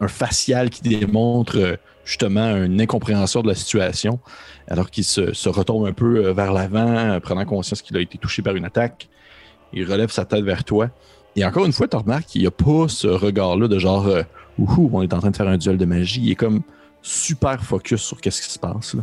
un- 0.00 0.08
facial 0.08 0.70
qui 0.70 0.82
démontre 0.82 1.78
justement 2.04 2.56
une 2.56 2.80
incompréhension 2.80 3.42
de 3.42 3.48
la 3.48 3.54
situation, 3.54 4.20
alors 4.68 4.90
qu'il 4.90 5.04
se, 5.04 5.32
se 5.32 5.48
retourne 5.48 5.88
un 5.88 5.92
peu 5.92 6.30
vers 6.30 6.52
l'avant, 6.52 7.18
prenant 7.20 7.44
conscience 7.44 7.82
qu'il 7.82 7.96
a 7.96 8.00
été 8.00 8.16
touché 8.18 8.42
par 8.42 8.54
une 8.56 8.64
attaque. 8.64 9.08
Il 9.72 9.84
relève 9.90 10.10
sa 10.10 10.24
tête 10.24 10.44
vers 10.44 10.64
toi. 10.64 10.88
Et 11.36 11.44
encore 11.44 11.66
une 11.66 11.72
fois, 11.72 11.86
tu 11.88 11.96
remarques 11.96 12.26
qu'il 12.26 12.40
n'y 12.40 12.46
a 12.46 12.50
pas 12.52 12.86
ce 12.88 13.06
regard-là 13.08 13.68
de 13.68 13.78
genre 13.78 14.08
Ouhou, 14.58 14.90
on 14.92 15.02
est 15.02 15.12
en 15.12 15.18
train 15.18 15.30
de 15.30 15.36
faire 15.36 15.46
un 15.48 15.56
duel 15.58 15.76
de 15.76 15.84
magie. 15.84 16.20
Il 16.24 16.30
est 16.32 16.34
comme 16.34 16.62
super 17.02 17.62
focus 17.64 18.02
sur 18.02 18.20
qu'est-ce 18.20 18.42
qui 18.42 18.50
se 18.50 18.58
passe 18.58 18.94
là. 18.94 19.02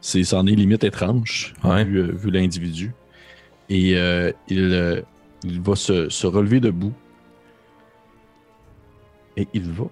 C'est, 0.00 0.24
c'en 0.24 0.46
est 0.46 0.52
limite 0.54 0.82
étrange, 0.84 1.52
Ouais. 1.62 1.84
vu, 1.84 1.98
euh, 1.98 2.12
vu 2.12 2.30
l'individu. 2.30 2.94
Et 3.68 3.96
euh, 3.96 4.32
il, 4.48 4.72
euh, 4.72 5.02
il 5.44 5.60
va 5.60 5.76
se, 5.76 6.08
se 6.08 6.26
relever 6.26 6.58
debout. 6.58 6.94
Et 9.36 9.46
il 9.52 9.70
va 9.70 9.84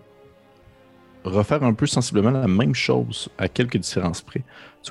refaire 1.24 1.62
un 1.62 1.74
peu 1.74 1.86
sensiblement 1.86 2.30
la 2.30 2.48
même 2.48 2.74
chose 2.74 3.28
à 3.36 3.48
quelques 3.48 3.76
différences 3.76 4.22
près. 4.22 4.42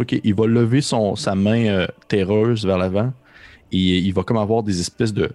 Qu'il 0.06 0.36
va 0.36 0.46
lever 0.46 0.82
son, 0.82 1.16
sa 1.16 1.34
main 1.34 1.88
terreuse 2.08 2.64
vers 2.66 2.78
l'avant 2.78 3.12
et 3.72 3.98
il 3.98 4.14
va 4.14 4.22
comme 4.22 4.38
avoir 4.38 4.62
des 4.62 4.80
espèces 4.80 5.14
de, 5.14 5.32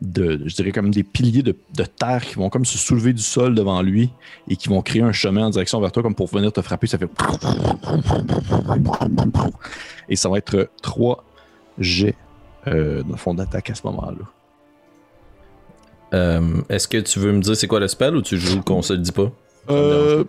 de 0.00 0.40
je 0.46 0.54
dirais 0.54 0.72
comme 0.72 0.90
des 0.90 1.04
piliers 1.04 1.42
de, 1.42 1.54
de 1.76 1.84
terre 1.84 2.24
qui 2.24 2.34
vont 2.34 2.50
comme 2.50 2.64
se 2.64 2.78
soulever 2.78 3.12
du 3.12 3.22
sol 3.22 3.54
devant 3.54 3.82
lui 3.82 4.10
et 4.48 4.56
qui 4.56 4.68
vont 4.68 4.82
créer 4.82 5.02
un 5.02 5.12
chemin 5.12 5.46
en 5.46 5.50
direction 5.50 5.80
vers 5.80 5.92
toi 5.92 6.02
comme 6.02 6.14
pour 6.14 6.26
venir 6.28 6.52
te 6.52 6.60
frapper. 6.62 6.86
Ça 6.86 6.98
fait 6.98 7.08
et 10.08 10.16
ça 10.16 10.28
va 10.28 10.38
être 10.38 10.68
trois 10.82 11.24
jets 11.78 12.16
euh, 12.66 13.02
de 13.02 13.16
fond 13.16 13.34
d'attaque 13.34 13.70
à 13.70 13.74
ce 13.74 13.82
moment-là. 13.86 14.24
Euh, 16.14 16.60
Est-ce 16.68 16.88
que 16.88 16.98
tu 16.98 17.18
veux 17.18 17.32
me 17.32 17.40
dire 17.40 17.56
c'est 17.56 17.66
quoi 17.66 17.80
le 17.80 17.88
spell 17.88 18.14
ou 18.16 18.22
tu 18.22 18.38
joues 18.38 18.62
qu'on 18.62 18.82
se 18.82 18.92
le 18.92 18.98
dit 18.98 19.12
pas? 19.12 19.30
Euh, 19.70 20.24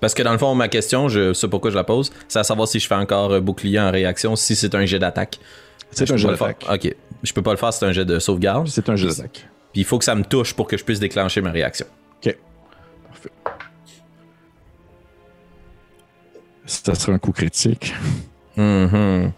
Parce 0.00 0.14
que 0.14 0.22
dans 0.22 0.32
le 0.32 0.38
fond, 0.38 0.54
ma 0.54 0.68
question, 0.68 1.08
je 1.08 1.32
sais 1.32 1.48
pourquoi 1.48 1.70
je 1.70 1.76
la 1.76 1.84
pose, 1.84 2.12
c'est 2.28 2.38
à 2.38 2.44
savoir 2.44 2.68
si 2.68 2.78
je 2.78 2.86
fais 2.86 2.94
encore 2.94 3.32
euh, 3.32 3.40
bouclier 3.40 3.80
en 3.80 3.90
réaction, 3.90 4.36
si 4.36 4.54
c'est 4.54 4.74
un 4.74 4.86
jet 4.86 4.98
d'attaque. 4.98 5.40
C'est 5.90 6.10
un 6.10 6.16
jet 6.16 6.28
d'attaque. 6.28 6.64
Ok. 6.72 6.94
Je 7.22 7.32
peux 7.32 7.42
pas 7.42 7.50
le 7.50 7.56
faire, 7.56 7.72
c'est 7.72 7.84
un 7.86 7.92
jet 7.92 8.04
de 8.04 8.18
sauvegarde. 8.18 8.68
C'est 8.68 8.88
un 8.88 8.96
jet 8.96 9.08
d'attaque. 9.08 9.48
Puis 9.72 9.82
il 9.82 9.84
faut 9.84 9.98
que 9.98 10.04
ça 10.04 10.14
me 10.14 10.24
touche 10.24 10.54
pour 10.54 10.66
que 10.66 10.76
je 10.76 10.84
puisse 10.84 11.00
déclencher 11.00 11.40
ma 11.40 11.50
réaction. 11.50 11.86
Ok. 12.24 12.36
Parfait. 13.08 13.30
Ça 16.66 16.94
sera 16.94 17.12
un 17.12 17.18
coup 17.18 17.32
critique. 17.32 17.94
Mhm. 18.56 19.32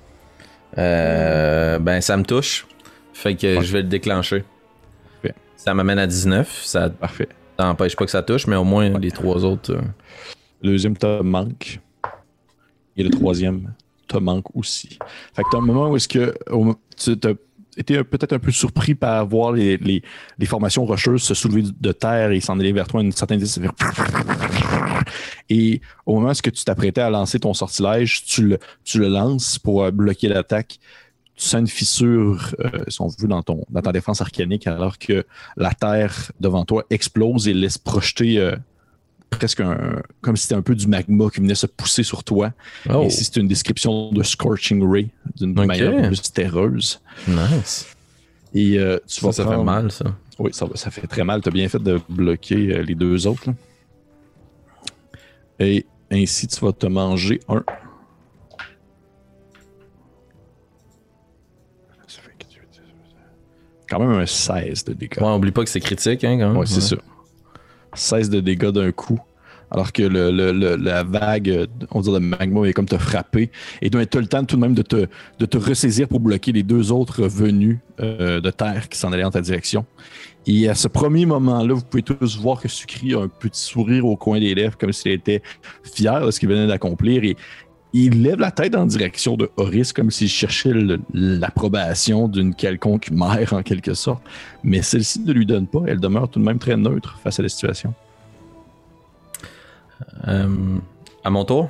Euh, 0.79 1.79
ben, 1.79 2.01
ça 2.01 2.17
me 2.17 2.25
touche. 2.25 2.67
Fait 3.13 3.35
que 3.37 3.61
je 3.61 3.73
vais 3.73 3.83
le 3.83 3.89
déclencher. 3.89 4.45
Parfait. 5.23 5.35
Ça 5.57 5.75
m'amène 5.75 5.99
à 5.99 6.07
19. 6.07 6.63
Ça 6.65 6.91
Parfait. 6.91 7.29
n'empêche 7.59 7.97
pas 7.97 8.05
que 8.05 8.11
ça 8.11 8.23
touche, 8.23 8.47
mais 8.47 8.57
au 8.57 8.65
moins 8.65 8.99
les 8.99 9.11
trois 9.11 9.45
autres. 9.45 9.73
euh, 9.75 9.81
Le 10.63 10.71
deuxième 10.71 10.97
te 10.97 11.21
manque. 11.23 11.81
Et 12.97 13.03
le 13.03 13.11
troisième 13.11 13.73
te 14.11 14.19
manque 14.19 14.55
aussi. 14.55 14.99
Fait 15.35 15.43
que 15.43 15.49
t'as 15.51 15.59
un 15.59 15.63
moment 15.63 15.91
où 15.91 15.97
est-ce 15.97 16.09
que 16.09 16.35
tu 16.97 17.29
as 17.29 17.33
été 17.77 18.03
peut-être 18.05 18.33
un 18.33 18.39
peu 18.39 18.51
surpris 18.51 18.95
par 18.95 19.27
voir 19.27 19.53
les, 19.53 19.77
les- 19.79 20.03
formations 20.47 20.85
rocheuses 20.85 21.23
se 21.23 21.35
soulever 21.35 21.63
de 21.63 21.93
terre 21.93 22.33
et 22.33 22.41
s'en 22.41 22.59
aller 22.59 22.73
vers 22.73 22.89
toi 22.89 23.01
à 23.01 23.05
une 23.05 23.13
certaine 23.13 23.39
distance. 23.39 23.65
Et 25.49 25.81
au 26.07 26.15
moment 26.17 26.31
où 26.31 26.51
tu 26.51 26.65
t'apprêtais 26.65 27.01
à 27.01 27.11
lancer 27.11 27.39
ton 27.41 27.55
sortilège, 27.55 28.25
tu 28.25 28.43
le, 28.49 28.59
tu 28.85 28.99
le 28.99 29.09
lances 29.09 29.59
pour 29.59 29.85
euh, 29.85 29.91
bloquer 29.91 30.29
l'attaque. 30.29 30.79
Tu 31.37 31.47
sens 31.47 31.61
une 31.61 31.69
fissure, 31.69 32.55
euh, 32.61 32.71
dans, 33.23 33.43
ton, 33.43 33.65
dans 33.71 33.81
ta 33.81 33.93
défense 33.93 34.21
arcanique, 34.21 34.67
alors 34.67 34.99
que 34.99 35.25
la 35.57 35.73
terre 35.73 36.33
devant 36.39 36.65
toi 36.65 36.85
explose 36.91 37.49
et 37.49 37.55
laisse 37.55 37.79
projeter 37.79 38.39
euh, 38.39 38.57
presque 39.31 39.61
un, 39.61 40.03
comme 40.21 40.37
si 40.37 40.43
c'était 40.43 40.55
un 40.57 40.63
peu 40.63 40.75
du 40.75 40.87
magma 40.87 41.31
qui 41.31 41.41
venait 41.41 41.55
se 41.55 41.67
pousser 41.67 42.03
sur 42.03 42.25
toi. 42.25 42.53
Oh, 42.93 43.05
Ici, 43.07 43.25
c'est 43.25 43.37
une 43.37 43.49
description 43.49 44.11
de 44.13 44.23
Scorching 44.23 44.83
Ray 44.91 45.09
d'une 45.37 45.55
manière 45.55 46.07
plus 46.09 46.21
terreuse. 46.33 47.01
nice. 47.29 47.87
Et 48.53 48.79
euh, 48.79 48.99
tu 49.07 49.21
vas 49.25 49.33
Ça, 49.33 49.45
ça 49.45 49.49
fait 49.49 49.55
prendre- 49.55 49.65
mal, 49.65 49.91
ça. 49.93 50.05
Oui, 50.39 50.51
ça, 50.53 50.67
ça 50.75 50.91
fait 50.91 51.07
très 51.07 51.23
mal. 51.23 51.41
Tu 51.43 51.49
as 51.49 51.53
bien 51.53 51.69
fait 51.69 51.79
de 51.83 52.01
bloquer 52.09 52.75
euh, 52.77 52.83
les 52.83 52.95
deux 52.95 53.27
autres. 53.27 53.43
là. 53.47 53.55
Et 55.61 55.87
ainsi, 56.11 56.49
tu 56.49 56.59
vas 56.65 56.73
te 56.73 56.87
manger 56.87 57.41
un. 57.49 57.63
Quand 63.89 63.99
même 63.99 64.11
un 64.11 64.27
16 64.27 64.85
de 64.85 64.93
dégâts. 64.93 65.19
Ouais, 65.21 65.35
oublie 65.35 65.51
pas 65.51 65.65
que 65.65 65.71
c'est 65.71 65.81
critique, 65.81 66.23
hein, 66.25 66.39
quand 66.39 66.49
même. 66.49 66.57
Ouais, 66.57 66.67
c'est 66.67 66.81
ça. 66.81 66.97
16 67.95 68.31
de 68.31 68.41
dégâts 68.41 68.71
d'un 68.71 68.93
coup. 68.93 69.21
Alors 69.73 69.93
que 69.93 70.03
le, 70.03 70.77
la 70.77 71.05
vague, 71.05 71.69
on 71.93 72.01
dire, 72.01 72.13
de 72.13 72.19
magma 72.19 72.67
est 72.67 72.73
comme 72.73 72.89
te 72.89 72.99
frapper. 72.99 73.51
Et 73.81 73.89
tu 73.89 73.99
as 73.99 74.01
le 74.01 74.27
temps 74.27 74.45
tout 74.45 74.57
de 74.57 74.61
même 74.61 74.75
de 74.75 74.83
te, 74.83 75.07
de 75.39 75.47
te 75.47 75.57
ressaisir 75.57 76.09
pour 76.09 76.19
bloquer 76.19 76.51
les 76.51 76.65
deux 76.65 76.91
autres 76.91 77.29
venus 77.29 77.79
euh, 78.01 78.41
de 78.41 78.51
terre 78.51 78.89
qui 78.89 78.99
s'en 78.99 79.13
allaient 79.13 79.23
en 79.23 79.31
ta 79.31 79.41
direction. 79.41 79.87
Et 80.47 80.69
à 80.69 80.75
ce 80.75 80.89
premier 80.89 81.25
moment-là, 81.27 81.75
vous 81.75 81.85
pouvez 81.85 82.03
tous 82.03 82.39
voir 82.39 82.61
que 82.61 82.67
Sucri 82.67 83.15
a 83.15 83.21
un 83.21 83.29
petit 83.29 83.61
sourire 83.61 84.07
au 84.07 84.17
coin 84.17 84.41
des 84.41 84.55
lèvres, 84.55 84.77
comme 84.77 84.93
s'il 84.93 85.13
était 85.13 85.43
fier 85.85 86.27
de 86.27 86.31
ce 86.33 86.41
qu'il 86.41 86.49
venait 86.49 86.67
d'accomplir. 86.67 87.37
Il 87.93 88.23
lève 88.23 88.39
la 88.39 88.51
tête 88.51 88.75
en 88.77 88.87
direction 88.87 89.37
de 89.37 89.51
Horis, 89.57 89.93
comme 89.93 90.11
s'il 90.11 90.29
cherchait 90.29 90.73
l'approbation 91.13 92.29
d'une 92.29 92.55
quelconque 92.55 93.11
mère, 93.11 93.53
en 93.53 93.63
quelque 93.63 93.95
sorte. 93.95 94.23
Mais 94.63 94.83
celle-ci 94.83 95.21
ne 95.21 95.33
lui 95.33 95.47
donne 95.47 95.67
pas. 95.67 95.81
Elle 95.87 95.99
demeure 96.01 96.29
tout 96.29 96.39
de 96.39 96.45
même 96.45 96.59
très 96.59 96.77
neutre 96.77 97.19
face 97.25 97.41
à 97.41 97.43
la 97.43 97.49
situation. 97.49 97.93
Euh, 100.29 100.79
à 101.25 101.31
mon 101.31 101.45
tour? 101.45 101.69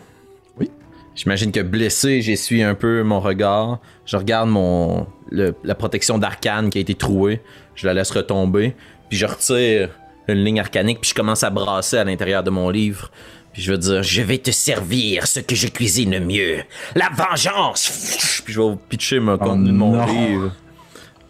Oui. 0.59 0.71
J'imagine 1.15 1.53
que 1.53 1.61
blessé, 1.61 2.23
j'essuie 2.23 2.63
un 2.63 2.75
peu 2.75 3.03
mon 3.03 3.21
regard. 3.21 3.79
Je 4.07 4.17
regarde 4.17 4.49
mon 4.49 5.07
le- 5.31 5.55
la 5.65 5.75
protection 5.75 6.19
d'arcane 6.19 6.71
qui 6.71 6.79
a 6.79 6.81
été 6.81 6.95
trouée. 6.95 7.41
Je 7.75 7.87
la 7.87 7.95
laisse 7.95 8.11
retomber. 8.11 8.75
Puis 9.09 9.19
je 9.19 9.27
retire 9.27 9.91
une 10.29 10.45
ligne 10.45 10.61
arcanique. 10.61 11.01
Puis 11.01 11.11
je 11.11 11.15
commence 11.15 11.43
à 11.43 11.51
brasser 11.51 11.97
à 11.97 12.05
l'intérieur 12.05 12.43
de 12.43 12.51
mon 12.51 12.69
livre. 12.71 13.11
Puis 13.53 13.63
je 13.63 13.73
vais 13.73 13.79
dire 13.79 14.03
Je 14.03 14.23
vais 14.23 14.39
te 14.39 14.51
servir 14.51 15.27
ce 15.27 15.41
que 15.41 15.55
je 15.55 15.67
cuisine 15.69 16.13
le 16.13 16.21
mieux. 16.21 16.59
La 16.95 17.09
vengeance 17.09 18.43
Puis 18.45 18.53
je 18.55 18.61
vais 18.61 18.77
pitcher 18.89 19.21
mon 19.21 19.39
contenu 19.39 19.69
de 19.69 19.77
mon 19.77 20.05
livre. 20.07 20.53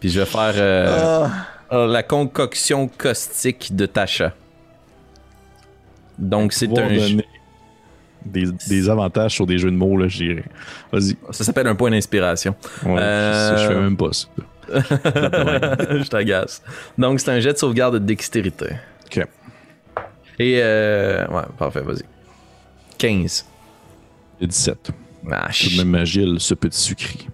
Puis 0.00 0.10
je 0.10 0.20
vais 0.20 0.26
faire 0.26 0.52
euh, 0.56 1.26
euh, 1.72 1.86
la 1.86 2.02
concoction 2.02 2.88
caustique 2.88 3.74
de 3.74 3.86
Tasha. 3.86 4.34
Donc 6.18 6.52
c'est 6.52 6.66
un. 6.78 6.88
donner 6.88 7.24
des, 8.24 8.44
des 8.68 8.90
avantages 8.90 9.32
sur 9.34 9.46
des 9.46 9.56
jeux 9.58 9.70
de 9.70 9.76
mots, 9.76 9.96
là, 9.96 10.06
j'irais. 10.08 10.44
Vas-y. 10.92 11.16
Ça 11.30 11.42
s'appelle 11.44 11.66
un 11.66 11.74
point 11.74 11.90
d'inspiration. 11.90 12.54
Ouais, 12.84 12.98
Euh, 13.00 13.56
Je 13.56 13.66
fais 13.68 13.80
même 13.80 13.96
pas 13.96 14.12
ça. 14.12 14.26
je 14.74 16.08
t'agace. 16.08 16.62
Donc, 16.98 17.18
c'est 17.18 17.30
un 17.30 17.40
jet 17.40 17.54
de 17.54 17.58
sauvegarde 17.58 17.94
de 17.94 17.98
dextérité. 17.98 18.66
Ok. 19.06 19.26
Et, 20.38 20.60
euh, 20.62 21.26
ouais, 21.28 21.42
parfait, 21.58 21.80
vas-y. 21.80 22.04
15. 22.98 23.46
Il 24.38 24.42
y 24.42 24.44
a 24.44 24.48
17. 24.48 24.90
Ah, 25.30 25.48
de 25.48 25.76
même 25.76 25.94
agile, 25.94 26.36
ce 26.38 26.54
petit 26.54 26.80
sucri. 26.80 27.28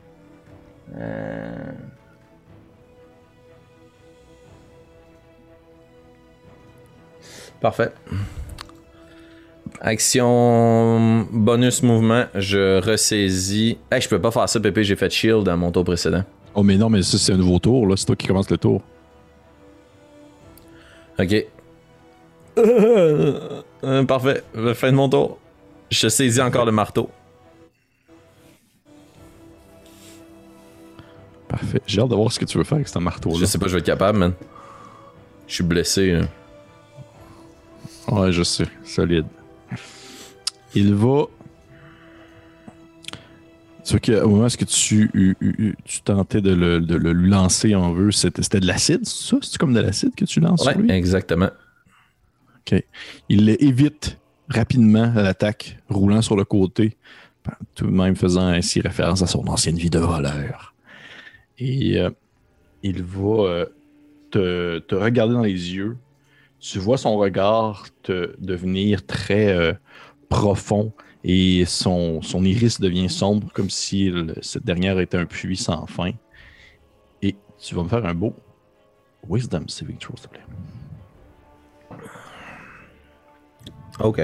Parfait. 7.60 7.92
Action 9.80 11.26
bonus 11.30 11.82
mouvement, 11.82 12.24
je 12.34 12.80
ressaisis. 12.80 13.78
Hey, 13.90 14.00
je 14.00 14.08
peux 14.08 14.20
pas 14.20 14.30
faire 14.30 14.48
ça, 14.48 14.60
Pépé, 14.60 14.84
j'ai 14.84 14.96
fait 14.96 15.10
shield 15.10 15.44
dans 15.44 15.56
mon 15.56 15.70
tour 15.70 15.84
précédent. 15.84 16.24
Oh, 16.54 16.62
mais 16.62 16.76
non, 16.76 16.88
mais 16.88 17.02
ça, 17.02 17.18
c'est 17.18 17.32
un 17.32 17.36
nouveau 17.36 17.58
tour, 17.58 17.86
là. 17.86 17.96
C'est 17.96 18.06
toi 18.06 18.16
qui 18.16 18.26
commence 18.26 18.50
le 18.50 18.56
tour. 18.56 18.82
Ok. 21.18 21.46
Euh, 22.58 24.04
parfait, 24.04 24.42
fin 24.74 24.90
de 24.90 24.96
mon 24.96 25.08
tour. 25.08 25.38
Je 25.90 26.08
saisis 26.08 26.40
encore 26.40 26.64
le 26.64 26.72
marteau. 26.72 27.10
Parfait. 31.48 31.80
J'ai 31.86 32.00
hâte 32.00 32.08
de 32.08 32.14
voir 32.14 32.32
ce 32.32 32.38
que 32.38 32.44
tu 32.44 32.58
veux 32.58 32.64
faire 32.64 32.76
avec 32.76 32.88
ce 32.88 32.98
marteau-là. 32.98 33.36
Je 33.40 33.44
sais 33.44 33.58
pas, 33.58 33.66
je 33.68 33.72
vais 33.74 33.78
être 33.78 33.86
capable, 33.86 34.18
man. 34.18 34.32
Je 35.46 35.54
suis 35.54 35.64
blessé. 35.64 36.12
là. 36.12 36.20
Ouais, 38.08 38.32
je 38.32 38.42
sais. 38.42 38.66
Solide. 38.84 39.26
Il 40.74 40.94
va. 40.94 41.24
Tu 43.84 43.92
vois 43.92 44.00
qu'au 44.00 44.28
moment 44.28 44.46
où 44.46 44.64
tu, 44.64 45.36
tu 45.84 46.00
tentais 46.02 46.40
de 46.40 46.52
le, 46.52 46.80
de 46.80 46.96
le 46.96 47.12
lui 47.12 47.30
lancer 47.30 47.76
en 47.76 47.92
vœu, 47.92 48.10
c'était 48.10 48.42
c'était 48.42 48.58
de 48.58 48.66
l'acide, 48.66 49.06
c'est 49.06 49.28
ça? 49.30 49.36
C'est 49.42 49.58
comme 49.58 49.72
de 49.74 49.78
l'acide 49.80 50.12
que 50.16 50.24
tu 50.24 50.40
lances 50.40 50.64
Ouais, 50.66 50.72
sur 50.72 50.80
lui? 50.82 50.90
exactement. 50.90 51.50
Il 53.28 53.48
évite 53.60 54.18
rapidement 54.48 55.12
l'attaque, 55.14 55.78
roulant 55.88 56.22
sur 56.22 56.36
le 56.36 56.44
côté, 56.44 56.96
tout 57.74 57.86
de 57.86 57.90
même 57.90 58.16
faisant 58.16 58.48
ainsi 58.48 58.80
référence 58.80 59.22
à 59.22 59.26
son 59.26 59.46
ancienne 59.48 59.76
vie 59.76 59.90
de 59.90 59.98
voleur. 59.98 60.74
Et 61.58 61.98
euh, 61.98 62.10
il 62.82 63.02
va 63.02 63.66
euh, 64.36 64.80
te, 64.80 64.94
regarder 64.94 65.34
dans 65.34 65.42
les 65.42 65.74
yeux. 65.74 65.96
Tu 66.58 66.78
vois 66.78 66.98
son 66.98 67.16
regard 67.16 67.86
te 68.02 68.34
devenir 68.38 69.06
très 69.06 69.48
euh, 69.48 69.72
profond 70.28 70.92
et 71.22 71.64
son, 71.66 72.20
iris 72.42 72.80
devient 72.80 73.08
sombre 73.08 73.52
comme 73.52 73.70
si 73.70 74.12
cette 74.42 74.64
dernière 74.64 74.98
était 75.00 75.16
un 75.16 75.26
puits 75.26 75.56
sans 75.56 75.86
fin. 75.86 76.12
Et 77.22 77.34
tu 77.58 77.74
vas 77.74 77.82
me 77.82 77.88
faire 77.88 78.06
un 78.06 78.14
beau 78.14 78.34
Wisdom 79.28 79.64
Saving 79.66 79.96
s'il 79.98 80.14
te 80.14 80.28
plaît. 80.28 80.40
Ok. 84.00 84.20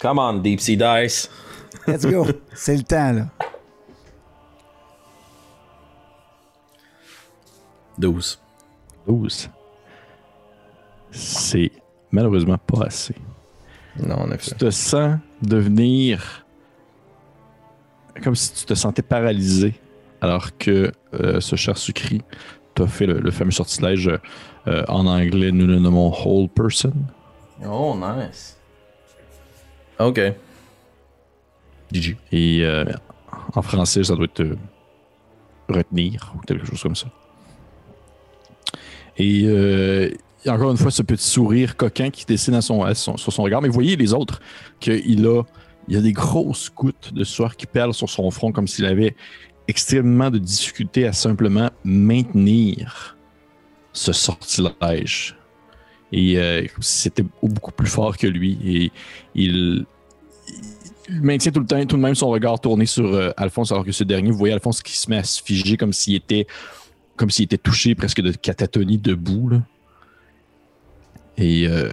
Come 0.00 0.18
on, 0.18 0.34
Deep 0.34 0.60
Sea 0.60 0.76
Dice. 0.76 1.30
Let's 1.86 2.06
go. 2.06 2.26
C'est 2.54 2.76
le 2.76 2.82
temps, 2.82 3.12
là. 3.12 3.26
12. 7.98 8.38
12. 9.06 9.50
C'est 11.10 11.70
malheureusement 12.10 12.58
pas 12.58 12.86
assez. 12.86 13.14
Non, 13.98 14.16
en 14.16 14.28
Tu 14.28 14.34
effet. 14.34 14.54
te 14.56 14.70
sens 14.70 15.18
devenir 15.42 16.44
comme 18.22 18.34
si 18.34 18.52
tu 18.52 18.64
te 18.66 18.74
sentais 18.74 19.02
paralysé 19.02 19.74
alors 20.20 20.56
que 20.58 20.92
euh, 21.14 21.40
ce 21.40 21.56
cher 21.56 21.76
Sucri 21.78 22.22
t'a 22.74 22.86
fait 22.86 23.06
le, 23.06 23.18
le 23.18 23.30
fameux 23.30 23.50
sortilège 23.50 24.10
euh, 24.66 24.84
en 24.88 25.06
anglais, 25.06 25.50
nous 25.52 25.66
le 25.66 25.78
nommons 25.78 26.12
Whole 26.12 26.48
Person. 26.48 26.92
Oh, 27.66 27.94
nice. 27.96 28.56
Ok. 29.98 30.20
GG. 31.92 32.16
Et 32.32 32.64
euh, 32.64 32.84
en 33.54 33.62
français, 33.62 34.02
ça 34.04 34.14
doit 34.14 34.24
être 34.24 34.40
euh, 34.40 34.56
retenir 35.68 36.32
ou 36.36 36.40
quelque 36.40 36.64
chose 36.64 36.82
comme 36.82 36.96
ça. 36.96 37.08
Et 39.16 39.42
euh, 39.44 40.10
encore 40.46 40.70
une 40.70 40.76
fois 40.78 40.90
ce 40.90 41.02
petit 41.02 41.26
sourire 41.28 41.76
coquin 41.76 42.10
qui 42.10 42.24
dessine 42.24 42.54
à 42.54 42.62
son, 42.62 42.82
à 42.82 42.94
son- 42.94 43.16
sur 43.16 43.32
son 43.32 43.42
regard. 43.42 43.60
Mais 43.60 43.68
vous 43.68 43.74
voyez 43.74 43.96
les 43.96 44.14
autres, 44.14 44.40
qu'il 44.78 45.26
a, 45.26 45.42
il 45.88 45.94
y 45.94 45.98
a 45.98 46.00
des 46.00 46.12
grosses 46.12 46.70
gouttes 46.74 47.12
de 47.12 47.24
sueur 47.24 47.56
qui 47.56 47.66
perlent 47.66 47.92
sur 47.94 48.08
son 48.08 48.30
front 48.30 48.52
comme 48.52 48.68
s'il 48.68 48.86
avait 48.86 49.14
extrêmement 49.68 50.30
de 50.30 50.38
difficulté 50.38 51.06
à 51.06 51.12
simplement 51.12 51.70
maintenir 51.84 53.16
ce 53.92 54.12
sortilège. 54.12 55.36
Et 56.12 56.38
euh, 56.38 56.66
c'était 56.80 57.24
beaucoup 57.42 57.72
plus 57.72 57.88
fort 57.88 58.16
que 58.16 58.26
lui. 58.26 58.58
Et 58.64 58.92
il, 59.34 59.86
maintient 61.08 61.52
tout 61.52 61.60
le 61.60 61.66
temps, 61.66 61.84
tout 61.86 61.96
de 61.96 62.02
même 62.02 62.14
son 62.14 62.28
regard 62.28 62.60
tourné 62.60 62.86
sur 62.86 63.06
euh, 63.06 63.30
Alphonse, 63.36 63.72
alors 63.72 63.84
que 63.84 63.92
ce 63.92 64.04
dernier, 64.04 64.30
vous 64.30 64.38
voyez 64.38 64.54
Alphonse 64.54 64.82
qui 64.82 64.96
se 64.96 65.10
met 65.10 65.18
à 65.18 65.24
se 65.24 65.42
figer 65.42 65.76
comme 65.76 65.92
s'il 65.92 66.14
était, 66.14 66.46
comme 67.16 67.30
s'il 67.30 67.44
était 67.44 67.58
touché 67.58 67.94
presque 67.94 68.20
de 68.20 68.32
catatonie 68.32 68.98
debout. 68.98 69.60
Et 71.36 71.66
euh, 71.66 71.90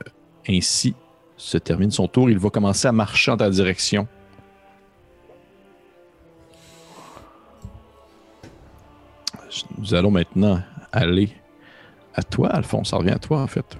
ainsi, 0.49 0.93
se 1.37 1.57
termine 1.57 1.91
son 1.91 2.07
tour. 2.07 2.29
Il 2.29 2.37
va 2.37 2.49
commencer 2.49 2.87
à 2.87 2.91
marcher 2.91 3.31
en 3.31 3.37
ta 3.37 3.49
direction. 3.49 4.07
Nous 9.77 9.93
allons 9.93 10.11
maintenant 10.11 10.61
aller 10.91 11.29
à 12.13 12.23
toi, 12.23 12.49
Alphonse. 12.49 12.89
Ça 12.89 12.97
revient 12.97 13.11
à 13.11 13.19
toi, 13.19 13.41
en 13.41 13.47
fait. 13.47 13.77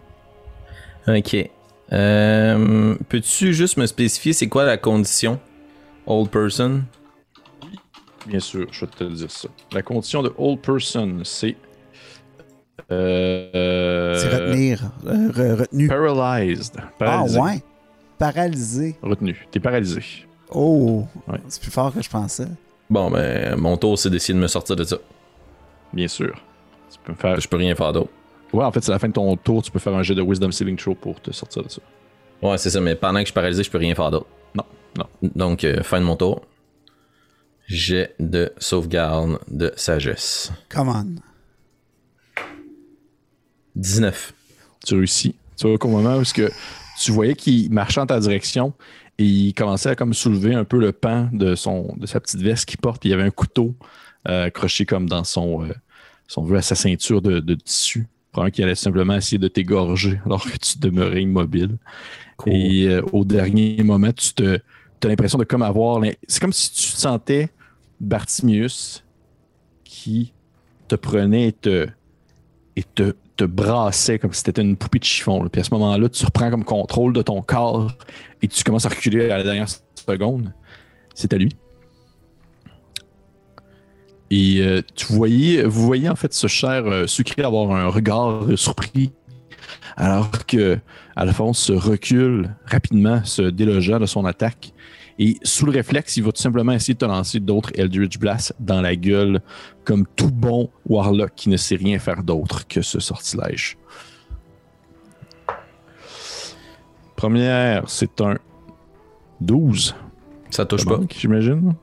Ok. 1.07 1.49
Euh, 1.93 2.95
Peux-tu 3.07 3.53
juste 3.53 3.77
me 3.77 3.85
spécifier 3.85 4.33
c'est 4.33 4.47
quoi 4.47 4.65
la 4.65 4.77
condition 4.77 5.39
Old 6.05 6.29
person? 6.29 6.83
Bien 8.25 8.39
sûr, 8.41 8.67
je 8.71 8.81
vais 8.85 8.91
te 8.91 9.03
dire 9.05 9.31
ça. 9.31 9.47
La 9.71 9.81
condition 9.81 10.21
de 10.21 10.33
old 10.37 10.59
person, 10.61 11.19
c'est. 11.23 11.55
Euh, 12.91 14.15
C'est 14.17 14.29
retenir. 14.35 14.91
euh, 15.05 15.29
re- 15.31 15.55
retenu. 15.61 15.87
Paralyzed. 15.87 16.75
Ah, 16.77 16.89
Paralysé. 16.99 17.39
ouais. 17.39 17.63
Paralysé. 18.17 18.95
Retenu. 19.01 19.47
T'es 19.51 19.59
paralysé. 19.59 20.01
Oh. 20.51 21.05
Ouais. 21.27 21.39
C'est 21.47 21.61
plus 21.61 21.71
fort 21.71 21.93
que 21.93 22.01
je 22.01 22.09
pensais. 22.09 22.47
Bon, 22.89 23.11
ben, 23.11 23.55
mon 23.57 23.75
tour, 23.77 23.97
c'est 23.99 24.09
d'essayer 24.09 24.33
de 24.33 24.39
me 24.39 24.47
sortir 24.47 24.75
de 24.75 24.83
ça. 24.83 24.97
Bien 25.93 26.07
sûr. 26.07 26.33
Tu 26.91 26.97
peux 27.03 27.11
me 27.11 27.17
faire. 27.17 27.39
Je 27.39 27.47
peux 27.47 27.57
rien 27.57 27.75
faire 27.75 27.91
d'autre. 27.93 28.09
Ouais, 28.53 28.63
en 28.63 28.71
fait, 28.71 28.81
c'est 28.83 28.91
la 28.91 28.99
fin 28.99 29.07
de 29.07 29.13
ton 29.13 29.35
tour. 29.35 29.61
Tu 29.61 29.71
peux 29.71 29.79
faire 29.79 29.95
un 29.95 30.03
jet 30.03 30.15
de 30.15 30.21
Wisdom 30.21 30.51
Saving 30.51 30.77
Throw 30.77 30.95
pour 30.95 31.21
te 31.21 31.31
sortir 31.31 31.63
de 31.63 31.69
ça. 31.69 31.81
Ouais, 32.41 32.57
c'est 32.57 32.69
ça, 32.69 32.79
mais 32.79 32.95
pendant 32.95 33.19
que 33.19 33.21
je 33.21 33.25
suis 33.25 33.33
paralysé, 33.33 33.63
je 33.63 33.69
peux 33.71 33.77
rien 33.77 33.95
faire 33.95 34.11
d'autre. 34.11 34.27
Non, 34.55 34.63
non. 34.97 35.05
Donc, 35.35 35.63
euh, 35.63 35.83
fin 35.83 35.99
de 35.99 36.05
mon 36.05 36.15
tour. 36.15 36.41
Jet 37.65 38.15
de 38.19 38.53
sauvegarde 38.57 39.39
de 39.49 39.73
sagesse. 39.75 40.51
Come 40.69 40.89
on. 40.89 41.15
19. 43.75 44.33
Tu 44.85 44.95
réussis. 44.95 45.35
Tu 45.57 45.67
vois 45.67 45.77
qu'au 45.77 45.89
moment 45.89 46.17
où 46.17 46.23
que 46.23 46.49
tu 46.99 47.11
voyais 47.11 47.35
qu'il 47.35 47.71
marchait 47.71 47.99
en 47.99 48.05
ta 48.05 48.19
direction 48.19 48.73
et 49.17 49.25
il 49.25 49.53
commençait 49.53 49.89
à 49.89 49.95
comme 49.95 50.13
soulever 50.13 50.53
un 50.53 50.63
peu 50.63 50.79
le 50.79 50.91
pan 50.91 51.29
de, 51.33 51.55
son, 51.55 51.93
de 51.97 52.05
sa 52.05 52.19
petite 52.19 52.41
veste 52.41 52.65
qu'il 52.65 52.77
porte. 52.79 53.01
Puis 53.01 53.09
il 53.09 53.11
y 53.11 53.15
avait 53.15 53.23
un 53.23 53.31
couteau 53.31 53.75
euh, 54.27 54.45
accroché 54.45 54.85
comme 54.85 55.09
dans 55.09 55.23
son, 55.23 55.63
euh, 55.63 55.73
son 56.27 56.51
à 56.53 56.61
sa 56.61 56.75
ceinture 56.75 57.21
de, 57.21 57.39
de 57.39 57.55
tissu. 57.55 58.07
Probablement 58.32 58.51
qu'il 58.51 58.63
allait 58.65 58.75
simplement 58.75 59.15
essayer 59.15 59.38
de 59.38 59.47
t'égorger 59.47 60.19
alors 60.25 60.43
que 60.43 60.57
tu 60.57 60.80
demeurais 60.80 61.21
immobile. 61.21 61.78
Cool. 62.38 62.53
Et 62.53 62.88
euh, 62.88 63.01
au 63.13 63.25
dernier 63.25 63.82
moment, 63.84 64.11
tu 64.11 64.34
te 64.34 64.59
as 65.03 65.07
l'impression 65.07 65.38
de 65.38 65.43
comme 65.43 65.61
avoir. 65.63 66.01
C'est 66.28 66.39
comme 66.39 66.53
si 66.53 66.71
tu 66.71 66.89
sentais 66.89 67.49
Bartimius 67.99 69.03
qui 69.84 70.34
te 70.88 70.95
prenait 70.95 71.47
et 71.49 71.53
te, 71.53 71.88
et 72.75 72.84
te, 72.84 73.15
te 73.36 73.43
brassait 73.43 74.19
comme 74.19 74.34
si 74.34 74.41
c'était 74.43 74.61
une 74.61 74.75
poupée 74.75 74.99
de 74.99 75.03
chiffon. 75.03 75.43
là. 75.43 75.49
Puis 75.49 75.61
à 75.61 75.63
ce 75.63 75.73
moment-là, 75.73 76.09
tu 76.09 76.25
reprends 76.25 76.49
comme 76.49 76.63
contrôle 76.63 77.13
de 77.13 77.21
ton 77.21 77.41
corps 77.41 77.91
et 78.41 78.47
tu 78.47 78.63
commences 78.63 78.86
à 78.86 78.89
reculer 78.89 79.30
à 79.30 79.38
la 79.38 79.43
dernière 79.43 79.67
seconde. 79.95 80.53
C'est 81.13 81.34
à 81.34 81.38
lui. 81.38 81.49
Et 84.30 84.61
euh, 84.61 84.82
tu 84.95 85.13
voyais, 85.13 85.63
vous 85.63 85.86
voyez 85.86 86.09
en 86.09 86.15
fait 86.15 86.34
ce 86.34 86.47
cher 86.47 86.86
euh, 86.86 87.07
sucré 87.07 87.43
avoir 87.43 87.71
un 87.71 87.88
regard 87.88 88.45
surpris 88.55 89.11
alors 89.95 90.30
que 90.45 90.78
Alphonse 91.15 91.59
se 91.59 91.73
recule 91.73 92.55
rapidement, 92.65 93.23
se 93.23 93.41
délogeant 93.41 93.99
de 93.99 94.05
son 94.05 94.25
attaque. 94.25 94.73
Et 95.19 95.38
sous 95.41 95.65
le 95.65 95.71
réflexe, 95.71 96.15
il 96.17 96.23
va 96.23 96.32
tout 96.32 96.41
simplement 96.41 96.73
essayer 96.73 96.93
de 96.93 96.99
te 96.99 97.05
lancer 97.05 97.39
d'autres 97.39 97.71
Eldritch 97.73 98.19
Blast 98.19 98.53
dans 98.59 98.82
la 98.82 98.95
gueule, 98.95 99.41
comme 99.84 100.05
tout 100.15 100.30
bon 100.30 100.69
Warlock 100.86 101.32
qui 101.36 101.49
ne 101.49 101.57
sait 101.57 101.75
rien 101.75 101.97
faire 101.97 102.23
d'autre 102.23 102.67
que 102.67 102.84
ce 102.84 102.99
sortilège. 102.99 103.78
Première, 107.15 107.89
c'est 107.89 108.21
un 108.21 108.38
12. 109.41 109.95
Ça 110.51 110.65
touche 110.65 110.86
pas. 110.86 110.99
J'imagine. 111.17 111.73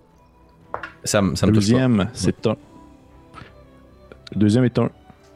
Ça, 1.05 1.23
me 1.23 1.31
touche 1.31 1.41
pas. 1.41 1.51
Deuxième, 1.51 2.09
c'est 2.13 2.47
un. 2.47 2.57
Le 4.33 4.41
deuxième 4.41 4.65
est 4.65 4.79
un 4.79 4.91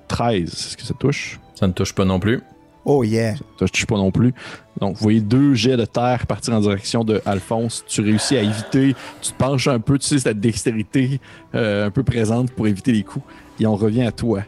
13. 0.08 0.48
Est-ce 0.48 0.76
que 0.76 0.82
ça 0.82 0.94
touche? 0.94 1.38
Ça 1.54 1.66
ne 1.66 1.72
touche 1.72 1.94
pas 1.94 2.04
non 2.04 2.18
plus. 2.18 2.40
Oh 2.84 3.04
yeah. 3.04 3.34
Ça 3.36 3.42
ne 3.62 3.68
touche 3.68 3.86
pas 3.86 3.96
non 3.96 4.10
plus. 4.10 4.32
Donc, 4.80 4.96
vous 4.96 5.02
voyez 5.02 5.20
deux 5.20 5.54
jets 5.54 5.76
de 5.76 5.84
terre 5.84 6.26
partir 6.26 6.54
en 6.54 6.60
direction 6.60 7.04
de 7.04 7.20
Alphonse. 7.26 7.84
Tu 7.86 8.00
réussis 8.00 8.36
à 8.36 8.42
éviter. 8.42 8.94
Tu 9.20 9.32
te 9.32 9.36
penches 9.36 9.66
un 9.68 9.78
peu. 9.78 9.98
Tu 9.98 10.06
sais, 10.06 10.18
c'est 10.18 10.24
ta 10.24 10.34
dextérité 10.34 11.20
euh, 11.54 11.86
un 11.86 11.90
peu 11.90 12.02
présente 12.02 12.50
pour 12.52 12.66
éviter 12.66 12.92
les 12.92 13.02
coups. 13.02 13.26
Et 13.60 13.66
on 13.66 13.76
revient 13.76 14.04
à 14.04 14.12
toi. 14.12 14.42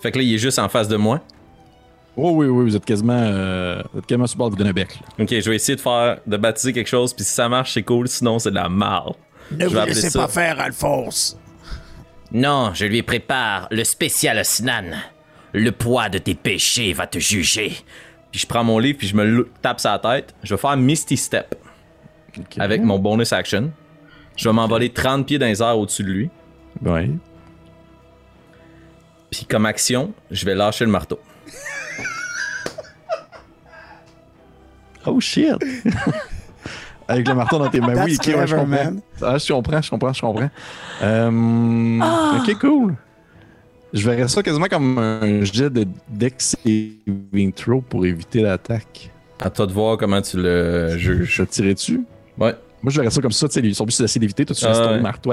Fait 0.00 0.12
que 0.12 0.18
là, 0.18 0.24
il 0.24 0.34
est 0.34 0.38
juste 0.38 0.58
en 0.58 0.68
face 0.68 0.88
de 0.88 0.96
moi. 0.96 1.20
Oh 2.16 2.30
oui, 2.34 2.46
oui, 2.46 2.64
vous 2.64 2.76
êtes 2.76 2.84
quasiment, 2.84 3.18
euh, 3.18 3.82
vous 3.92 3.98
êtes 3.98 4.06
quasiment 4.06 4.26
sur 4.26 4.36
le 4.36 4.38
bord 4.38 4.50
de 4.50 4.52
vous 4.52 4.58
donner 4.58 4.70
un 4.70 4.74
bec. 4.74 5.00
là. 5.00 5.24
Ok, 5.24 5.30
je 5.30 5.50
vais 5.50 5.56
essayer 5.56 5.74
de 5.74 5.80
faire, 5.80 6.20
de 6.26 6.36
baptiser 6.36 6.72
quelque 6.72 6.88
chose, 6.88 7.12
puis 7.12 7.24
si 7.24 7.32
ça 7.32 7.48
marche, 7.48 7.74
c'est 7.74 7.82
cool, 7.82 8.06
sinon 8.06 8.38
c'est 8.38 8.50
de 8.50 8.54
la 8.54 8.68
marde. 8.68 9.14
Ne 9.50 9.68
Je 9.68 9.76
vous 9.76 9.86
laissez 9.86 10.10
ça- 10.10 10.20
pas 10.20 10.28
faire, 10.28 10.60
Alphonse. 10.60 11.38
Non, 12.32 12.72
je 12.74 12.86
lui 12.86 13.02
prépare 13.02 13.68
le 13.70 13.84
spécial 13.84 14.38
Osnan. 14.38 14.90
Le 15.52 15.70
poids 15.70 16.08
de 16.08 16.18
tes 16.18 16.34
péchés 16.34 16.92
va 16.92 17.06
te 17.06 17.18
juger. 17.18 17.72
Puis 18.32 18.40
je 18.40 18.46
prends 18.46 18.64
mon 18.64 18.78
livre, 18.80 18.98
puis 18.98 19.06
je 19.06 19.14
me 19.14 19.48
tape 19.62 19.78
sur 19.78 19.90
la 19.90 19.98
tête. 20.00 20.34
Je 20.42 20.54
vais 20.54 20.60
faire 20.60 20.76
Misty 20.76 21.16
Step 21.16 21.54
avec 22.58 22.82
mon 22.82 22.98
bonus 22.98 23.32
action. 23.32 23.70
Je 24.36 24.48
vais 24.48 24.52
m'envoler 24.52 24.90
30 24.92 25.26
pieds 25.26 25.38
dans 25.38 25.46
les 25.46 25.62
airs 25.62 25.78
au-dessus 25.78 26.02
de 26.02 26.08
lui. 26.10 26.30
Ouais. 26.82 27.08
Puis 29.30 29.44
comme 29.44 29.66
action, 29.66 30.12
je 30.32 30.44
vais 30.44 30.56
lâcher 30.56 30.84
le 30.84 30.90
marteau. 30.90 31.20
Oh 35.06 35.20
shit! 35.20 35.52
Avec 37.08 37.28
le 37.28 37.34
marteau 37.34 37.58
dans 37.58 37.68
tes 37.68 37.80
mains. 37.80 38.04
oui, 38.04 38.16
That's 38.16 38.28
ok, 38.28 38.36
ouais, 38.36 38.46
je 38.46 38.56
comprends. 38.56 38.92
Ah, 39.22 39.38
je 39.38 39.52
comprends, 39.52 39.82
je 39.82 39.90
comprends, 39.90 40.12
je 40.12 40.20
comprends. 40.20 40.50
Euh, 41.02 42.00
Ok, 42.38 42.58
cool. 42.60 42.94
Je 43.92 44.10
verrais 44.10 44.26
ça 44.28 44.42
quasiment 44.42 44.66
comme 44.66 44.98
un 44.98 45.44
jet 45.44 45.70
de 45.70 45.86
Dex 46.08 46.56
Saving 46.64 47.52
Throw 47.52 47.80
pour 47.80 48.04
éviter 48.06 48.42
l'attaque. 48.42 49.10
À 49.40 49.50
toi 49.50 49.66
de 49.66 49.72
voir 49.72 49.96
comment 49.98 50.20
tu 50.20 50.36
le 50.38 50.96
juges. 50.98 51.30
Je 51.36 51.42
vais 51.42 51.46
tirer 51.48 51.74
dessus. 51.74 52.00
Ouais. 52.38 52.54
Moi, 52.82 52.90
je 52.92 53.00
verrais 53.00 53.10
ça 53.10 53.20
comme 53.22 53.32
ça. 53.32 53.48
Tu 53.48 53.60
sais, 53.62 53.74
son 53.74 53.84
but, 53.84 53.92
c'est 53.92 54.02
d'essayer 54.02 54.20
d'éviter. 54.20 54.44
Toi, 54.44 54.56
tu 54.56 54.64
Ah 54.64 54.68
laisses 54.68 54.78
ton 54.78 54.90
ouais. 54.94 55.00
marteau 55.00 55.32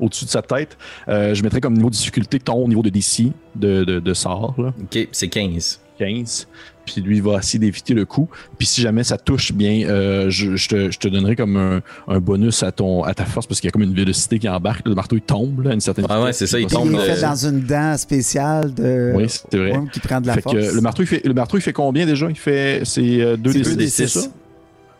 au-dessus 0.00 0.24
de 0.24 0.30
sa 0.30 0.42
tête. 0.42 0.76
Euh, 1.08 1.34
je 1.34 1.42
mettrais 1.42 1.60
comme 1.60 1.74
niveau 1.74 1.88
de 1.88 1.94
difficulté 1.94 2.38
ton 2.40 2.66
niveau 2.68 2.82
de 2.82 2.90
DC 2.90 3.32
de, 3.54 3.84
de, 3.84 4.00
de 4.00 4.14
sort, 4.14 4.54
là, 4.58 4.72
Ok, 4.82 5.08
c'est 5.12 5.28
15. 5.28 5.80
15. 5.98 6.48
Puis 6.92 7.00
lui, 7.02 7.16
il 7.16 7.22
va 7.22 7.38
essayer 7.38 7.58
d'éviter 7.58 7.94
le 7.94 8.04
coup. 8.04 8.28
Puis 8.58 8.66
si 8.66 8.80
jamais 8.80 9.04
ça 9.04 9.16
touche 9.18 9.52
bien, 9.52 9.88
euh, 9.88 10.28
je, 10.30 10.56
je 10.56 10.68
te, 10.68 10.90
je 10.90 10.98
te 10.98 11.08
donnerai 11.08 11.36
comme 11.36 11.56
un, 11.56 11.80
un 12.08 12.18
bonus 12.20 12.62
à, 12.62 12.72
ton, 12.72 13.02
à 13.04 13.14
ta 13.14 13.24
force 13.24 13.46
parce 13.46 13.60
qu'il 13.60 13.68
y 13.68 13.70
a 13.70 13.72
comme 13.72 13.82
une 13.82 13.94
vélocité 13.94 14.38
qui 14.38 14.48
embarque. 14.48 14.86
Le 14.86 14.94
marteau, 14.94 15.16
il 15.16 15.22
tombe 15.22 15.60
là, 15.62 15.70
à 15.70 15.74
une 15.74 15.80
certaine 15.80 16.06
Ah 16.08 16.22
ouais, 16.22 16.32
c'est 16.32 16.46
ça, 16.46 16.58
il 16.58 16.66
tombe 16.66 16.88
il 16.90 16.94
est 16.96 16.98
de- 16.98 17.14
fait 17.14 17.20
dans 17.22 17.34
une 17.46 17.60
dent 17.60 17.96
spéciale 17.96 18.72
de. 18.74 19.12
Oui, 19.14 19.26
c'est 19.28 19.56
vrai. 19.56 19.80
Qui 19.92 20.00
prend 20.00 20.20
de 20.20 20.26
la 20.26 20.34
Fait 20.34 20.40
force. 20.42 20.56
que 20.56 20.74
le 20.74 20.80
marteau, 20.80 21.02
il 21.02 21.06
fait, 21.06 21.24
le 21.26 21.34
marteau, 21.34 21.56
il 21.58 21.60
fait 21.62 21.72
combien 21.72 22.06
déjà? 22.06 22.28
Il 22.28 22.36
fait. 22.36 22.82
C'est 22.84 23.20
euh, 23.20 23.36
2 23.36 23.52
C'est 23.52 23.58
d 23.58 23.64
deux 23.64 23.70
6, 23.70 23.76
des 23.76 23.88
c'est 23.88 24.06
six. 24.06 24.20
ça? 24.20 24.28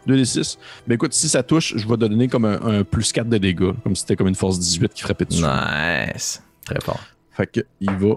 2 0.07 0.16
d 0.16 0.24
6. 0.24 0.59
Ben 0.86 0.95
écoute, 0.95 1.12
si 1.12 1.28
ça 1.28 1.43
touche, 1.43 1.74
je 1.76 1.86
vais 1.86 1.95
te 1.95 2.01
donner 2.01 2.26
comme 2.28 2.45
un, 2.47 2.61
un 2.62 2.84
plus 2.84 3.12
4 3.12 3.28
de 3.28 3.38
dégâts. 3.38 3.72
Comme 3.82 3.95
si 3.95 4.01
c'était 4.03 4.16
comme 4.16 4.28
une 4.28 4.34
force 4.34 4.59
18 4.59 4.93
qui 4.95 5.03
frappait 5.03 5.24
dessus. 5.26 5.43
Nice. 5.43 6.43
Très 6.64 6.80
fort. 6.80 7.01
Fait 7.32 7.47
que 7.47 7.61
il 7.80 7.91
va 7.91 8.14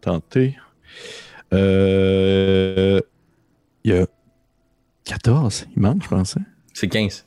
tenter. 0.00 0.56
Euh, 1.52 3.00
il 3.84 3.92
y 3.92 3.98
a 3.98 4.06
14. 5.04 5.66
Il 5.76 5.82
manque, 5.82 6.02
je 6.02 6.08
pensais. 6.08 6.40
C'est 6.74 6.88
15. 6.88 7.26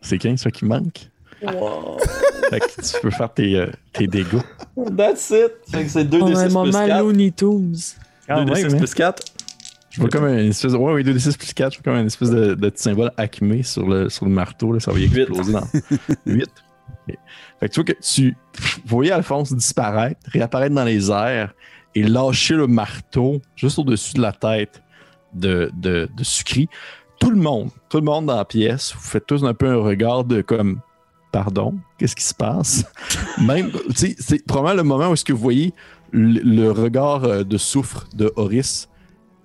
C'est 0.00 0.18
15, 0.18 0.40
ça 0.40 0.50
qui 0.50 0.64
manque. 0.64 1.08
fait 1.40 2.60
que 2.60 2.80
tu 2.82 3.00
peux 3.00 3.10
faire 3.10 3.32
tes, 3.32 3.56
euh, 3.56 3.66
tes 3.92 4.06
dégâts. 4.06 4.40
That's 4.96 5.30
it. 5.30 5.52
Fait 5.70 5.84
que 5.84 5.88
c'est 5.90 6.04
2 6.04 6.20
On 6.22 6.34
a 6.36 6.44
un 6.44 6.48
moment 6.48 6.86
Looney 7.00 7.32
Tunes. 7.32 7.74
Ah, 8.28 8.44
ouais, 8.44 8.64
mais- 8.68 8.76
plus 8.78 8.94
4. 8.94 9.22
Je 9.90 10.00
vois 10.00 10.08
comme 10.08 10.24
une 10.24 10.48
espèce 10.50 10.72
de. 10.72 10.78
Ouais, 10.78 10.94
oui, 10.94 11.02
2d6 11.04 11.36
plus 11.36 11.52
4. 11.52 11.72
Je 11.74 11.78
vois 11.78 11.92
comme 11.92 12.00
une 12.00 12.06
espèce 12.06 12.30
de, 12.30 12.54
de 12.54 12.68
petit 12.70 12.82
symbole 12.82 13.12
acmé 13.18 13.62
sur 13.62 13.86
le, 13.86 14.08
sur 14.08 14.24
le 14.24 14.30
marteau. 14.32 14.72
Là, 14.72 14.80
ça 14.80 14.90
va 14.90 14.98
y 14.98 15.04
exploser 15.04 15.52
dans 15.52 15.66
8. 16.24 16.48
Fait 17.06 17.18
que 17.60 17.66
tu 17.66 17.80
vois 17.80 17.84
que 17.84 18.00
tu. 18.00 18.36
Voyez 18.86 19.12
Alphonse 19.12 19.52
disparaître, 19.52 20.20
réapparaître 20.30 20.74
dans 20.74 20.84
les 20.84 21.10
airs 21.10 21.52
et 21.94 22.02
lâcher 22.02 22.54
le 22.54 22.66
marteau 22.66 23.40
juste 23.56 23.78
au-dessus 23.78 24.14
de 24.14 24.22
la 24.22 24.32
tête 24.32 24.82
de, 25.34 25.70
de, 25.74 26.08
de 26.16 26.24
Sucri. 26.24 26.68
Tout 27.20 27.30
le 27.30 27.36
monde, 27.36 27.70
tout 27.88 27.98
le 27.98 28.04
monde 28.04 28.26
dans 28.26 28.36
la 28.36 28.44
pièce, 28.44 28.92
vous 28.94 29.00
faites 29.00 29.26
tous 29.26 29.44
un 29.44 29.54
peu 29.54 29.68
un 29.68 29.76
regard 29.76 30.24
de 30.24 30.42
comme. 30.42 30.80
Pardon, 31.30 31.74
qu'est-ce 31.96 32.14
qui 32.14 32.24
se 32.24 32.34
passe? 32.34 32.84
Même, 33.40 33.70
tu 33.70 33.94
sais, 33.94 34.16
c'est 34.18 34.44
probablement 34.44 34.76
le 34.76 34.82
moment 34.82 35.08
où 35.08 35.14
est-ce 35.14 35.24
que 35.24 35.32
vous 35.32 35.40
voyez 35.40 35.72
le, 36.10 36.40
le 36.40 36.70
regard 36.70 37.24
euh, 37.24 37.42
de 37.42 37.56
souffre 37.56 38.06
de 38.14 38.30
Horis 38.36 38.90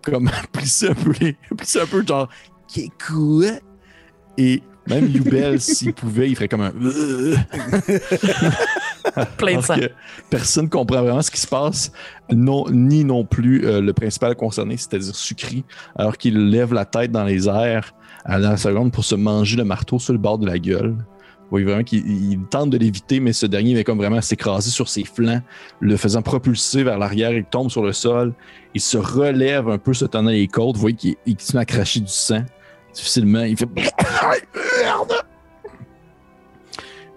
comme 0.03 0.29
plisser 0.51 0.89
un 0.89 0.93
peu 0.93 1.13
les. 1.21 1.37
plisser 1.55 1.81
un 1.81 1.85
peu 1.85 2.05
genre. 2.05 2.27
Qu'est 2.67 2.91
quoi? 2.99 3.51
Et 4.37 4.61
même 4.87 5.09
Youbel, 5.09 5.59
s'il 5.61 5.93
pouvait, 5.93 6.29
il 6.29 6.35
ferait 6.35 6.47
comme 6.47 6.61
un. 6.61 6.73
Plein 9.37 9.57
de 9.57 9.61
sang. 9.61 9.75
personne 10.29 10.69
comprend 10.69 11.01
vraiment 11.01 11.21
ce 11.21 11.31
qui 11.31 11.39
se 11.39 11.47
passe, 11.47 11.91
non, 12.31 12.65
ni 12.69 13.03
non 13.03 13.25
plus 13.25 13.65
euh, 13.65 13.81
le 13.81 13.93
principal 13.93 14.35
concerné, 14.35 14.77
c'est-à-dire 14.77 15.15
Sucri, 15.15 15.63
alors 15.95 16.17
qu'il 16.17 16.49
lève 16.49 16.73
la 16.73 16.85
tête 16.85 17.11
dans 17.11 17.23
les 17.23 17.47
airs 17.47 17.93
à 18.25 18.37
la 18.37 18.57
seconde 18.57 18.91
pour 18.91 19.05
se 19.05 19.15
manger 19.15 19.55
le 19.55 19.63
marteau 19.63 19.99
sur 19.99 20.13
le 20.13 20.19
bord 20.19 20.37
de 20.37 20.45
la 20.45 20.59
gueule. 20.59 20.95
Vous 21.47 21.51
voyez 21.51 21.65
vraiment 21.65 21.83
qu'il 21.83 22.05
il 22.05 22.39
tente 22.49 22.71
de 22.71 22.77
l'éviter, 22.77 23.21
mais 23.21 23.31
ce 23.31 23.45
dernier 23.45 23.73
va 23.73 23.83
comme 23.85 23.97
vraiment 23.97 24.19
s'écraser 24.21 24.69
sur 24.69 24.89
ses 24.89 25.05
flancs, 25.05 25.41
le 25.79 25.95
faisant 25.95 26.21
propulser 26.21 26.83
vers 26.83 26.97
l'arrière. 26.97 27.31
Il 27.31 27.45
tombe 27.45 27.71
sur 27.71 27.83
le 27.83 27.93
sol. 27.93 28.33
Il 28.73 28.81
se 28.81 28.97
relève 28.97 29.69
un 29.69 29.77
peu, 29.77 29.93
se 29.93 30.03
tenant 30.03 30.29
les 30.29 30.49
côtes. 30.49 30.75
Vous 30.75 30.81
voyez 30.81 30.97
qu'il 30.97 31.15
il 31.25 31.37
continue 31.37 31.61
à 31.61 31.65
cracher 31.65 32.01
du 32.01 32.11
sang 32.11 32.43
difficilement. 32.93 33.43
Il 33.43 33.55
fait. 33.55 33.69
Merde! 34.83 35.13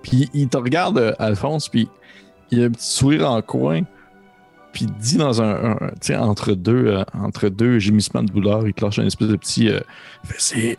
Puis 0.03 0.29
il 0.35 0.49
te 0.49 0.57
regarde, 0.57 0.99
euh, 0.99 1.15
Alphonse, 1.19 1.69
puis 1.69 1.89
il 2.51 2.63
a 2.63 2.67
un 2.67 2.71
petit 2.71 2.87
sourire 2.87 3.31
en 3.31 3.43
coin. 3.43 3.83
Puis 4.73 4.85
il 4.85 4.93
dit 4.93 5.17
dans 5.17 5.43
un. 5.43 5.73
un- 5.73 5.77
tu 6.01 6.09
sais, 6.09 6.17
entre 6.17 6.53
deux, 6.53 6.87
euh, 6.87 7.05
entre 7.15 7.49
deux 7.49 7.79
gémissements 7.79 8.23
de 8.23 8.31
douleur, 8.33 8.67
il 8.67 8.73
te 8.75 8.85
lâche 8.85 8.99
un 8.99 9.07
espèce 9.07 9.29
de 9.29 9.37
petit. 9.37 9.69
euh, 9.69 9.81
c'est. 10.39 10.79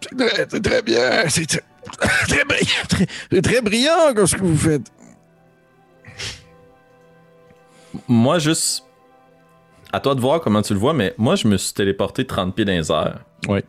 Très, 0.00 0.82
bien. 0.82 1.28
C'est 1.28 1.46
très, 1.46 1.60
très 2.28 2.44
brillant. 2.44 3.42
Très, 3.42 3.60
brillant 3.60 4.14
comme 4.14 4.26
ce 4.26 4.36
que 4.36 4.42
vous 4.44 4.56
faites. 4.56 4.90
Moi, 8.06 8.38
juste. 8.38 8.84
À 9.92 10.00
toi 10.00 10.14
de 10.14 10.20
voir 10.20 10.40
comment 10.42 10.60
tu 10.60 10.74
le 10.74 10.78
vois, 10.78 10.92
mais 10.92 11.14
moi, 11.16 11.34
je 11.34 11.48
me 11.48 11.56
suis 11.56 11.72
téléporté 11.72 12.26
30 12.26 12.54
pieds 12.54 12.66
dans 12.66 12.72
les 12.72 12.92
airs. 12.92 13.24
Ouais. 13.48 13.64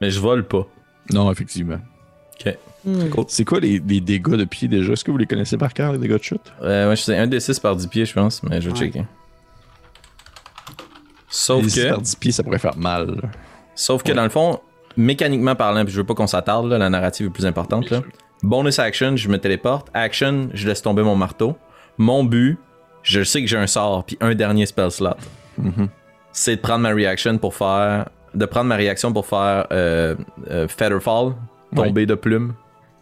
Mais 0.00 0.10
je 0.10 0.20
vole 0.20 0.46
pas. 0.46 0.66
Non, 1.10 1.32
effectivement. 1.32 1.78
Hmm. 2.84 3.08
C'est 3.28 3.44
quoi 3.44 3.60
les, 3.60 3.78
les 3.86 4.00
dégâts 4.00 4.34
de 4.34 4.44
pied 4.44 4.66
déjà? 4.68 4.92
Est-ce 4.94 5.04
que 5.04 5.10
vous 5.12 5.18
les 5.18 5.26
connaissez 5.26 5.56
par 5.56 5.72
cœur, 5.72 5.92
les 5.92 5.98
dégâts 5.98 6.18
de 6.18 6.22
chute? 6.22 6.52
Euh, 6.62 6.88
ouais, 6.88 6.96
je 6.96 7.02
sais, 7.02 7.16
1 7.16 7.26
des 7.28 7.38
6 7.40 7.60
par 7.60 7.76
10 7.76 7.86
pieds, 7.86 8.04
je 8.04 8.12
pense, 8.14 8.42
mais 8.42 8.60
je 8.60 8.68
vais 8.68 8.72
Ouais. 8.72 8.78
checker. 8.86 9.04
Sauf 11.28 11.64
Les 11.64 11.82
que, 11.82 11.88
par 11.90 12.00
10 12.00 12.16
pieds, 12.16 12.32
ça 12.32 12.42
pourrait 12.42 12.58
faire 12.58 12.76
mal. 12.76 13.06
là. 13.22 13.28
sauf 13.74 14.02
que 14.02 14.12
dans 14.12 14.24
le 14.24 14.28
fond, 14.28 14.60
mécaniquement 14.96 15.54
parlant, 15.54 15.84
puis 15.84 15.92
je 15.92 15.98
veux 16.00 16.04
pas 16.06 16.14
qu'on 16.14 16.26
s'attarde, 16.26 16.66
la 16.66 16.90
narrative 16.90 17.26
est 17.28 17.30
plus 17.30 17.46
importante. 17.46 17.88
Là. 17.90 18.02
Bonus 18.42 18.78
action, 18.78 19.16
je 19.16 19.28
me 19.28 19.38
téléporte. 19.38 19.88
Action, 19.94 20.48
je 20.52 20.66
laisse 20.68 20.82
tomber 20.82 21.02
mon 21.02 21.16
marteau. 21.16 21.56
Mon 21.96 22.24
but, 22.24 22.58
je 23.02 23.22
sais 23.22 23.40
que 23.40 23.46
j'ai 23.46 23.56
un 23.56 23.66
sort, 23.66 24.04
puis 24.04 24.18
un 24.20 24.34
dernier 24.34 24.66
spell 24.66 24.90
slot. 24.90 25.10
Mhm. 25.58 25.88
C'est 26.32 26.56
de 26.56 26.60
prendre 26.60 26.80
ma 26.80 26.90
reaction 26.90 27.38
pour 27.38 27.54
faire. 27.54 28.08
De 28.34 28.46
prendre 28.46 28.66
ma 28.66 28.76
réaction 28.76 29.12
pour 29.12 29.26
faire 29.26 29.66
euh, 29.72 30.16
euh, 30.50 30.66
Featherfall, 30.66 31.34
tomber 31.76 32.06
de 32.06 32.14
plume. 32.14 32.54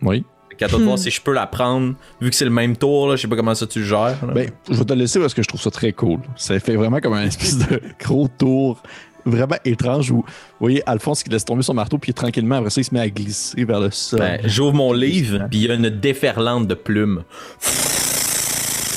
Oui. 0.02 0.24
Qu'à 0.58 0.68
toi 0.68 0.78
de 0.78 0.84
voir 0.84 0.98
si 0.98 1.10
je 1.10 1.22
peux 1.22 1.32
la 1.32 1.46
prendre, 1.46 1.94
vu 2.20 2.28
que 2.28 2.36
c'est 2.36 2.44
le 2.44 2.50
même 2.50 2.76
tour, 2.76 3.08
là, 3.08 3.16
je 3.16 3.22
sais 3.22 3.28
pas 3.28 3.36
comment 3.36 3.54
ça 3.54 3.66
tu 3.66 3.78
le 3.78 3.86
gères. 3.86 4.18
là. 4.26 4.32
Ben, 4.34 4.50
je 4.68 4.74
vais 4.74 4.84
te 4.84 4.92
laisser 4.92 5.18
parce 5.18 5.32
que 5.32 5.42
je 5.42 5.48
trouve 5.48 5.60
ça 5.60 5.70
très 5.70 5.92
cool. 5.92 6.18
Ça 6.36 6.58
fait 6.60 6.76
vraiment 6.76 7.00
comme 7.00 7.14
un 7.14 7.24
espèce 7.24 7.56
de 7.56 7.80
gros 8.00 8.28
tour 8.28 8.82
vraiment 9.24 9.56
étrange 9.64 10.10
où, 10.10 10.16
vous 10.16 10.24
voyez, 10.58 10.82
Alphonse 10.88 11.22
qui 11.22 11.30
laisse 11.30 11.44
tomber 11.44 11.62
son 11.62 11.74
marteau, 11.74 11.98
puis 11.98 12.12
tranquillement, 12.14 12.56
après 12.56 12.70
ça, 12.70 12.80
il 12.80 12.84
se 12.84 12.94
met 12.94 13.00
à 13.00 13.08
glisser 13.08 13.64
vers 13.64 13.80
le 13.80 13.90
sol. 13.90 14.18
Ben, 14.20 14.40
J'ouvre 14.44 14.74
mon 14.74 14.92
livre, 14.92 15.46
puis 15.50 15.60
il 15.60 15.66
y 15.66 15.70
a 15.70 15.74
une 15.74 15.88
déferlante 15.90 16.66
de 16.66 16.74
plumes. 16.74 17.22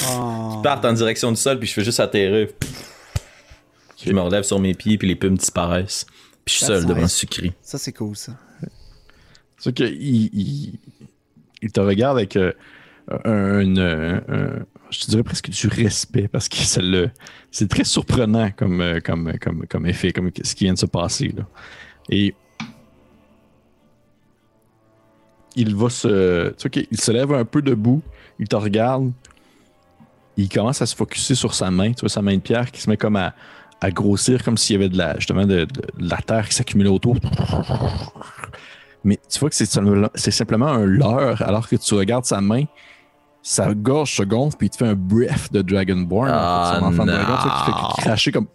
Oh. 0.09 0.55
Je 0.57 0.61
parte 0.63 0.85
en 0.85 0.93
direction 0.93 1.31
du 1.31 1.37
sol, 1.37 1.59
puis 1.59 1.67
je 1.67 1.73
fais 1.73 1.83
juste 1.83 1.99
atterrir. 1.99 2.49
Je 4.05 4.11
me 4.11 4.21
relève 4.21 4.43
sur 4.43 4.59
mes 4.59 4.73
pieds, 4.73 4.97
puis 4.97 5.07
les 5.07 5.15
plumes 5.15 5.37
disparaissent. 5.37 6.05
Puis 6.45 6.55
je 6.55 6.57
suis 6.57 6.65
seul 6.65 6.85
devant 6.85 7.01
nice. 7.01 7.13
Sucri. 7.13 7.53
Ça, 7.61 7.77
c'est 7.77 7.93
cool, 7.93 8.15
ça. 8.17 8.33
C'est 9.63 9.73
qu'il 9.73 9.87
il, 9.95 10.73
il 11.61 11.71
te 11.71 11.79
regarde 11.79 12.17
avec 12.17 12.35
euh, 12.35 12.51
un, 13.23 13.63
je 14.91 15.05
dirais 15.07 15.23
presque 15.23 15.49
du 15.49 15.67
respect 15.67 16.27
parce 16.27 16.49
que 16.49 16.57
ça 16.57 16.81
le- 16.81 17.09
c'est 17.49 17.69
très 17.69 17.85
surprenant 17.85 18.51
comme, 18.51 18.81
euh, 18.81 18.99
comme, 18.99 19.31
comme, 19.39 19.65
comme 19.67 19.85
effet, 19.85 20.11
comme 20.11 20.31
ce 20.43 20.53
qui 20.53 20.65
vient 20.65 20.73
de 20.73 20.77
se 20.79 20.85
passer. 20.85 21.33
Là. 21.35 21.43
Et 22.09 22.35
il 25.55 25.75
va 25.75 25.89
se. 25.89 26.49
Tu 26.57 26.61
vois 26.63 26.69
qu'il 26.69 26.97
se 26.99 27.11
lève 27.11 27.31
un 27.33 27.45
peu 27.45 27.61
debout, 27.61 28.01
il 28.39 28.47
te 28.47 28.55
regarde, 28.55 29.11
il 30.35 30.49
commence 30.49 30.81
à 30.81 30.85
se 30.85 30.95
focuser 30.95 31.35
sur 31.35 31.53
sa 31.53 31.71
main, 31.71 31.93
tu 31.93 32.01
vois, 32.01 32.09
sa 32.09 32.21
main 32.21 32.35
de 32.35 32.41
pierre 32.41 32.69
qui 32.71 32.81
se 32.81 32.89
met 32.89 32.97
comme 32.97 33.15
à, 33.15 33.33
à 33.79 33.91
grossir, 33.91 34.43
comme 34.43 34.57
s'il 34.57 34.73
y 34.73 34.77
avait 34.77 34.89
de 34.89 34.97
la, 34.97 35.15
justement 35.17 35.45
de, 35.45 35.59
de- 35.59 35.65
de 35.65 36.09
la 36.09 36.17
terre 36.17 36.49
qui 36.49 36.55
s'accumulait 36.55 36.89
autour. 36.89 37.15
Mais 39.03 39.19
tu 39.29 39.39
vois 39.39 39.49
que 39.49 39.55
c'est 39.55 40.31
simplement 40.31 40.67
un 40.67 40.85
leurre, 40.85 41.41
alors 41.41 41.67
que 41.67 41.75
tu 41.75 41.93
regardes 41.93 42.25
sa 42.25 42.39
main, 42.41 42.63
sa 43.41 43.73
gorge 43.73 44.15
se 44.15 44.23
gonfle, 44.23 44.55
puis 44.57 44.67
il 44.67 44.69
te 44.69 44.77
fait 44.77 44.87
un 44.87 44.95
breath 44.95 45.51
de 45.51 45.61
Dragonborn. 45.61 46.29
en 46.29 46.31
fait, 46.31 46.37
Ah, 46.39 46.77
son 46.79 46.85
enfant 46.85 47.05
de 47.05 47.11
dragon, 47.11 47.33
tu 47.41 47.47
vois, 47.49 47.89
qui 47.95 47.95
fait 47.95 48.01
cracher 48.03 48.31
comme. 48.31 48.47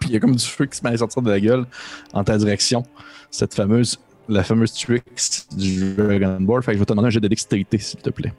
Puis 0.00 0.10
il 0.10 0.12
y 0.12 0.16
a 0.16 0.20
comme 0.20 0.36
du 0.36 0.44
feu 0.44 0.66
qui 0.66 0.76
se 0.76 0.84
met 0.84 0.92
à 0.92 0.96
sortir 0.98 1.22
de 1.22 1.30
la 1.30 1.40
gueule 1.40 1.64
en 2.12 2.22
ta 2.24 2.36
direction. 2.36 2.82
Cette 3.30 3.54
fameuse, 3.54 3.98
la 4.28 4.44
fameuse 4.44 4.72
tricks 4.74 5.46
du 5.56 5.94
Dragonborn. 5.94 6.62
Fait 6.62 6.72
que 6.72 6.76
je 6.76 6.80
vais 6.80 6.84
te 6.84 6.92
demander 6.92 7.06
un 7.08 7.10
jet 7.10 7.20
de 7.20 7.28
dextérité, 7.28 7.78
s'il 7.78 8.00
te 8.00 8.10
plaît. 8.10 8.34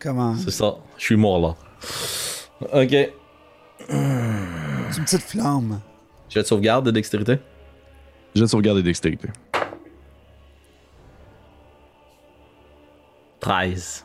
Comment? 0.00 0.34
C'est 0.36 0.50
ça. 0.50 0.74
Je 0.96 1.04
suis 1.04 1.16
mort 1.16 1.38
là. 1.40 1.54
Ok. 2.82 2.90
C'est 3.88 4.98
une 4.98 5.04
petite 5.04 5.22
flamme. 5.22 5.80
J'ai 6.28 6.42
de 6.42 6.46
sauvegarde 6.46 6.84
de 6.86 6.90
dextérité? 6.90 7.38
Jet 8.34 8.42
de 8.42 8.46
sauvegarde 8.46 8.78
et 8.78 8.82
dextérité. 8.82 9.28
13. 13.40 14.04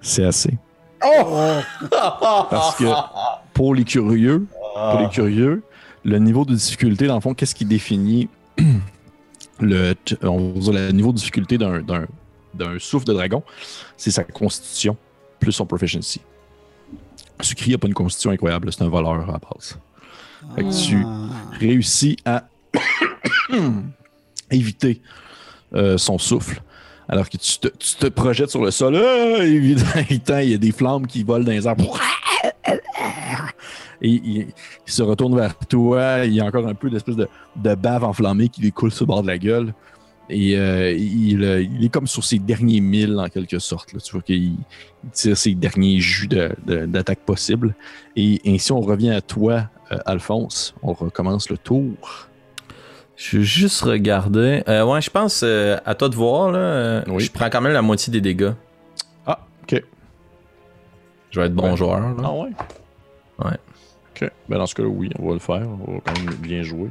C'est 0.00 0.24
assez. 0.24 0.56
Parce 1.90 2.76
que 2.76 2.84
pour 3.54 3.74
les 3.74 3.84
curieux, 3.84 4.46
pour 4.74 5.00
les 5.00 5.08
curieux, 5.08 5.62
le 6.04 6.18
niveau 6.18 6.44
de 6.44 6.54
difficulté, 6.54 7.06
dans 7.06 7.14
le 7.14 7.20
fond, 7.20 7.34
qu'est-ce 7.34 7.54
qui 7.54 7.64
définit 7.64 8.28
le, 9.60 9.94
on 10.22 10.52
va 10.52 10.60
dire 10.60 10.72
le 10.72 10.90
niveau 10.92 11.12
de 11.12 11.16
difficulté 11.16 11.58
d'un, 11.58 11.80
d'un, 11.80 12.06
d'un 12.54 12.78
souffle 12.78 13.06
de 13.06 13.12
dragon? 13.12 13.42
C'est 13.96 14.10
sa 14.10 14.24
constitution 14.24 14.96
plus 15.38 15.52
son 15.52 15.66
proficiency. 15.66 16.20
Sucri 17.40 17.70
n'a 17.70 17.78
pas 17.78 17.86
une 17.86 17.94
constitution 17.94 18.30
incroyable, 18.30 18.70
c'est 18.72 18.82
un 18.82 18.88
voleur 18.88 19.28
à 19.28 19.32
la 19.32 19.38
base. 19.38 19.78
Que 20.56 20.86
tu 20.86 21.04
réussis 21.58 22.16
à 22.24 22.44
éviter 24.50 25.00
euh, 25.74 25.98
son 25.98 26.18
souffle. 26.18 26.62
Alors 27.08 27.28
que 27.28 27.36
tu 27.36 27.58
te, 27.58 27.68
tu 27.68 27.96
te 27.96 28.06
projettes 28.06 28.50
sur 28.50 28.62
le 28.62 28.70
sol, 28.70 28.96
ah, 28.96 29.44
évidemment, 29.44 30.04
il 30.08 30.50
y 30.50 30.54
a 30.54 30.58
des 30.58 30.72
flammes 30.72 31.06
qui 31.06 31.24
volent 31.24 31.44
dans 31.44 31.50
les 31.50 31.66
airs. 31.66 31.76
Et 34.02 34.08
il, 34.08 34.46
il 34.86 34.92
se 34.92 35.02
retourne 35.02 35.36
vers 35.36 35.56
toi. 35.56 36.24
Il 36.24 36.34
y 36.34 36.40
a 36.40 36.44
encore 36.44 36.66
un 36.66 36.74
peu 36.74 36.88
d'espèce 36.88 37.16
de, 37.16 37.28
de 37.56 37.74
bave 37.74 38.04
enflammée 38.04 38.48
qui 38.48 38.60
lui 38.60 38.72
coule 38.72 38.92
sur 38.92 39.04
le 39.04 39.08
bord 39.08 39.22
de 39.22 39.28
la 39.28 39.38
gueule. 39.38 39.74
Et 40.30 40.56
euh, 40.56 40.92
il, 40.92 41.42
euh, 41.44 41.60
il 41.62 41.84
est 41.84 41.88
comme 41.88 42.06
sur 42.06 42.24
ses 42.24 42.38
derniers 42.38 42.80
milles, 42.80 43.18
en 43.18 43.28
quelque 43.28 43.58
sorte. 43.58 43.92
là. 43.92 44.00
Tu 44.00 44.12
vois 44.12 44.22
qu'il 44.22 44.36
il 44.44 45.10
tire 45.12 45.36
ses 45.36 45.54
derniers 45.54 45.98
jus 46.00 46.28
de- 46.28 46.52
de- 46.66 46.86
d'attaque 46.86 47.20
possible. 47.20 47.74
Et 48.16 48.40
ainsi, 48.46 48.70
on 48.72 48.80
revient 48.80 49.10
à 49.10 49.20
toi, 49.20 49.68
euh, 49.92 49.98
Alphonse. 50.06 50.74
On 50.82 50.92
recommence 50.92 51.50
le 51.50 51.58
tour. 51.58 52.28
Je 53.16 53.38
vais 53.38 53.42
juste 53.44 53.82
regarder. 53.82 54.62
Euh, 54.68 54.84
ouais, 54.84 55.00
je 55.02 55.10
pense 55.10 55.42
à 55.42 55.94
toi 55.94 56.08
de 56.08 56.14
voir. 56.14 56.52
Là, 56.52 57.02
Oui. 57.08 57.22
Je 57.24 57.30
prends 57.32 57.50
quand 57.50 57.60
même 57.60 57.72
la 57.74 57.82
moitié 57.82 58.10
des 58.12 58.20
dégâts. 58.20 58.52
Ah, 59.26 59.40
ok. 59.64 59.82
Je 61.30 61.40
vais 61.40 61.46
être 61.46 61.54
bon 61.54 61.70
Ouais. 61.72 61.76
joueur. 61.76 62.00
là. 62.00 62.14
Ah 62.24 62.32
ouais? 62.32 62.50
Ouais. 63.44 63.56
Ok. 64.14 64.30
Ben 64.48 64.58
dans 64.58 64.66
ce 64.66 64.74
cas-là, 64.74 64.88
oui, 64.88 65.10
on 65.18 65.28
va 65.28 65.32
le 65.34 65.38
faire. 65.38 65.66
On 65.86 65.94
va 65.94 66.00
quand 66.04 66.18
même 66.24 66.34
bien 66.36 66.62
jouer. 66.62 66.88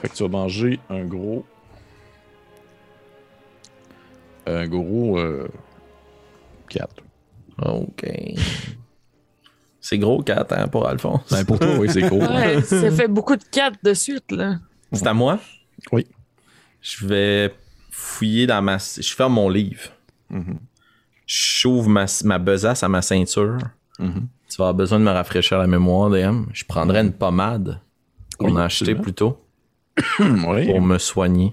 Fait 0.00 0.08
que 0.08 0.14
tu 0.14 0.22
vas 0.22 0.28
manger 0.28 0.78
un 0.90 1.04
gros. 1.04 1.44
Un 4.48 4.66
gros. 4.66 5.18
Euh... 5.18 5.48
4. 6.68 6.88
Ok. 7.64 8.04
C'est 9.80 9.98
gros 9.98 10.22
4 10.22 10.52
hein, 10.52 10.68
pour 10.68 10.86
Alphonse. 10.86 11.22
Ben 11.30 11.44
pour 11.44 11.58
toi, 11.58 11.76
oui, 11.78 11.88
c'est 11.90 12.02
gros. 12.02 12.20
Ouais, 12.20 12.60
ça 12.62 12.90
fait 12.90 13.08
beaucoup 13.08 13.36
de 13.36 13.44
4 13.44 13.78
de 13.82 13.94
suite, 13.94 14.30
là. 14.32 14.56
C'est 14.92 15.06
à 15.06 15.14
moi? 15.14 15.38
Oui. 15.92 16.06
Je 16.80 17.06
vais 17.06 17.54
fouiller 17.90 18.46
dans 18.46 18.60
ma. 18.62 18.78
Je 18.78 19.14
ferme 19.14 19.34
mon 19.34 19.48
livre. 19.48 19.90
Mhm. 20.30 20.58
J'ouvre 21.26 21.88
ma, 21.88 22.06
ma 22.24 22.38
besace 22.38 22.82
à 22.82 22.88
ma 22.88 23.02
ceinture. 23.02 23.58
Mhm. 23.98 24.28
Tu 24.48 24.56
vas 24.56 24.64
avoir 24.64 24.74
besoin 24.74 24.98
de 24.98 25.04
me 25.04 25.10
rafraîchir 25.10 25.58
la 25.58 25.66
mémoire, 25.66 26.10
DM. 26.10 26.44
Je 26.52 26.64
prendrai 26.64 27.00
une 27.00 27.12
pommade 27.12 27.80
qu'on 28.38 28.52
Oui, 28.54 28.60
a 28.60 28.64
achetée 28.64 28.94
plus 28.94 29.12
tôt 29.12 29.42
oui. 30.20 30.66
pour 30.66 30.80
me 30.80 30.96
soigner. 30.98 31.52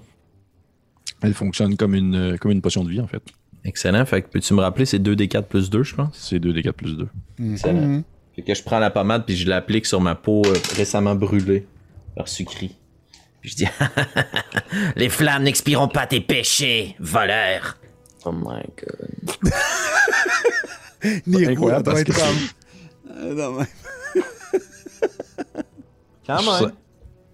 Elle 1.22 1.34
fonctionne 1.34 1.76
comme 1.76 1.94
une, 1.94 2.36
comme 2.38 2.50
une 2.52 2.60
potion 2.60 2.84
de 2.84 2.90
vie, 2.90 3.00
en 3.00 3.06
fait. 3.06 3.22
Excellent. 3.64 4.04
Fait 4.06 4.22
que 4.22 4.28
peux-tu 4.28 4.54
me 4.54 4.60
rappeler, 4.60 4.86
c'est 4.86 4.98
2d4 4.98 5.42
plus 5.42 5.70
2, 5.70 5.82
je 5.82 5.94
pense? 5.94 6.16
C'est 6.16 6.38
2d4 6.38 6.72
plus 6.72 6.96
2. 6.96 7.08
Excellent. 7.52 8.02
Fait 8.34 8.42
que 8.42 8.54
je 8.54 8.62
prends 8.62 8.78
la 8.78 8.90
pommade 8.90 9.24
puis 9.26 9.34
je 9.36 9.48
l'applique 9.48 9.86
sur 9.86 10.00
ma 10.00 10.14
peau 10.14 10.42
euh, 10.46 10.54
récemment 10.76 11.14
brûlée 11.14 11.66
par 12.14 12.28
Sucri. 12.28 12.76
Je 13.42 13.54
dis 13.54 13.66
Les 14.96 15.08
flammes 15.08 15.42
n'expireront 15.44 15.88
pas 15.88 16.06
tes 16.06 16.20
péchés, 16.20 16.94
voleur. 17.00 17.78
Oh 18.24 18.32
my 18.32 18.62
god. 18.76 19.52
Niro, 21.26 21.50
incroyable 21.52 21.84
doit 21.84 21.92
parce 21.94 22.00
être 22.02 22.12
que- 22.12 22.20
comme- 22.20 23.16
Euh, 23.18 23.34
non, 23.34 23.58
mais- 23.60 24.20
Quand 26.26 26.38
ça 26.38 26.72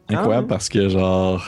Incroyable 0.08 0.46
parce 0.46 0.68
que, 0.68 0.88
genre. 0.88 1.42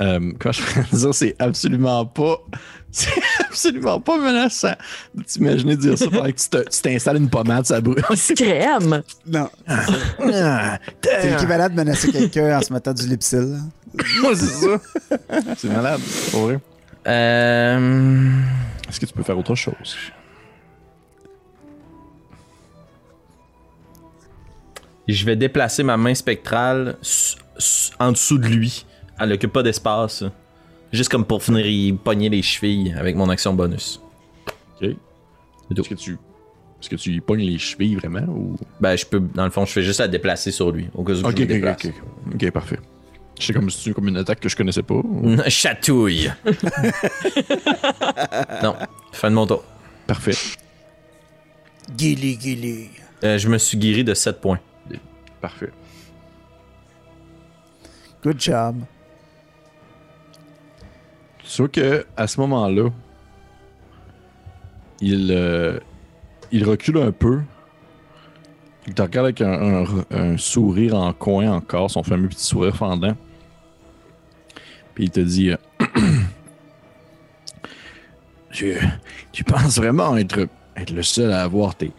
Euh, 0.00 0.32
comment 0.38 0.52
je 0.52 0.62
pourrais 0.62 0.86
dire, 0.92 1.14
c'est 1.14 1.36
absolument 1.38 2.06
pas. 2.06 2.38
C'est 2.90 3.10
absolument 3.40 4.00
pas 4.00 4.16
menaçant 4.16 4.72
de 5.14 5.22
t'imaginer 5.22 5.76
dire 5.76 5.98
ça 5.98 6.06
pendant 6.08 6.24
que 6.32 6.64
tu 6.70 6.80
t'installes 6.80 7.18
une 7.18 7.28
pommade, 7.28 7.66
ça 7.66 7.82
brûle. 7.82 8.02
Crème! 8.34 9.02
Non. 9.26 9.50
Ah, 9.66 10.78
C'est 11.04 11.30
l'équivalent 11.30 11.68
de 11.68 11.74
menacer 11.74 12.10
quelqu'un 12.10 12.58
en 12.58 12.62
se 12.62 12.72
mettant 12.72 12.94
du 12.94 13.06
lipsil. 13.06 13.58
Ouais, 13.94 14.34
c'est 14.34 14.46
ça. 14.46 14.80
C'est 15.58 15.68
malade, 15.68 16.00
pour 16.30 16.40
vrai. 16.44 16.60
Euh... 17.06 18.30
Est-ce 18.88 19.00
que 19.00 19.04
tu 19.04 19.12
peux 19.12 19.22
faire 19.22 19.38
autre 19.38 19.54
chose? 19.54 19.96
Je 25.06 25.24
vais 25.24 25.36
déplacer 25.36 25.82
ma 25.82 25.96
main 25.96 26.14
spectrale 26.14 26.96
en 27.98 28.12
dessous 28.12 28.38
de 28.38 28.46
lui. 28.46 28.86
Elle 29.20 29.32
occupe 29.32 29.52
pas 29.52 29.62
d'espace. 29.62 30.24
Juste 30.92 31.10
comme 31.10 31.24
pour 31.24 31.40
venir 31.40 31.66
y 31.66 31.92
pogner 31.92 32.28
les 32.28 32.42
chevilles 32.42 32.94
avec 32.98 33.16
mon 33.16 33.28
action 33.28 33.52
bonus. 33.54 34.00
Ok. 34.80 34.90
Est-ce 35.76 35.88
que 35.88 35.94
tu. 35.94 36.12
Est-ce 36.80 36.88
que 36.88 36.96
tu 36.96 37.10
y 37.12 37.20
pognes 37.20 37.40
les 37.42 37.58
chevilles 37.58 37.96
vraiment 37.96 38.22
ou? 38.28 38.56
Ben, 38.80 38.96
je 38.96 39.04
peux, 39.04 39.20
dans 39.20 39.44
le 39.44 39.50
fond, 39.50 39.64
je 39.66 39.72
fais 39.72 39.82
juste 39.82 40.00
la 40.00 40.08
déplacer 40.08 40.52
sur 40.52 40.70
lui. 40.70 40.88
Au 40.94 41.02
cas 41.02 41.12
où 41.12 41.16
je 41.16 41.24
Ok, 41.24 41.38
me 41.40 42.34
ok, 42.34 42.50
parfait. 42.52 42.78
Je 43.38 43.46
sais 43.46 43.52
comme 43.52 43.68
si 43.70 43.82
tu 43.84 43.94
comme 43.94 44.08
une 44.08 44.16
attaque 44.16 44.40
que 44.40 44.48
je 44.48 44.56
connaissais 44.56 44.82
pas. 44.82 44.94
ou- 44.94 45.36
Chatouille. 45.48 46.30
non, 48.62 48.74
fin 49.12 49.30
de 49.30 49.34
mon 49.34 49.46
tour. 49.46 49.64
Parfait. 50.06 50.34
Guili, 51.96 52.36
guili. 52.36 52.88
Euh, 53.24 53.38
je 53.38 53.48
me 53.48 53.58
suis 53.58 53.76
guéri 53.76 54.04
de 54.04 54.14
7 54.14 54.40
points. 54.40 54.60
Parfait. 55.40 55.70
Good 58.22 58.40
job. 58.40 58.76
Tu 61.48 61.62
vois 61.62 61.68
que 61.68 62.06
à 62.16 62.26
ce 62.26 62.40
moment-là, 62.40 62.90
il, 65.00 65.32
euh, 65.32 65.78
il 66.52 66.64
recule 66.64 66.98
un 66.98 67.10
peu. 67.10 67.40
Il 68.86 68.92
te 68.94 69.00
regarde 69.00 69.26
avec 69.26 69.40
un, 69.40 70.36
sourire 70.36 70.94
en 70.94 71.12
coin 71.12 71.50
encore, 71.50 71.90
son 71.90 72.02
fameux 72.02 72.28
petit 72.28 72.44
sourire 72.44 72.76
fendant. 72.76 73.16
Puis 74.94 75.04
il 75.04 75.10
te 75.10 75.20
dit 75.20 75.50
euh, 75.50 75.56
tu, 78.52 78.76
tu 79.32 79.44
penses 79.44 79.76
vraiment 79.76 80.16
être, 80.18 80.48
être 80.76 80.90
le 80.90 81.02
seul 81.02 81.32
à 81.32 81.42
avoir 81.42 81.74
tes, 81.74 81.92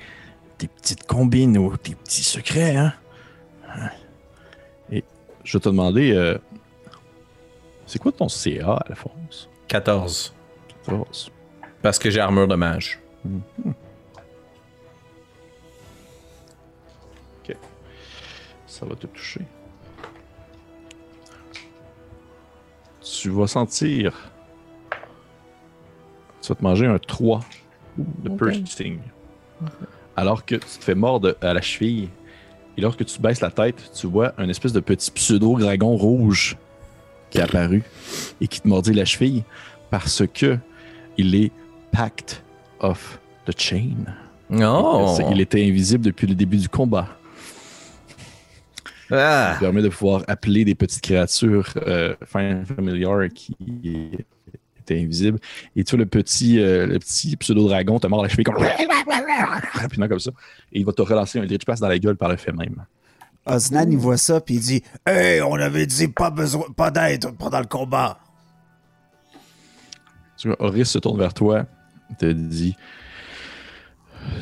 tes 0.60 0.68
petites 0.68 1.08
combines 1.08 1.58
ou 1.58 1.76
tes 1.76 1.96
petits 1.96 2.24
secrets, 2.24 2.76
hein? 2.76 2.94
Hein? 3.68 3.90
Et 4.92 5.04
je 5.44 5.58
vais 5.58 5.62
te 5.62 5.70
demander 5.70 6.12
euh, 6.12 6.38
c'est 7.90 8.00
quoi 8.00 8.12
ton 8.12 8.30
CA, 8.30 8.76
Alphonse? 8.88 9.50
14. 9.68 10.34
14. 10.86 11.32
Parce 11.82 11.98
que 11.98 12.10
j'ai 12.10 12.20
armure 12.20 12.48
de 12.48 12.56
mage. 12.56 13.00
Ça 18.68 18.86
va 18.86 18.96
te 18.96 19.08
toucher. 19.08 19.42
Tu 23.02 23.30
vas 23.30 23.48
sentir. 23.48 24.14
Tu 26.42 26.50
vas 26.50 26.56
te 26.56 26.64
manger 26.64 26.86
un 26.86 27.00
3 27.00 27.42
de 27.98 28.30
Ok. 28.30 28.38
piercing. 28.52 29.00
Alors 30.16 30.46
que 30.46 30.56
tu 30.56 30.62
te 30.78 30.84
fais 30.84 30.96
mordre 30.96 31.36
à 31.42 31.54
la 31.54 31.62
cheville. 31.62 32.10
Et 32.78 32.82
lorsque 32.82 33.04
tu 33.06 33.20
baisses 33.20 33.42
la 33.42 33.52
tête, 33.52 33.92
tu 33.94 34.08
vois 34.08 34.34
un 34.38 34.48
espèce 34.48 34.72
de 34.72 34.80
petit 34.80 35.12
pseudo-dragon 35.12 35.98
rouge 35.98 36.56
qui 37.30 37.38
est 37.38 37.42
apparu 37.42 37.84
et 38.42 38.48
qui 38.48 38.62
te 38.62 38.68
mordit 38.68 38.94
la 38.94 39.06
cheville 39.06 39.44
parce 39.90 40.24
que 40.34 40.58
il 41.18 41.36
est 41.36 41.52
packed 41.92 42.38
of 42.80 43.20
the 43.46 43.60
chain. 43.60 44.06
Oh! 44.52 45.18
Il 45.32 45.42
était 45.42 45.64
invisible 45.64 46.06
depuis 46.06 46.28
le 46.28 46.36
début 46.36 46.58
du 46.58 46.70
combat. 46.70 47.08
Ah! 49.12 49.54
Ça 49.54 49.60
permet 49.60 49.82
de 49.82 49.90
pouvoir 49.90 50.24
appeler 50.28 50.66
des 50.66 50.76
petites 50.76 51.02
créatures 51.02 51.74
euh, 51.78 52.16
familiar 52.26 53.28
qui 53.34 53.56
étaient 54.80 55.00
invisibles. 55.02 55.40
Et 55.76 55.84
tu 55.84 55.96
vois, 55.96 56.04
le 56.04 56.10
petit, 56.10 56.60
euh, 56.60 56.88
le 56.88 57.00
petit 57.00 57.36
pseudo-dragon 57.36 58.00
te 58.00 58.08
mord 58.08 58.24
la 58.24 58.30
cheville 58.30 58.46
comme... 58.46 58.58
rapidement 59.74 60.08
comme 60.08 60.20
ça. 60.20 60.32
Et 60.72 60.80
il 60.80 60.86
va 60.86 60.94
te 60.94 61.02
relancer 61.02 61.40
un 61.40 61.46
glitch 61.46 61.66
pass 61.66 61.80
dans 61.80 61.88
la 61.88 62.00
gueule 62.00 62.18
par 62.18 62.30
le 62.30 62.38
fait 62.38 62.52
même. 62.52 62.86
Osnan, 63.46 63.90
il 63.90 63.98
voit 63.98 64.18
ça, 64.18 64.42
puis 64.42 64.56
il 64.56 64.62
dit 64.62 64.84
Hey, 65.06 65.42
on 65.42 65.54
avait 65.56 65.86
dit 65.86 66.08
pas 66.08 66.30
besoin, 66.30 66.66
pas 66.76 66.92
d'aide 66.92 67.32
pendant 67.38 67.60
le 67.60 67.66
combat. 67.66 68.20
Horis 70.60 70.90
se 70.90 71.00
tourne 71.00 71.18
vers 71.20 71.34
toi 71.34 71.66
et 72.12 72.16
te 72.16 72.26
dit 72.32 72.76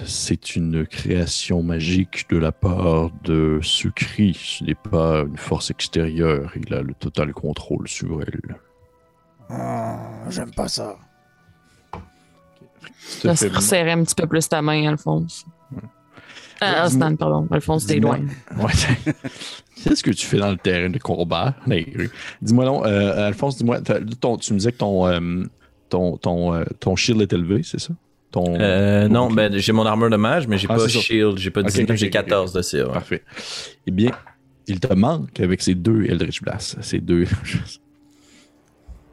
C'est 0.05 0.55
une 0.55 0.85
création 0.85 1.63
magique 1.63 2.29
de 2.29 2.37
la 2.37 2.51
part 2.51 3.09
de 3.23 3.59
Sucri. 3.63 4.33
Ce 4.39 4.63
n'est 4.63 4.75
pas 4.75 5.21
une 5.21 5.37
force 5.37 5.71
extérieure. 5.71 6.51
Il 6.55 6.73
a 6.73 6.81
le 6.81 6.93
total 6.93 7.33
contrôle 7.33 7.87
sur 7.87 8.21
elle. 8.21 8.57
Ah, 9.49 9.99
J'aime 10.29 10.51
pas 10.51 10.67
ça. 10.67 10.97
Ça 12.99 13.35
fais- 13.35 13.49
se 13.49 13.55
resserrer 13.55 13.91
un 13.91 14.03
petit 14.03 14.15
peu 14.15 14.27
plus 14.27 14.47
ta 14.49 14.61
main, 14.61 14.87
Alphonse. 14.89 15.45
Ah, 16.61 16.81
Ouais, 16.81 16.85
Osnan, 16.87 17.15
pardon. 17.17 17.47
Alphonse, 17.51 17.85
t'es 17.85 17.99
loin. 17.99 18.19
Ouais. 18.57 19.13
Qu'est-ce 19.83 20.03
que 20.03 20.11
tu 20.11 20.25
fais 20.25 20.37
dans 20.39 20.49
le 20.51 20.57
terrain 20.57 20.89
de 20.89 20.97
combat? 20.97 21.55
Dis-moi 22.41 22.65
non, 22.65 22.83
euh, 22.85 23.27
Alphonse, 23.27 23.57
dis-moi, 23.57 23.79
tu 23.81 24.53
me 24.53 24.57
disais 24.57 24.71
que 24.71 24.77
ton, 24.77 25.07
euh, 25.07 25.43
ton, 25.89 26.17
ton, 26.17 26.53
euh, 26.53 26.63
ton 26.79 26.95
shield 26.95 27.21
est 27.21 27.31
élevé, 27.33 27.61
c'est 27.63 27.79
ça? 27.79 27.93
Ton... 28.31 28.59
Euh, 28.59 29.07
non, 29.07 29.29
ben 29.31 29.55
j'ai 29.55 29.71
mon 29.71 29.85
armure 29.85 30.09
de 30.09 30.17
mage, 30.17 30.47
mais 30.47 30.57
j'ai 30.57 30.67
Ah, 30.69 30.75
pas 30.75 30.89
c'est 30.89 30.99
shield, 30.99 31.37
j'ai 31.37 31.49
pas 31.51 31.61
Ok, 31.61 31.67
19, 31.67 31.89
ok, 31.91 31.95
j'ai 31.95 32.07
ok, 32.07 32.11
14 32.13 32.53
de 32.53 32.61
CA. 32.61 32.85
ouais. 32.87 32.93
Parfait. 32.93 33.23
Eh 33.85 33.91
bien, 33.91 34.11
il 34.67 34.79
te 34.81 34.93
manque 34.93 35.39
avec 35.39 35.61
ces 35.61 35.75
deux 35.75 36.03
Eldritch 36.05 36.41
Blast. 36.41 36.77
Ces 36.81 36.99
deux. 36.99 37.25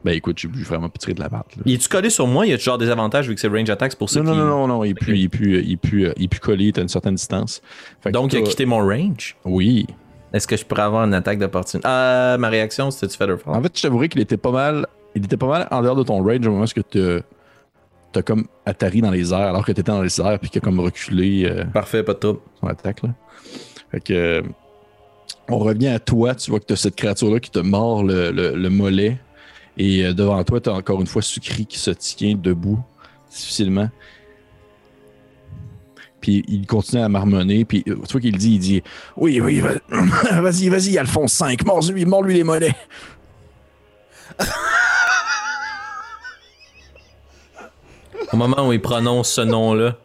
ben 0.05 0.13
écoute, 0.15 0.37
j'ai 0.39 0.47
vraiment 0.47 0.87
pas 0.87 0.97
tiré 0.99 1.13
de 1.13 1.19
la 1.19 1.27
là. 1.29 1.43
Il 1.65 1.73
est-tu 1.73 1.89
collé 1.89 2.09
sur 2.09 2.27
moi? 2.27 2.45
Il 2.45 2.51
y 2.51 2.53
a 2.53 2.57
genre 2.57 2.77
des 2.77 2.89
avantages 2.89 3.27
vu 3.27 3.35
que 3.35 3.41
c'est 3.41 3.47
range 3.49 3.69
attack 3.69 3.91
c'est 3.91 3.97
pour 3.97 4.09
ça 4.09 4.21
Non, 4.21 4.33
non, 4.33 4.45
non, 4.45 4.45
non, 4.45 4.67
non, 4.67 4.83
il 4.85 4.95
plus, 4.95 5.17
il 5.17 5.29
plus, 5.29 5.61
il 5.63 5.73
est 5.73 5.77
plus, 5.77 6.07
il 6.15 6.29
plus 6.29 6.39
collé, 6.39 6.71
t'as 6.71 6.81
une 6.83 6.87
certaine 6.87 7.15
distance. 7.15 7.61
Fait 8.01 8.11
Donc 8.11 8.31
il 8.33 8.37
a 8.39 8.41
quitté 8.43 8.65
mon 8.65 8.79
range? 8.79 9.35
Oui. 9.43 9.85
Est-ce 10.31 10.47
que 10.47 10.55
je 10.57 10.63
pourrais 10.65 10.83
avoir 10.83 11.05
une 11.05 11.13
attaque 11.13 11.39
d'opportunité? 11.39 11.87
Ah, 11.89 12.35
ma 12.39 12.49
réaction, 12.49 12.91
c'était 12.91 13.07
tu 13.07 13.17
Featherfall. 13.17 13.55
En 13.55 13.61
fait, 13.61 13.75
je 13.77 13.81
t'avouerais 13.81 14.07
qu'il 14.09 14.21
était 14.21 14.37
pas 14.37 14.51
mal. 14.51 14.85
Il 15.15 15.23
était 15.25 15.37
pas 15.37 15.47
mal 15.47 15.67
en 15.71 15.81
dehors 15.81 15.95
de 15.95 16.03
ton 16.03 16.21
range 16.23 16.45
au 16.45 16.51
moment 16.51 16.63
où 16.65 16.81
tu 16.91 17.01
t'as 18.11 18.21
comme 18.21 18.45
atterri 18.65 19.01
dans 19.01 19.11
les 19.11 19.31
airs 19.33 19.39
alors 19.39 19.65
que 19.65 19.71
t'étais 19.71 19.91
dans 19.91 20.01
les 20.01 20.21
airs 20.21 20.39
puis 20.39 20.49
qu'il 20.49 20.59
a 20.59 20.61
comme 20.61 20.79
reculé 20.79 21.45
euh, 21.49 21.65
Parfait, 21.65 22.03
pas 22.03 22.13
de 22.13 22.19
trouble. 22.19 22.39
son 22.61 22.67
attaque. 22.67 23.01
Là. 23.03 23.09
Fait 23.91 23.99
que. 24.01 24.13
euh, 24.13 24.41
on 25.47 25.57
revient 25.59 25.87
à 25.89 25.99
toi. 25.99 26.33
Tu 26.35 26.49
vois 26.51 26.59
que 26.59 26.65
t'as 26.65 26.75
cette 26.75 26.95
créature-là 26.95 27.39
qui 27.39 27.51
te 27.51 27.59
mord 27.59 28.03
le, 28.03 28.31
le- 28.31 28.55
le 28.55 28.69
mollet. 28.69 29.17
Et 29.77 30.05
euh, 30.05 30.13
devant 30.13 30.43
toi, 30.43 30.59
t'as 30.61 30.71
encore 30.71 31.01
une 31.01 31.07
fois 31.07 31.21
Sucri 31.21 31.65
qui 31.65 31.77
se 31.79 31.91
tient 31.91 32.35
debout 32.35 32.79
difficilement. 33.29 33.89
Puis 36.21 36.43
il 36.47 36.65
continue 36.65 37.01
à 37.01 37.09
marmonner. 37.09 37.65
Puis 37.65 37.83
euh, 37.87 37.95
tu 38.07 38.11
vois 38.13 38.21
qu'il 38.21 38.37
dit, 38.37 38.53
il 38.53 38.59
dit 38.59 38.83
Oui, 39.17 39.39
oui, 39.41 39.59
va- 39.59 39.73
vas-y, 40.41 40.69
vas-y, 40.69 40.97
Alphonse 40.97 41.33
5, 41.33 41.65
mords-lui, 41.65 42.05
mords-lui 42.05 42.33
les 42.35 42.43
mollets. 42.43 42.75
Au 48.33 48.37
moment 48.37 48.67
où 48.67 48.73
il 48.73 48.81
prononce 48.81 49.31
ce 49.31 49.41
nom-là, 49.41 49.95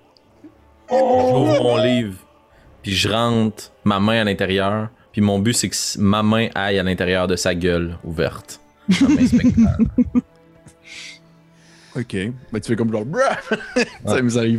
j'ouvre 0.90 1.62
mon 1.62 1.76
livre, 1.78 2.14
puis 2.82 2.92
je 2.92 3.08
rentre 3.08 3.72
ma 3.84 3.98
main 4.00 4.20
à 4.20 4.24
l'intérieur, 4.24 4.88
puis 5.12 5.20
mon 5.20 5.38
but 5.38 5.52
c'est 5.54 5.68
que 5.68 5.76
ma 5.98 6.22
main 6.22 6.48
aille 6.54 6.78
à 6.78 6.82
l'intérieur 6.82 7.26
de 7.26 7.36
sa 7.36 7.54
gueule 7.54 7.98
ouverte. 8.04 8.59
Spectrale. 8.92 9.86
Ok. 11.96 12.14
Ben, 12.52 12.60
tu 12.60 12.68
fais 12.68 12.76
comme 12.76 12.92
genre. 12.92 13.04
Bruh! 13.04 13.18
ça, 14.06 14.22
mais 14.22 14.30
ça, 14.30 14.44
lui 14.44 14.56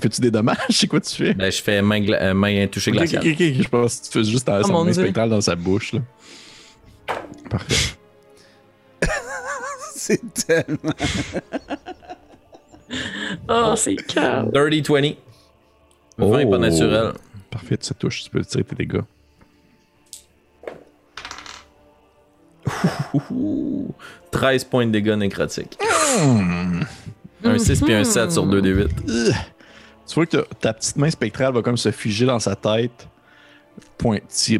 fait-tu 0.00 0.20
des 0.20 0.32
dommages? 0.32 0.56
C'est 0.70 0.88
quoi 0.88 1.00
tu 1.00 1.14
fais? 1.14 1.32
ben, 1.32 1.50
je 1.52 1.62
fais 1.62 1.80
main, 1.80 2.00
gla- 2.00 2.20
euh, 2.20 2.34
main 2.34 2.66
touchée 2.66 2.90
glaciale. 2.90 3.22
ok, 3.24 3.30
ok. 3.34 3.38
Je 3.62 3.68
pense 3.68 4.00
que 4.00 4.06
tu 4.06 4.10
fais 4.10 4.24
juste 4.24 4.48
Oh 4.48 4.84
Dieu. 4.92 5.02
spectrale 5.04 5.30
dans 5.30 5.40
sa 5.40 5.54
bouche. 5.54 5.92
Là. 5.92 6.00
Parfait. 7.48 7.94
C'est 9.94 10.34
tellement. 10.34 10.92
Oh, 13.48 13.74
c'est 13.76 13.94
calme. 13.96 14.50
Dirty 14.52 14.82
20. 14.82 15.00
20 16.18 16.50
pas 16.50 16.56
Oh. 16.56 16.58
naturel. 16.58 17.12
Parfait, 17.48 17.76
ça 17.80 17.94
touche. 17.94 18.24
Tu 18.24 18.30
peux 18.30 18.44
tirer 18.44 18.64
tes 18.64 18.74
dégâts. 18.74 19.02
13 24.30 24.64
points 24.64 24.86
de 24.86 24.92
dégâts 24.92 25.14
nécrotiques. 25.16 25.78
Un 27.44 27.58
6 27.58 27.80
puis 27.82 27.94
un 27.94 28.04
7 28.04 28.32
sur 28.32 28.46
2d8. 28.46 28.88
Ugh. 29.08 29.34
Tu 30.06 30.14
vois 30.14 30.26
que 30.26 30.44
ta- 30.60 30.72
petite 30.74 30.96
main 30.96 31.10
spectrale 31.10 31.54
va 31.54 31.62
comme 31.62 31.76
se 31.76 31.90
figer 31.90 32.26
dans 32.26 32.38
sa 32.38 32.54
tête, 32.54 33.08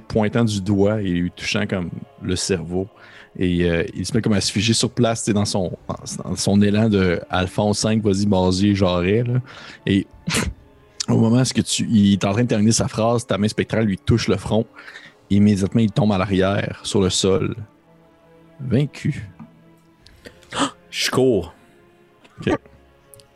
pointant 0.09 0.45
du 0.45 0.61
doigt 0.61 1.01
et 1.03 1.09
lui 1.09 1.31
touchant 1.31 1.67
comme 1.67 1.91
le 2.23 2.37
cerveau. 2.37 2.89
Et 3.39 3.65
euh, 3.65 3.85
il 3.95 4.05
se 4.05 4.15
met 4.15 4.21
comme 4.23 4.35
à 4.35 4.41
se 4.41 4.53
figer 4.53 4.73
sur 4.75 4.91
place, 4.91 5.29
dans 5.31 5.45
son, 5.45 5.73
dans, 5.89 6.25
dans 6.31 6.37
son 6.37 6.61
élan 6.61 6.89
de 6.89 7.21
Alphonse 7.31 7.79
5, 7.79 8.03
vas-y, 8.03 8.27
Basier, 8.27 8.75
Jarret. 8.75 9.25
Là. 9.27 9.41
Et 9.87 10.07
au 11.09 11.17
moment 11.19 11.41
où 11.43 11.63
tu, 11.63 11.87
il 11.89 12.13
est 12.13 12.25
en 12.25 12.33
train 12.33 12.43
de 12.43 12.49
terminer 12.49 12.73
sa 12.73 12.89
phrase, 12.89 13.27
ta 13.27 13.39
main 13.39 13.49
spectrale 13.49 13.85
lui 13.87 13.97
touche 13.99 14.29
le 14.29 14.37
front. 14.37 14.67
Immédiatement, 15.31 15.81
il 15.81 15.91
tombe 15.91 16.13
à 16.13 16.19
l'arrière, 16.19 16.81
sur 16.83 17.01
le 17.01 17.09
sol. 17.09 17.57
Vaincu. 18.67 19.29
Je 20.91 21.11
cours. 21.11 21.55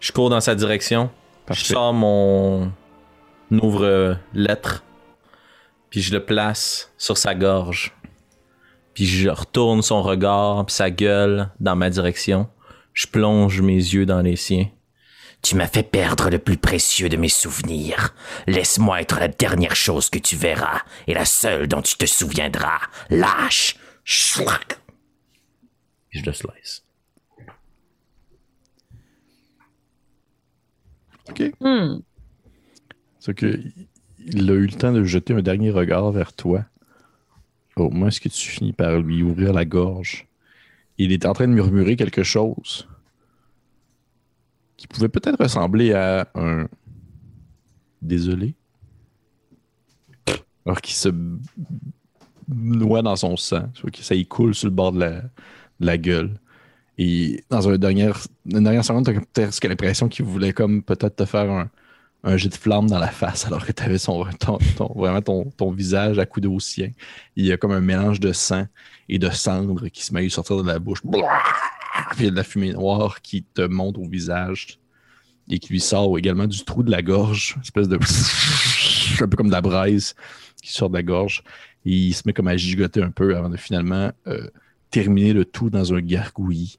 Je 0.01 0.13
cours 0.13 0.31
dans 0.31 0.41
sa 0.41 0.55
direction. 0.55 1.11
Je 1.51 1.65
sors 1.65 1.93
mon 1.93 2.73
ouvre-lettre. 3.51 4.85
Puis 5.91 6.03
je 6.03 6.13
le 6.13 6.25
place 6.25 6.93
sur 6.99 7.17
sa 7.17 7.35
gorge. 7.35 7.95
Puis 8.95 9.07
je 9.07 9.29
retourne 9.29 9.83
son 9.83 10.03
regard, 10.03 10.67
puis 10.67 10.75
sa 10.75 10.91
gueule 10.91 11.51
dans 11.61 11.77
ma 11.77 11.91
direction. 11.91 12.49
Je 12.93 13.07
plonge 13.07 13.61
mes 13.61 13.75
yeux 13.75 14.07
dans 14.07 14.23
les 14.23 14.37
siens. 14.37 14.69
Tu 15.43 15.55
m'as 15.55 15.67
fait 15.67 15.83
perdre 15.83 16.31
le 16.31 16.39
plus 16.39 16.57
précieux 16.57 17.09
de 17.09 17.17
mes 17.17 17.29
souvenirs. 17.29 18.15
Laisse-moi 18.47 19.03
être 19.03 19.21
la 19.21 19.29
dernière 19.29 19.77
chose 19.77 20.11
que 20.11 20.19
tu 20.19 20.35
verras 20.35 20.81
et 21.07 21.15
la 21.15 21.25
seule 21.25 21.69
dont 21.69 21.83
tu 21.83 21.97
te 21.97 22.07
souviendras. 22.07 22.81
Lâche! 23.11 23.77
Schlack! 24.05 24.79
Je 26.17 26.25
le 26.25 26.33
slice. 26.33 26.85
OK. 31.29 31.43
Hmm. 31.61 31.99
C'est 33.19 33.35
que 33.35 33.61
il 34.19 34.51
a 34.51 34.55
eu 34.55 34.67
le 34.67 34.73
temps 34.73 34.93
de 34.93 35.05
jeter 35.05 35.35
un 35.35 35.43
dernier 35.43 35.71
regard 35.71 36.11
vers 36.11 36.33
toi. 36.33 36.65
Au 37.77 37.91
moins, 37.91 38.09
est-ce 38.09 38.21
que 38.21 38.29
tu 38.29 38.49
finis 38.49 38.73
par 38.73 38.99
lui 39.01 39.23
ouvrir 39.23 39.53
la 39.53 39.65
gorge? 39.65 40.27
Il 40.99 41.13
est 41.13 41.27
en 41.27 41.33
train 41.33 41.47
de 41.47 41.53
murmurer 41.53 41.97
quelque 41.97 42.23
chose 42.23 42.89
qui 44.77 44.87
pouvait 44.87 45.09
peut-être 45.09 45.43
ressembler 45.43 45.93
à 45.93 46.29
un 46.35 46.69
désolé. 48.03 48.55
Alors 50.65 50.81
qu'il 50.81 50.95
se 50.95 51.11
noie 52.49 53.03
dans 53.03 53.17
son 53.17 53.37
sang. 53.37 53.71
Que 53.93 54.03
ça 54.03 54.15
y 54.15 54.27
coule 54.27 54.55
sur 54.55 54.69
le 54.69 54.75
bord 54.75 54.93
de 54.93 55.01
la, 55.01 55.23
la 55.81 55.99
gueule. 55.99 56.39
Et 56.99 57.45
dans 57.51 57.61
une 57.69 57.77
dernière, 57.77 58.19
une 58.47 58.65
dernière 58.65 58.85
seconde, 58.85 59.07
tu 59.35 59.41
as 59.41 59.69
l'impression 59.69 60.09
qu'il 60.09 60.25
voulait 60.25 60.53
comme 60.53 60.83
peut-être 60.83 61.17
te 61.17 61.25
faire 61.25 61.51
un, 61.51 62.37
jet 62.37 62.49
de 62.49 62.55
flamme 62.55 62.89
dans 62.89 62.99
la 62.99 63.09
face 63.09 63.47
alors 63.47 63.65
que 63.65 63.71
tu 63.71 63.83
avais 63.85 63.99
son, 63.99 64.25
vraiment 64.97 65.23
ton, 65.23 65.71
visage 65.71 66.19
accoudé 66.19 66.49
au 66.49 66.59
sien. 66.59 66.91
Il 67.37 67.47
y 67.47 67.53
a 67.53 67.57
comme 67.57 67.71
un 67.71 67.81
mélange 67.81 68.19
de 68.19 68.33
sang 68.33 68.67
et 69.09 69.19
de 69.19 69.31
cendre 69.31 69.87
qui 69.89 70.05
se 70.05 70.13
met 70.13 70.27
à 70.27 70.31
sortir 70.31 70.63
de 70.63 70.67
la 70.67 70.79
bouche. 70.81 71.03
Puis 71.03 71.21
il 72.19 72.25
y 72.25 72.29
a 72.29 72.31
de 72.31 72.37
la 72.37 72.43
fumée 72.43 72.73
noire 72.73 73.21
qui 73.23 73.45
te 73.45 73.63
monte 73.63 73.97
au 73.99 74.09
visage 74.09 74.81
et 75.49 75.59
qui 75.59 75.73
lui 75.73 75.81
sort 75.81 76.19
également 76.19 76.47
du 76.47 76.65
trou 76.65 76.83
de 76.83 76.91
la 76.91 77.03
gorge, 77.03 77.55
une 77.57 77.63
espèce 77.63 77.89
de 77.89 77.97
un 79.23 79.29
peu 79.29 79.37
comme 79.37 79.47
de 79.47 79.53
la 79.53 79.61
braise 79.61 80.15
qui 80.63 80.73
sort 80.73 80.91
de 80.91 80.97
la 80.97 81.03
gorge. 81.03 81.45
Il 81.85 82.13
se 82.13 82.23
met 82.27 82.33
comme 82.33 82.49
à 82.49 82.57
gigoter 82.57 83.03
un 83.03 83.13
peu 83.13 83.37
avant 83.37 83.49
de 83.49 83.57
finalement 83.57 84.11
euh, 84.27 84.49
terminer 84.97 85.35
le 85.35 85.45
tout 85.45 85.69
dans 85.69 85.93
un 85.93 86.01
gargouillis. 86.01 86.79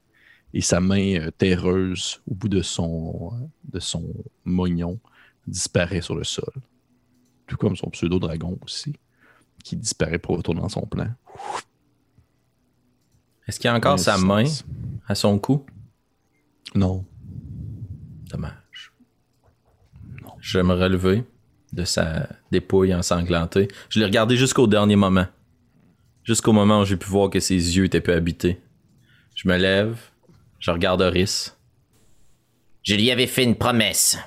Et 0.52 0.60
sa 0.60 0.80
main 0.80 1.20
euh, 1.20 1.30
terreuse 1.30 2.20
au 2.28 2.34
bout 2.34 2.48
de 2.48 2.62
son, 2.62 3.30
de 3.64 3.78
son 3.78 4.12
mognon 4.44 4.98
disparaît 5.46 6.00
sur 6.00 6.16
le 6.16 6.24
sol. 6.24 6.52
Tout 7.46 7.56
comme 7.56 7.76
son 7.76 7.90
pseudo-dragon 7.90 8.58
aussi, 8.64 8.94
qui 9.62 9.76
disparaît 9.76 10.18
pour 10.18 10.36
retourner 10.36 10.60
dans 10.60 10.68
son 10.68 10.84
plan. 10.86 11.10
Est-ce 13.46 13.60
qu'il 13.60 13.68
y 13.68 13.70
a 13.70 13.76
encore 13.76 14.00
sa 14.00 14.18
main 14.18 14.44
à 15.06 15.14
son 15.14 15.38
cou? 15.38 15.64
Non. 16.74 17.04
Dommage. 18.30 18.92
Je 20.40 20.58
vais 20.58 20.64
me 20.64 20.74
relever 20.74 21.24
de 21.72 21.84
sa 21.84 22.28
dépouille 22.50 22.94
ensanglantée. 22.94 23.68
Je 23.90 24.00
l'ai 24.00 24.06
regardé 24.06 24.36
jusqu'au 24.36 24.66
dernier 24.66 24.96
moment. 24.96 25.26
Jusqu'au 26.28 26.52
moment 26.52 26.82
où 26.82 26.84
j'ai 26.84 26.98
pu 26.98 27.08
voir 27.08 27.30
que 27.30 27.40
ses 27.40 27.54
yeux 27.54 27.86
étaient 27.86 28.02
peu 28.02 28.12
habités. 28.12 28.60
Je 29.34 29.48
me 29.48 29.56
lève, 29.56 29.98
je 30.58 30.70
regarde 30.70 31.00
Horis. 31.00 31.56
Je 32.82 32.94
lui 32.96 33.10
avais 33.10 33.26
fait 33.26 33.44
une 33.44 33.56
promesse. 33.56 34.18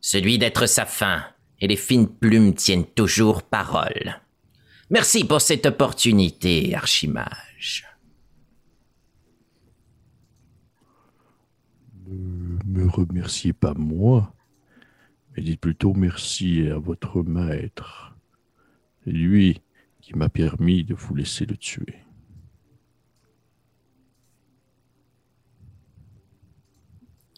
Celui 0.00 0.38
d'être 0.38 0.66
sa 0.66 0.84
fin. 0.84 1.24
Et 1.60 1.68
les 1.68 1.76
fines 1.76 2.08
plumes 2.08 2.54
tiennent 2.54 2.86
toujours 2.86 3.44
parole. 3.44 4.20
Merci 4.90 5.22
pour 5.22 5.40
cette 5.40 5.66
opportunité, 5.66 6.74
Archimage. 6.74 7.86
Me 12.08 12.88
remerciez 12.88 13.52
pas 13.52 13.74
moi, 13.74 14.34
mais 15.36 15.42
dites 15.44 15.60
plutôt 15.60 15.94
merci 15.94 16.66
à 16.66 16.78
votre 16.78 17.22
maître. 17.22 18.16
C'est 19.04 19.12
lui 19.12 19.62
qui 20.08 20.16
m'a 20.16 20.30
permis 20.30 20.84
de 20.84 20.94
vous 20.94 21.14
laisser 21.14 21.44
le 21.44 21.54
tuer. 21.54 21.96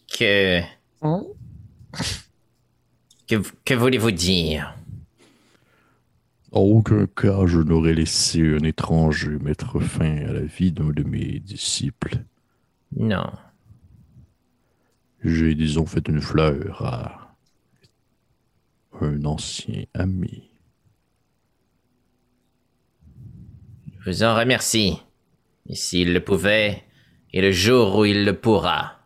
Que... 0.07 0.61
Hein? 1.01 1.25
Que, 3.27 3.35
que 3.65 3.73
voulez-vous 3.73 4.11
dire? 4.11 4.73
En 6.53 6.61
aucun 6.61 7.07
cas 7.07 7.45
je 7.45 7.59
n'aurais 7.59 7.93
laissé 7.93 8.41
un 8.41 8.63
étranger 8.63 9.37
mettre 9.39 9.81
fin 9.81 10.15
à 10.25 10.31
la 10.31 10.45
vie 10.45 10.71
d'un 10.71 10.91
de 10.91 11.03
mes 11.03 11.39
disciples. 11.39 12.23
Non. 12.95 13.33
J'ai, 15.25 15.55
disons, 15.55 15.85
fait 15.85 16.07
une 16.07 16.21
fleur 16.21 16.85
à 16.85 17.35
un 19.01 19.25
ancien 19.25 19.83
ami. 19.93 20.47
Je 23.87 23.90
vous 24.05 24.23
en 24.23 24.35
remercie. 24.35 24.97
Et 25.67 25.75
s'il 25.75 26.13
le 26.13 26.19
pouvait, 26.21 26.83
et 27.33 27.41
le 27.41 27.51
jour 27.51 27.97
où 27.97 28.05
il 28.05 28.25
le 28.25 28.33
pourra, 28.33 28.99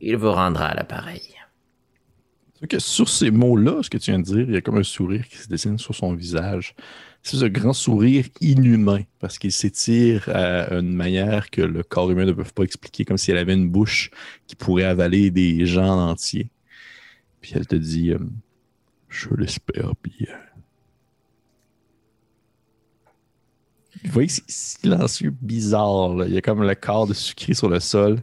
il 0.00 0.16
vous 0.16 0.32
rendra 0.32 0.74
l'appareil. 0.74 1.22
Que 2.68 2.78
sur 2.78 3.10
ces 3.10 3.30
mots-là, 3.30 3.82
ce 3.82 3.90
que 3.90 3.98
tu 3.98 4.10
viens 4.10 4.20
de 4.20 4.24
dire, 4.24 4.40
il 4.40 4.54
y 4.54 4.56
a 4.56 4.62
comme 4.62 4.78
un 4.78 4.82
sourire 4.82 5.28
qui 5.28 5.36
se 5.36 5.48
dessine 5.48 5.78
sur 5.78 5.94
son 5.94 6.14
visage. 6.14 6.74
C'est 7.22 7.36
ce 7.36 7.44
grand 7.44 7.74
sourire 7.74 8.26
inhumain, 8.40 9.02
parce 9.20 9.38
qu'il 9.38 9.52
s'étire 9.52 10.30
à 10.30 10.72
une 10.72 10.94
manière 10.94 11.50
que 11.50 11.60
le 11.60 11.82
corps 11.82 12.10
humain 12.10 12.24
ne 12.24 12.32
peut 12.32 12.44
pas 12.54 12.62
expliquer, 12.62 13.04
comme 13.04 13.18
si 13.18 13.30
elle 13.30 13.38
avait 13.38 13.52
une 13.52 13.68
bouche 13.68 14.10
qui 14.46 14.56
pourrait 14.56 14.84
avaler 14.84 15.30
des 15.30 15.66
gens 15.66 15.88
en 15.88 16.10
entier. 16.10 16.50
Puis 17.42 17.52
elle 17.54 17.66
te 17.66 17.76
dit 17.76 18.12
euh, 18.12 18.18
Je 19.08 19.28
l'espère 19.34 19.92
bien. 20.02 20.34
Vous 24.04 24.12
voyez 24.12 24.28
c'est 24.28 24.50
silencieux 24.50 25.34
bizarre. 25.40 26.26
Il 26.26 26.34
y 26.34 26.36
a 26.36 26.40
comme 26.42 26.62
le 26.62 26.74
corps 26.74 27.06
de 27.06 27.14
sucré 27.14 27.54
sur 27.54 27.68
le 27.68 27.80
sol. 27.80 28.20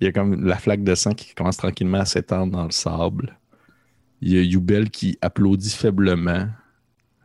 Il 0.00 0.04
y 0.04 0.08
a 0.08 0.12
comme 0.12 0.44
la 0.44 0.56
flaque 0.56 0.84
de 0.84 0.94
sang 0.94 1.12
qui 1.12 1.34
commence 1.34 1.56
tranquillement 1.56 2.00
à 2.00 2.04
s'étendre 2.04 2.52
dans 2.52 2.64
le 2.64 2.70
sable. 2.70 3.36
Il 4.20 4.32
y 4.32 4.38
a 4.38 4.42
Yubel 4.42 4.90
qui 4.90 5.18
applaudit 5.20 5.70
faiblement. 5.70 6.48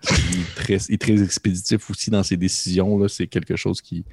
Il 0.04 0.42
est 0.42 0.98
très, 0.98 1.24
expéditif 1.24 1.90
aussi 1.90 2.10
dans 2.10 2.24
ses 2.24 2.38
décisions. 2.38 3.08
C'est 3.08 3.28
quelque 3.28 3.56
chose 3.56 3.82
qui, 3.82 4.06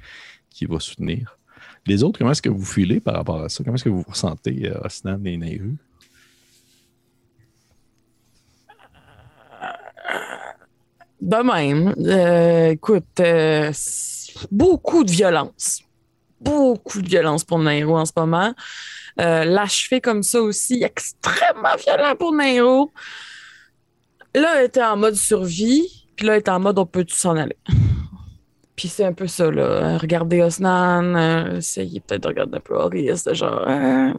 qui 0.49 0.65
va 0.65 0.79
soutenir. 0.79 1.37
Les 1.85 2.03
autres, 2.03 2.19
comment 2.19 2.31
est-ce 2.31 2.41
que 2.41 2.49
vous 2.49 2.65
filez 2.65 2.99
par 2.99 3.15
rapport 3.15 3.41
à 3.41 3.49
ça? 3.49 3.63
Comment 3.63 3.75
est-ce 3.75 3.83
que 3.83 3.89
vous 3.89 4.01
vous 4.01 4.11
ressentez, 4.11 4.69
euh, 4.69 4.79
Osnan 4.83 5.25
et 5.25 5.37
Nairu? 5.37 5.77
De 11.21 11.37
même. 11.37 11.93
Euh, 11.99 12.71
écoute, 12.71 13.19
euh, 13.19 13.71
beaucoup 14.51 15.03
de 15.03 15.11
violence. 15.11 15.81
Beaucoup 16.39 17.01
de 17.01 17.07
violence 17.07 17.43
pour 17.43 17.59
Nairo 17.59 17.95
en 17.97 18.05
ce 18.05 18.11
moment. 18.17 18.53
Euh, 19.19 19.43
L'achever 19.45 20.01
comme 20.01 20.23
ça 20.23 20.41
aussi, 20.41 20.83
extrêmement 20.83 21.75
violent 21.85 22.15
pour 22.17 22.33
Nairo. 22.33 22.91
Là, 24.33 24.59
elle 24.59 24.65
était 24.65 24.83
en 24.83 24.97
mode 24.97 25.15
survie, 25.15 26.07
puis 26.15 26.25
là, 26.25 26.33
elle 26.33 26.39
était 26.39 26.49
en 26.51 26.59
mode 26.59 26.79
on 26.79 26.85
peut-tu 26.85 27.13
s'en 27.15 27.35
aller. 27.35 27.57
Puis 28.75 28.87
c'est 28.87 29.03
un 29.05 29.13
peu 29.13 29.27
ça, 29.27 29.51
là. 29.51 29.99
Regarder 29.99 30.41
Osnan, 30.41 31.15
euh, 31.15 31.57
essayer 31.57 31.99
peut-être 31.99 32.23
de 32.23 32.27
regarder 32.29 32.57
un 32.57 32.61
peu 32.61 32.73
Horis, 32.75 33.27
genre. 33.33 33.65
euh, 33.67 34.13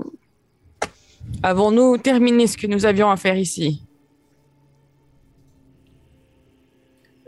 Avons-nous 1.43 1.97
terminé 1.99 2.47
ce 2.47 2.57
que 2.57 2.67
nous 2.69 2.87
avions 2.87 3.11
à 3.11 3.17
faire 3.17 3.37
ici? 3.37 3.83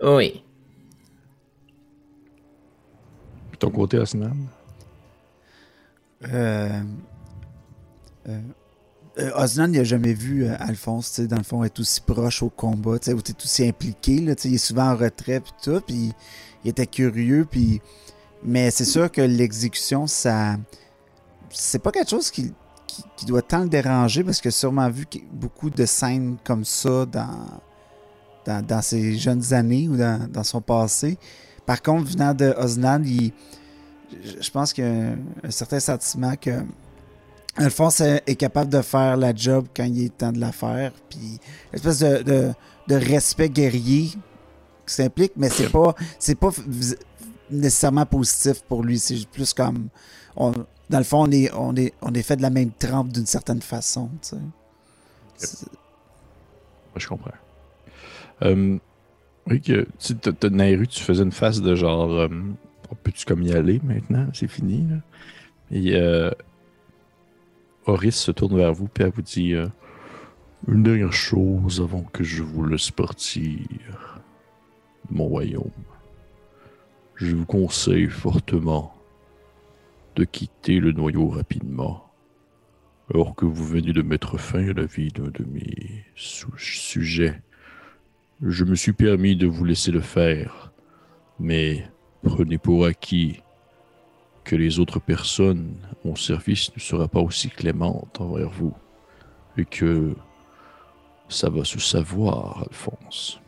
Oui. 0.05 0.43
ton 3.59 3.71
côté, 3.71 3.99
Osnan? 3.99 4.37
Euh, 6.25 6.83
euh, 8.29 8.41
euh, 9.19 9.31
Osnan, 9.37 9.73
il 9.73 9.79
n'a 9.79 9.85
jamais 9.85 10.13
vu 10.13 10.45
euh, 10.45 10.55
Alphonse, 10.59 11.11
tu 11.11 11.23
sais, 11.23 11.27
dans 11.27 11.39
le 11.39 11.43
fond, 11.45 11.65
être 11.65 11.81
aussi 11.81 12.03
proche 12.03 12.43
au 12.43 12.51
combat, 12.51 12.99
tu 12.99 13.07
sais, 13.07 13.13
ou 13.15 13.21
être 13.21 13.43
aussi 13.43 13.67
impliqué, 13.67 14.21
là, 14.21 14.35
tu 14.35 14.43
sais, 14.43 14.49
il 14.51 14.55
est 14.57 14.59
souvent 14.59 14.91
en 14.91 14.97
retrait, 14.97 15.41
puis 15.41 15.53
tout, 15.63 15.81
puis 15.81 16.13
il 16.65 16.71
était 16.71 16.87
curieux, 16.87 17.47
puis... 17.51 17.81
Mais 18.43 18.71
c'est 18.71 18.85
sûr 18.85 19.11
que 19.11 19.23
l'exécution, 19.23 20.07
ça... 20.07 20.57
C'est 21.49 21.79
pas 21.79 21.93
quelque 21.93 22.11
chose 22.11 22.31
qui, 22.31 22.53
qui, 22.87 23.03
qui 23.17 23.25
doit 23.25 23.41
tant 23.41 23.61
le 23.61 23.69
déranger, 23.71 24.23
parce 24.23 24.43
que 24.43 24.51
sûrement 24.51 24.91
vu 24.91 25.07
qu'il 25.07 25.23
y 25.23 25.25
a 25.25 25.29
beaucoup 25.33 25.71
de 25.71 25.87
scènes 25.87 26.37
comme 26.45 26.67
ça 26.67 27.07
dans, 27.07 27.63
dans, 28.45 28.65
dans 28.65 28.83
ses 28.83 29.17
jeunes 29.19 29.53
années 29.53 29.89
ou 29.89 29.97
dans, 29.97 30.29
dans 30.31 30.45
son 30.45 30.61
passé. 30.61 31.19
Par 31.67 31.81
contre, 31.83 32.11
venant 32.11 32.35
de 32.35 32.55
Osnan, 32.59 33.03
il... 33.05 33.33
je- 34.41 34.51
pense 34.51 34.73
qu'il 34.73 34.85
y 34.85 34.87
a 34.87 34.91
un, 34.91 35.17
un 35.45 35.51
certain 35.51 35.81
sentiment 35.81 36.35
que 36.37 36.51
Alphonse 37.57 38.01
est 38.01 38.23
est 38.27 38.35
capable 38.35 38.71
de 38.71 38.83
faire 38.83 39.17
la 39.17 39.35
job 39.35 39.67
quand 39.75 39.85
il 39.85 40.07
est 40.07 40.17
temps 40.19 40.33
de 40.33 40.41
la 40.41 40.53
faire. 40.53 40.93
Puis, 41.09 41.39
une 41.73 41.75
espèce 41.79 42.01
de, 42.01 42.23
de, 42.23 42.53
de 42.89 42.95
respect 42.97 43.49
guerrier 43.49 44.11
qui 44.87 44.95
s'implique, 44.95 45.33
mais 45.37 45.49
c'est 45.49 45.71
pas, 45.71 45.95
c'est 46.19 46.35
pas 46.35 46.51
nécessairement 47.51 48.07
positif 48.07 48.63
pour 48.69 48.83
lui. 48.83 48.99
C'est 48.99 49.27
plus 49.29 49.55
comme. 49.55 49.89
on- 50.37 50.53
dans 50.91 50.99
le 50.99 51.05
fond, 51.05 51.23
on 51.27 51.31
est, 51.31 51.51
on, 51.55 51.75
est, 51.77 51.95
on 52.03 52.13
est 52.13 52.23
fait 52.23 52.37
de 52.37 52.43
la 52.43 52.51
même 52.51 52.71
trempe 52.73 53.09
d'une 53.09 53.25
certaine 53.25 53.63
façon. 53.63 54.11
tu 54.21 54.37
sais. 55.39 55.67
Je 56.97 57.09
comprends. 57.09 57.31
Euh, 58.43 58.79
oui, 59.47 59.61
que 59.61 59.87
tu 59.99 60.15
t'as- 60.17 60.49
Nairu, 60.51 60.87
tu 60.89 61.03
faisais 61.03 61.23
une 61.23 61.33
face 61.33 61.61
de 61.61 61.75
genre 61.75 62.11
euh, 62.13 62.29
on 62.91 62.95
peut-tu 62.95 63.25
comme 63.27 63.43
y 63.43 63.53
aller 63.53 63.81
maintenant? 63.85 64.29
C'est 64.33 64.49
fini. 64.49 64.87
Et 65.71 65.95
euh, 65.97 66.31
Horis 67.87 68.17
se 68.17 68.31
tourne 68.31 68.57
vers 68.57 68.73
vous 68.73 68.87
et 68.99 69.03
elle 69.03 69.11
vous 69.11 69.23
dit 69.23 69.55
euh, 69.55 69.67
Une 70.69 70.83
dernière 70.83 71.13
chose 71.13 71.81
avant 71.81 72.03
que 72.03 72.25
je 72.25 72.43
vous 72.43 72.65
laisse 72.67 72.91
partir 72.91 73.43
de 75.11 75.15
mon 75.17 75.25
royaume. 75.25 75.71
Je 77.17 77.35
vous 77.37 77.47
conseille 77.47 78.07
fortement 78.09 78.95
de 80.17 80.25
quitter 80.25 80.81
le 80.81 80.93
noyau 80.93 81.29
rapidement. 81.29 82.11
Alors 83.13 83.35
que 83.35 83.45
vous 83.45 83.65
venez 83.67 83.93
de 83.93 84.03
mettre 84.03 84.39
fin 84.39 84.69
à 84.69 84.73
la 84.73 84.87
vie 84.87 85.09
d'un 85.09 85.25
de 85.25 85.45
mes 85.45 86.05
sujets, 86.57 87.43
je 88.47 88.65
me 88.65 88.75
suis 88.75 88.93
permis 88.93 89.37
de 89.37 89.47
vous 89.47 89.65
laisser 89.65 89.91
le 89.91 90.01
faire, 90.01 90.71
mais 91.39 91.89
prenez 92.23 92.59
pour 92.59 92.85
acquis 92.85 93.41
que 94.45 94.55
les 94.55 94.79
autres 94.79 95.01
personnes, 95.01 95.77
mon 96.05 96.15
service 96.15 96.71
ne 96.75 96.81
sera 96.81 97.09
pas 97.09 97.21
aussi 97.21 97.49
clémente 97.49 98.21
envers 98.21 98.51
vous, 98.51 98.75
et 99.57 99.65
que 99.65 100.15
ça 101.29 101.49
va 101.49 101.65
se 101.65 101.81
savoir, 101.81 102.65
Alphonse. 102.69 103.41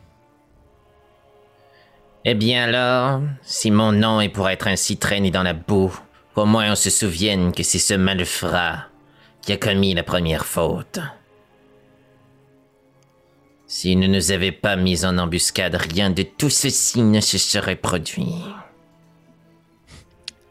Eh 2.25 2.33
bien 2.33 2.63
alors, 2.63 3.21
si 3.43 3.69
mon 3.69 3.91
nom 3.91 4.19
est 4.19 4.29
pour 4.29 4.49
être 4.49 4.67
ainsi 4.67 4.97
traîné 4.97 5.29
dans 5.29 5.43
la 5.43 5.53
boue, 5.53 5.97
qu'au 6.33 6.45
moins 6.45 6.71
on 6.71 6.75
se 6.75 6.89
souvienne 6.89 7.51
que 7.51 7.63
c'est 7.63 7.77
ce 7.79 7.93
malfrat 7.93 8.85
qui 9.41 9.53
a 9.53 9.57
commis 9.57 9.93
la 9.93 10.03
première 10.03 10.45
faute. 10.45 10.99
S'il 13.67 13.99
ne 13.99 14.07
nous 14.07 14.31
avait 14.31 14.53
pas 14.53 14.77
mis 14.77 15.05
en 15.05 15.17
embuscade, 15.17 15.75
rien 15.75 16.09
de 16.09 16.23
tout 16.23 16.49
ceci 16.49 17.01
ne 17.01 17.19
se 17.19 17.37
serait 17.37 17.75
produit. 17.75 18.33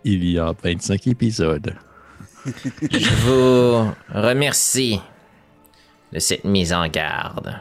Il 0.04 0.24
y 0.24 0.38
a 0.38 0.54
25 0.62 1.06
épisodes. 1.06 1.74
Je 2.46 3.14
vous 3.24 3.90
remercie 4.14 5.00
de 6.12 6.18
cette 6.18 6.44
mise 6.44 6.74
en 6.74 6.86
garde. 6.88 7.60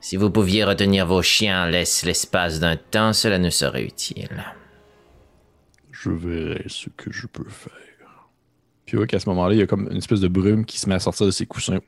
Si 0.00 0.16
vous 0.16 0.30
pouviez 0.30 0.64
retenir 0.64 1.06
vos 1.06 1.22
chiens, 1.22 1.66
laisse 1.66 2.04
l'espace 2.04 2.60
d'un 2.60 2.76
temps, 2.76 3.12
cela 3.12 3.38
nous 3.38 3.50
serait 3.50 3.84
utile. 3.84 4.44
Je 5.90 6.10
verrai 6.10 6.64
ce 6.68 6.90
que 6.90 7.10
je 7.10 7.26
peux 7.26 7.48
faire. 7.48 7.72
Puis 8.86 8.98
ouais, 8.98 9.06
qu'à 9.06 9.18
ce 9.18 9.28
moment-là, 9.30 9.54
il 9.54 9.58
y 9.58 9.62
a 9.62 9.66
comme 9.66 9.88
une 9.90 9.96
espèce 9.96 10.20
de 10.20 10.28
brume 10.28 10.64
qui 10.64 10.78
se 10.78 10.88
met 10.88 10.94
à 10.94 11.00
sortir 11.00 11.26
de 11.26 11.30
ses 11.30 11.46
coussins. 11.46 11.80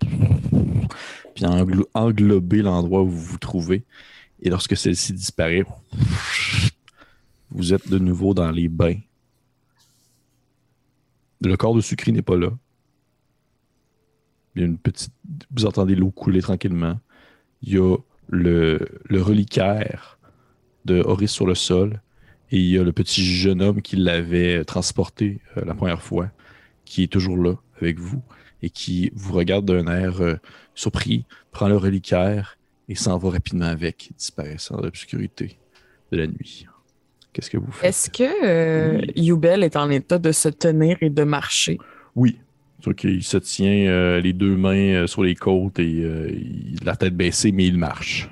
Puis 1.36 1.44
englober 1.92 2.62
l'endroit 2.62 3.02
où 3.02 3.10
vous 3.10 3.20
vous 3.20 3.38
trouvez. 3.38 3.84
Et 4.40 4.48
lorsque 4.48 4.74
celle-ci 4.74 5.12
disparaît, 5.12 5.64
vous 7.50 7.74
êtes 7.74 7.88
de 7.90 7.98
nouveau 7.98 8.32
dans 8.32 8.50
les 8.50 8.68
bains. 8.68 8.98
Le 11.42 11.56
corps 11.58 11.74
de 11.74 11.82
Sucri 11.82 12.12
n'est 12.12 12.22
pas 12.22 12.38
là. 12.38 12.50
Il 14.54 14.62
y 14.62 14.64
a 14.64 14.66
une 14.66 14.78
petite. 14.78 15.12
Vous 15.54 15.66
entendez 15.66 15.94
l'eau 15.94 16.10
couler 16.10 16.40
tranquillement. 16.40 16.98
Il 17.62 17.74
y 17.74 17.78
a 17.78 17.96
le, 18.28 18.80
le 19.04 19.22
reliquaire 19.22 20.18
de 20.86 21.02
Horis 21.02 21.30
sur 21.30 21.46
le 21.46 21.54
sol. 21.54 22.00
Et 22.50 22.58
il 22.58 22.70
y 22.70 22.78
a 22.78 22.82
le 22.82 22.92
petit 22.92 23.24
jeune 23.24 23.60
homme 23.60 23.82
qui 23.82 23.96
l'avait 23.96 24.64
transporté 24.64 25.40
euh, 25.58 25.64
la 25.66 25.74
première 25.74 26.00
fois, 26.00 26.30
qui 26.86 27.02
est 27.02 27.12
toujours 27.12 27.36
là 27.36 27.56
avec 27.76 27.98
vous 27.98 28.22
et 28.62 28.70
qui 28.70 29.10
vous 29.14 29.34
regarde 29.34 29.66
d'un 29.66 29.86
air 29.86 30.20
euh, 30.20 30.36
surpris, 30.76 31.24
prend 31.50 31.66
le 31.66 31.76
reliquaire 31.76 32.56
et 32.88 32.94
s'en 32.94 33.18
va 33.18 33.30
rapidement 33.30 33.66
avec, 33.66 34.10
disparaissant 34.16 34.76
dans 34.76 34.82
l'obscurité 34.82 35.58
de 36.12 36.18
la 36.18 36.28
nuit. 36.28 36.66
Qu'est-ce 37.32 37.50
que 37.50 37.58
vous 37.58 37.72
faites? 37.72 37.88
Est-ce 37.90 38.08
que 38.10 38.44
euh, 38.46 38.98
Oui. 39.00 39.12
Yubel 39.16 39.64
est 39.64 39.74
en 39.76 39.90
état 39.90 40.18
de 40.18 40.30
se 40.30 40.48
tenir 40.48 40.96
et 41.00 41.10
de 41.10 41.24
marcher? 41.24 41.78
Oui. 42.14 42.38
C'est 42.84 42.94
qu'il 42.94 43.24
se 43.24 43.38
tient 43.38 43.88
euh, 43.88 44.20
les 44.20 44.32
deux 44.32 44.54
mains 44.56 44.94
euh, 45.02 45.06
sur 45.08 45.24
les 45.24 45.34
côtes 45.34 45.78
et 45.80 46.02
euh, 46.04 46.30
il- 46.30 46.78
la 46.84 46.94
tête 46.94 47.16
baissée, 47.16 47.50
mais 47.50 47.66
il 47.66 47.76
marche. 47.78 48.30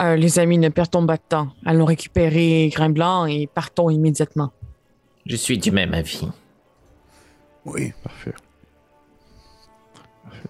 Euh, 0.00 0.16
les 0.16 0.38
amis, 0.38 0.58
ne 0.58 0.68
perdons 0.68 1.06
pas 1.06 1.16
de 1.16 1.22
temps. 1.28 1.48
Allons 1.64 1.84
récupérer 1.86 2.68
Grain 2.74 2.90
Blanc 2.90 3.26
et 3.26 3.46
partons 3.46 3.88
immédiatement. 3.88 4.52
Je 5.24 5.36
suis 5.36 5.56
du 5.58 5.70
même 5.70 5.94
avis. 5.94 6.26
Oui. 7.64 7.92
Parfait. 8.02 8.34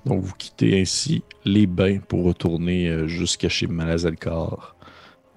Donc, 0.05 0.23
vous 0.23 0.35
quittez 0.35 0.81
ainsi 0.81 1.23
les 1.45 1.67
bains 1.67 1.99
pour 1.99 2.25
retourner 2.25 2.89
euh, 2.89 3.07
jusqu'à 3.07 3.49
chez 3.49 3.67
Malazalcar 3.67 4.77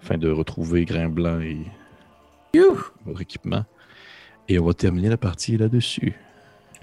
afin 0.02 0.18
de 0.18 0.30
retrouver 0.30 0.86
Grain 0.86 1.10
Blanc 1.10 1.40
et 1.42 1.58
Youh! 2.54 2.78
votre 3.06 3.22
équipement. 3.22 3.66
Et 4.48 4.60
on 4.60 4.66
va 4.66 4.74
terminer 4.74 5.10
la 5.10 5.18
partie 5.18 5.58
là-dessus. 5.58 6.14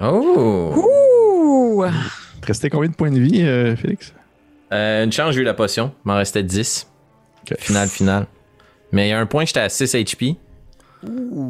Oh! 0.01 0.75
Ouh! 0.77 1.85
Il 2.35 2.41
te 2.41 2.47
restait 2.47 2.71
combien 2.71 2.89
de 2.91 2.95
points 2.95 3.11
de 3.11 3.19
vie, 3.19 3.43
euh, 3.43 3.75
Félix? 3.77 4.14
Euh, 4.73 5.05
une 5.05 5.12
chance, 5.12 5.35
j'ai 5.35 5.41
eu 5.41 5.45
la 5.45 5.55
potion. 5.55 5.93
Il 6.05 6.09
m'en 6.09 6.17
restait 6.17 6.43
10. 6.43 6.91
Ok. 7.43 7.59
Final, 7.59 7.88
final. 7.88 8.26
Mais 8.93 9.07
il 9.07 9.11
y 9.11 9.13
a 9.13 9.21
un 9.21 9.26
point, 9.26 9.45
j'étais 9.45 9.61
à 9.61 9.68
6 9.68 9.95
HP. 9.95 10.37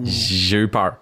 J'ai 0.04 0.58
eu 0.58 0.68
peur. 0.68 0.96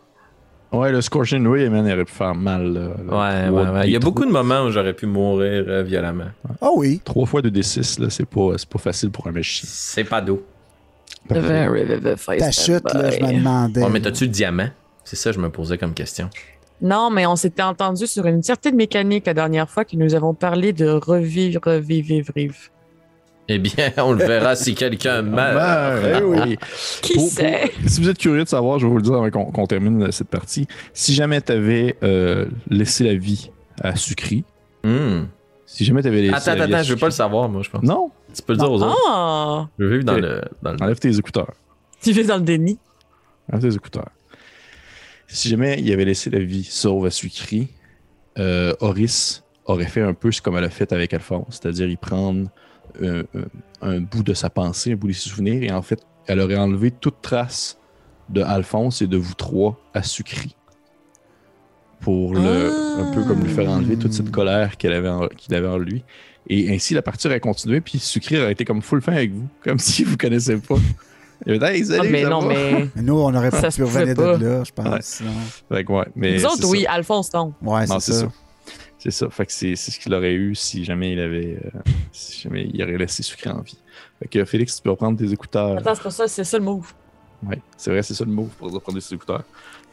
Ouais, 0.74 0.92
le 0.92 1.00
Scorching 1.00 1.46
Ray, 1.46 1.68
man, 1.68 1.86
il 1.86 1.92
aurait 1.92 2.04
pu 2.04 2.12
faire 2.12 2.34
mal. 2.34 2.72
là. 2.72 3.48
Ouais, 3.48 3.48
ouais, 3.48 3.70
ouais. 3.70 3.86
Il 3.86 3.92
y 3.92 3.96
a 3.96 4.00
beaucoup 4.00 4.24
de 4.24 4.30
moments 4.30 4.62
où 4.64 4.70
j'aurais 4.70 4.92
pu 4.94 5.06
mourir 5.06 5.64
euh, 5.68 5.82
violemment. 5.82 6.30
Ah 6.60 6.68
oui. 6.74 7.00
Trois 7.04 7.26
fois 7.26 7.42
de 7.42 7.50
D6, 7.50 8.00
là, 8.00 8.10
c'est 8.10 8.26
pas, 8.26 8.52
c'est 8.56 8.68
pas 8.68 8.78
facile 8.78 9.10
pour 9.10 9.26
un 9.26 9.32
méchant. 9.32 9.66
C'est 9.68 10.04
pas 10.04 10.20
d'eau. 10.20 10.44
Ta 11.28 12.50
chute, 12.50 12.92
là, 12.92 13.10
je 13.10 13.20
me 13.24 13.38
demandais. 13.38 13.82
Ouais, 13.82 13.90
mais 13.90 14.00
t'as-tu 14.00 14.24
le 14.24 14.30
diamant? 14.30 14.68
C'est 15.04 15.16
ça 15.16 15.30
que 15.30 15.36
je 15.36 15.40
me 15.40 15.48
posais 15.50 15.78
comme 15.78 15.94
question. 15.94 16.28
Non, 16.82 17.10
mais 17.10 17.24
on 17.26 17.36
s'était 17.36 17.62
entendu 17.62 18.06
sur 18.06 18.26
une 18.26 18.42
certaine 18.42 18.74
mécanique 18.76 19.26
la 19.26 19.34
dernière 19.34 19.70
fois 19.70 19.84
que 19.84 19.96
nous 19.96 20.14
avons 20.14 20.34
parlé 20.34 20.72
de 20.72 20.88
revivre, 20.88 21.60
revivre, 21.64 22.32
vivre. 22.34 22.54
Eh 23.48 23.58
bien, 23.58 23.92
on 23.98 24.12
le 24.12 24.24
verra 24.24 24.56
si 24.56 24.74
quelqu'un 24.74 25.22
meurt. 25.22 26.02
Eh 26.18 26.22
oui. 26.22 26.56
Qui 27.02 27.14
Pour- 27.14 27.28
sait? 27.28 27.72
pour- 27.80 27.90
si 27.90 28.00
vous 28.00 28.08
êtes 28.08 28.18
curieux 28.18 28.44
de 28.44 28.48
savoir, 28.48 28.78
je 28.78 28.86
vais 28.86 28.90
vous 28.90 28.96
le 28.96 29.02
dire 29.02 29.14
avant 29.14 29.30
qu'on 29.30 29.66
termine 29.66 30.10
cette 30.12 30.28
partie. 30.28 30.66
Si 30.92 31.12
jamais 31.14 31.40
tu 31.42 31.52
avais 31.52 31.96
laissé 32.70 33.04
la 33.04 33.14
vie 33.14 33.50
à 33.80 33.96
Sucri, 33.96 34.44
Hmm. 34.82 35.24
si 35.66 35.84
jamais 35.84 36.02
tu 36.02 36.08
avais 36.08 36.20
laissé 36.22 36.34
Attends, 36.34 36.54
la 36.58 36.66
vie 36.66 36.74
à 36.74 36.76
attends, 36.78 36.84
je 36.88 36.92
veux 36.94 36.98
pas 36.98 37.06
le 37.06 37.10
Sucri- 37.12 37.16
savoir, 37.16 37.48
moi, 37.48 37.62
je 37.62 37.70
pense. 37.70 37.82
Non, 37.82 38.10
Tu 38.34 38.42
peux 38.42 38.52
le 38.52 38.58
dire 38.58 38.70
aux 38.70 38.82
autres. 38.82 38.96
Ah! 39.08 39.66
Je 39.78 39.84
veux 39.84 39.90
vivre 39.92 40.04
dans 40.04 40.16
le. 40.18 40.42
Dans 40.62 40.72
le... 40.72 40.82
enlève 40.82 40.98
tes 40.98 41.16
écouteurs. 41.16 41.52
Tu 42.02 42.12
fais 42.12 42.24
dans 42.24 42.36
le 42.36 42.42
déni. 42.42 42.78
Enlève 43.50 43.62
tes 43.70 43.74
écouteurs. 43.76 44.08
Si 45.28 45.48
jamais 45.48 45.78
il 45.80 45.90
avait 45.92 46.04
laissé 46.04 46.30
la 46.30 46.38
vie 46.40 46.64
sauve 46.64 47.06
à 47.06 47.10
Sucri, 47.10 47.68
euh, 48.38 48.74
Horis 48.80 49.42
aurait 49.64 49.86
fait 49.86 50.02
un 50.02 50.12
peu 50.14 50.30
ce 50.32 50.42
comme 50.42 50.56
elle 50.58 50.64
a 50.64 50.70
fait 50.70 50.92
avec 50.92 51.14
Alphonse, 51.14 51.60
c'est-à-dire 51.62 51.88
y 51.88 51.96
prendre 51.96 52.48
euh, 53.02 53.24
euh, 53.34 53.44
un 53.82 54.00
bout 54.00 54.22
de 54.22 54.34
sa 54.34 54.50
pensée, 54.50 54.92
un 54.92 54.96
bout 54.96 55.08
de 55.08 55.12
ses 55.12 55.28
souvenirs, 55.28 55.62
et 55.62 55.72
en 55.72 55.82
fait, 55.82 56.00
elle 56.26 56.40
aurait 56.40 56.56
enlevé 56.56 56.90
toute 56.90 57.20
trace 57.22 57.78
de 58.30 58.40
Alphonse 58.42 59.02
et 59.02 59.06
de 59.06 59.16
vous 59.16 59.34
trois 59.34 59.78
à 59.92 60.02
Sucri. 60.02 60.56
Pour 62.00 62.34
le, 62.34 62.70
Ah. 62.98 63.02
un 63.02 63.12
peu 63.14 63.24
comme 63.24 63.42
lui 63.42 63.50
faire 63.52 63.68
enlever 63.70 63.96
toute 63.96 64.12
cette 64.12 64.30
colère 64.30 64.76
qu'elle 64.76 64.92
avait 64.92 65.08
en, 65.08 65.26
qu'il 65.28 65.54
avait 65.54 65.68
en 65.68 65.78
lui. 65.78 66.04
Et 66.48 66.74
ainsi, 66.74 66.92
la 66.92 67.00
partie 67.00 67.26
aurait 67.26 67.40
continué, 67.40 67.80
puis 67.80 67.98
Sucri 67.98 68.38
aurait 68.38 68.52
été 68.52 68.64
comme 68.66 68.82
full 68.82 69.00
fin 69.00 69.12
avec 69.12 69.32
vous, 69.32 69.48
comme 69.62 69.78
si 69.78 70.04
vous 70.04 70.16
connaissez 70.18 70.56
pas. 70.58 70.76
Il 71.46 71.52
avait 71.52 71.58
dit, 71.58 71.78
hey, 71.80 71.84
salut, 71.86 72.00
Ah, 72.08 72.10
mais 72.10 72.22
ça 72.22 72.28
non, 72.28 72.40
va? 72.40 72.48
mais. 72.48 72.88
Nous, 72.96 73.14
on 73.18 73.34
aurait 73.34 73.50
Ça 73.50 73.62
pas 73.62 73.70
se 73.70 73.76
pu 73.76 73.84
revenir 73.84 74.14
de 74.14 74.22
là, 74.44 74.64
je 74.64 74.72
pense. 74.72 74.86
Ouais. 74.86 74.98
sinon. 75.02 75.30
Fait 75.70 75.84
que 75.84 75.92
ouais, 75.92 76.06
mais. 76.14 76.34
Nous 76.36 76.44
autres, 76.46 76.66
oui, 76.68 76.82
ça. 76.84 76.92
Alphonse, 76.92 77.32
non. 77.32 77.54
Ouais, 77.62 77.86
c'est 77.86 78.00
c'est 78.00 78.12
ça. 78.12 78.20
ça. 78.20 78.32
C'est 79.04 79.10
ça. 79.10 79.28
Fait 79.28 79.44
que 79.44 79.52
c'est 79.52 79.76
c'est 79.76 79.90
ce 79.90 80.00
qu'il 80.00 80.14
aurait 80.14 80.32
eu 80.32 80.54
si 80.54 80.82
jamais 80.82 81.12
il 81.12 81.20
avait. 81.20 81.58
euh, 81.62 81.78
si 82.10 82.40
jamais 82.40 82.70
il 82.72 82.82
aurait 82.82 82.96
laissé 82.96 83.22
sucré 83.22 83.50
en 83.50 83.60
vie. 83.60 83.76
Fait 84.18 84.28
que 84.28 84.44
Félix, 84.46 84.76
tu 84.76 84.82
peux 84.82 84.90
reprendre 84.90 85.18
tes 85.18 85.30
écouteurs. 85.30 85.76
Attends, 85.76 85.94
c'est 85.94 86.02
pas 86.02 86.10
ça, 86.10 86.26
c'est 86.26 86.42
ça 86.44 86.58
le 86.58 86.64
move. 86.64 86.90
Ouais, 87.46 87.60
c'est 87.76 87.90
vrai, 87.90 88.02
c'est 88.02 88.14
ça 88.14 88.24
le 88.24 88.30
mot 88.30 88.48
pour 88.58 88.72
reprendre 88.72 88.98
tes 88.98 89.14
écouteurs. 89.14 89.44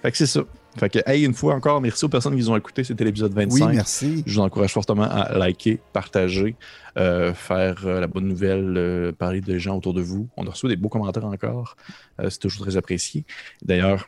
Fait 0.02 0.12
que 0.12 0.18
c'est 0.18 0.28
ça. 0.28 0.42
Fait 0.78 0.90
que, 0.90 1.00
hey, 1.06 1.26
une 1.26 1.34
fois 1.34 1.54
encore, 1.56 1.82
merci 1.82 2.06
aux 2.06 2.10
personnes 2.10 2.34
qui 2.34 2.40
nous 2.40 2.50
ont 2.50 2.56
écouté. 2.56 2.86
C'était 2.86 3.04
l'épisode 3.04 3.34
25. 3.34 3.68
Oui, 3.68 3.76
merci. 3.76 4.24
Je 4.26 4.36
vous 4.36 4.40
encourage 4.40 4.72
fortement 4.72 5.04
à 5.04 5.38
liker, 5.38 5.82
partager, 5.92 6.56
euh, 6.98 7.34
faire 7.34 7.86
euh, 7.86 8.00
la 8.00 8.08
bonne 8.08 8.26
nouvelle, 8.26 8.78
euh, 8.78 9.12
parler 9.12 9.42
de 9.42 9.58
gens 9.58 9.76
autour 9.78 9.94
de 9.94 10.02
vous. 10.02 10.30
On 10.38 10.48
a 10.48 10.52
reçu 10.52 10.70
des 10.70 10.78
beaux 10.78 10.88
commentaires 10.88 11.26
encore. 11.26 11.76
Euh, 12.22 12.30
c'est 12.30 12.40
toujours 12.40 12.62
très 12.66 12.78
apprécié. 12.78 13.26
D'ailleurs, 13.62 14.08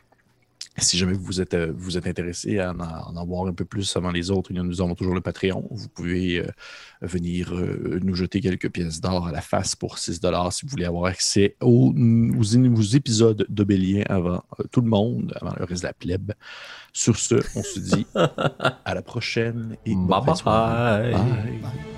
si 0.78 0.98
jamais 0.98 1.12
vous 1.14 1.40
êtes, 1.40 1.54
euh, 1.54 1.72
vous 1.76 1.96
êtes 1.96 2.06
intéressé 2.06 2.58
à 2.58 2.72
en, 2.72 2.80
à 2.80 3.12
en 3.14 3.26
voir 3.26 3.46
un 3.46 3.52
peu 3.52 3.64
plus 3.64 3.96
avant 3.96 4.10
les 4.10 4.30
autres, 4.30 4.52
nous 4.52 4.80
avons 4.80 4.94
toujours 4.94 5.14
le 5.14 5.20
Patreon. 5.20 5.66
Vous 5.70 5.88
pouvez 5.88 6.40
euh, 6.40 6.46
venir 7.02 7.54
euh, 7.54 8.00
nous 8.02 8.14
jeter 8.14 8.40
quelques 8.40 8.70
pièces 8.70 9.00
d'or 9.00 9.28
à 9.28 9.32
la 9.32 9.40
face 9.40 9.76
pour 9.76 9.98
6 9.98 10.20
si 10.50 10.66
vous 10.66 10.70
voulez 10.70 10.84
avoir 10.84 11.06
accès 11.06 11.56
aux, 11.60 11.92
aux, 11.94 12.56
aux 12.56 12.82
épisodes 12.82 13.46
d'Obélien 13.48 14.02
avant 14.08 14.42
euh, 14.58 14.64
tout 14.72 14.80
le 14.80 14.88
monde, 14.88 15.32
avant 15.40 15.54
le 15.58 15.64
reste 15.64 15.82
de 15.82 15.88
la 15.88 15.94
plèbe. 15.94 16.32
Sur 16.92 17.16
ce, 17.16 17.36
on 17.56 17.62
se 17.62 17.78
dit 17.80 18.06
à 18.14 18.94
la 18.94 19.02
prochaine 19.02 19.76
et 19.86 19.94
Bye 19.94 20.36
soirée. 20.36 21.12
bye. 21.12 21.20
Bye. 21.60 21.93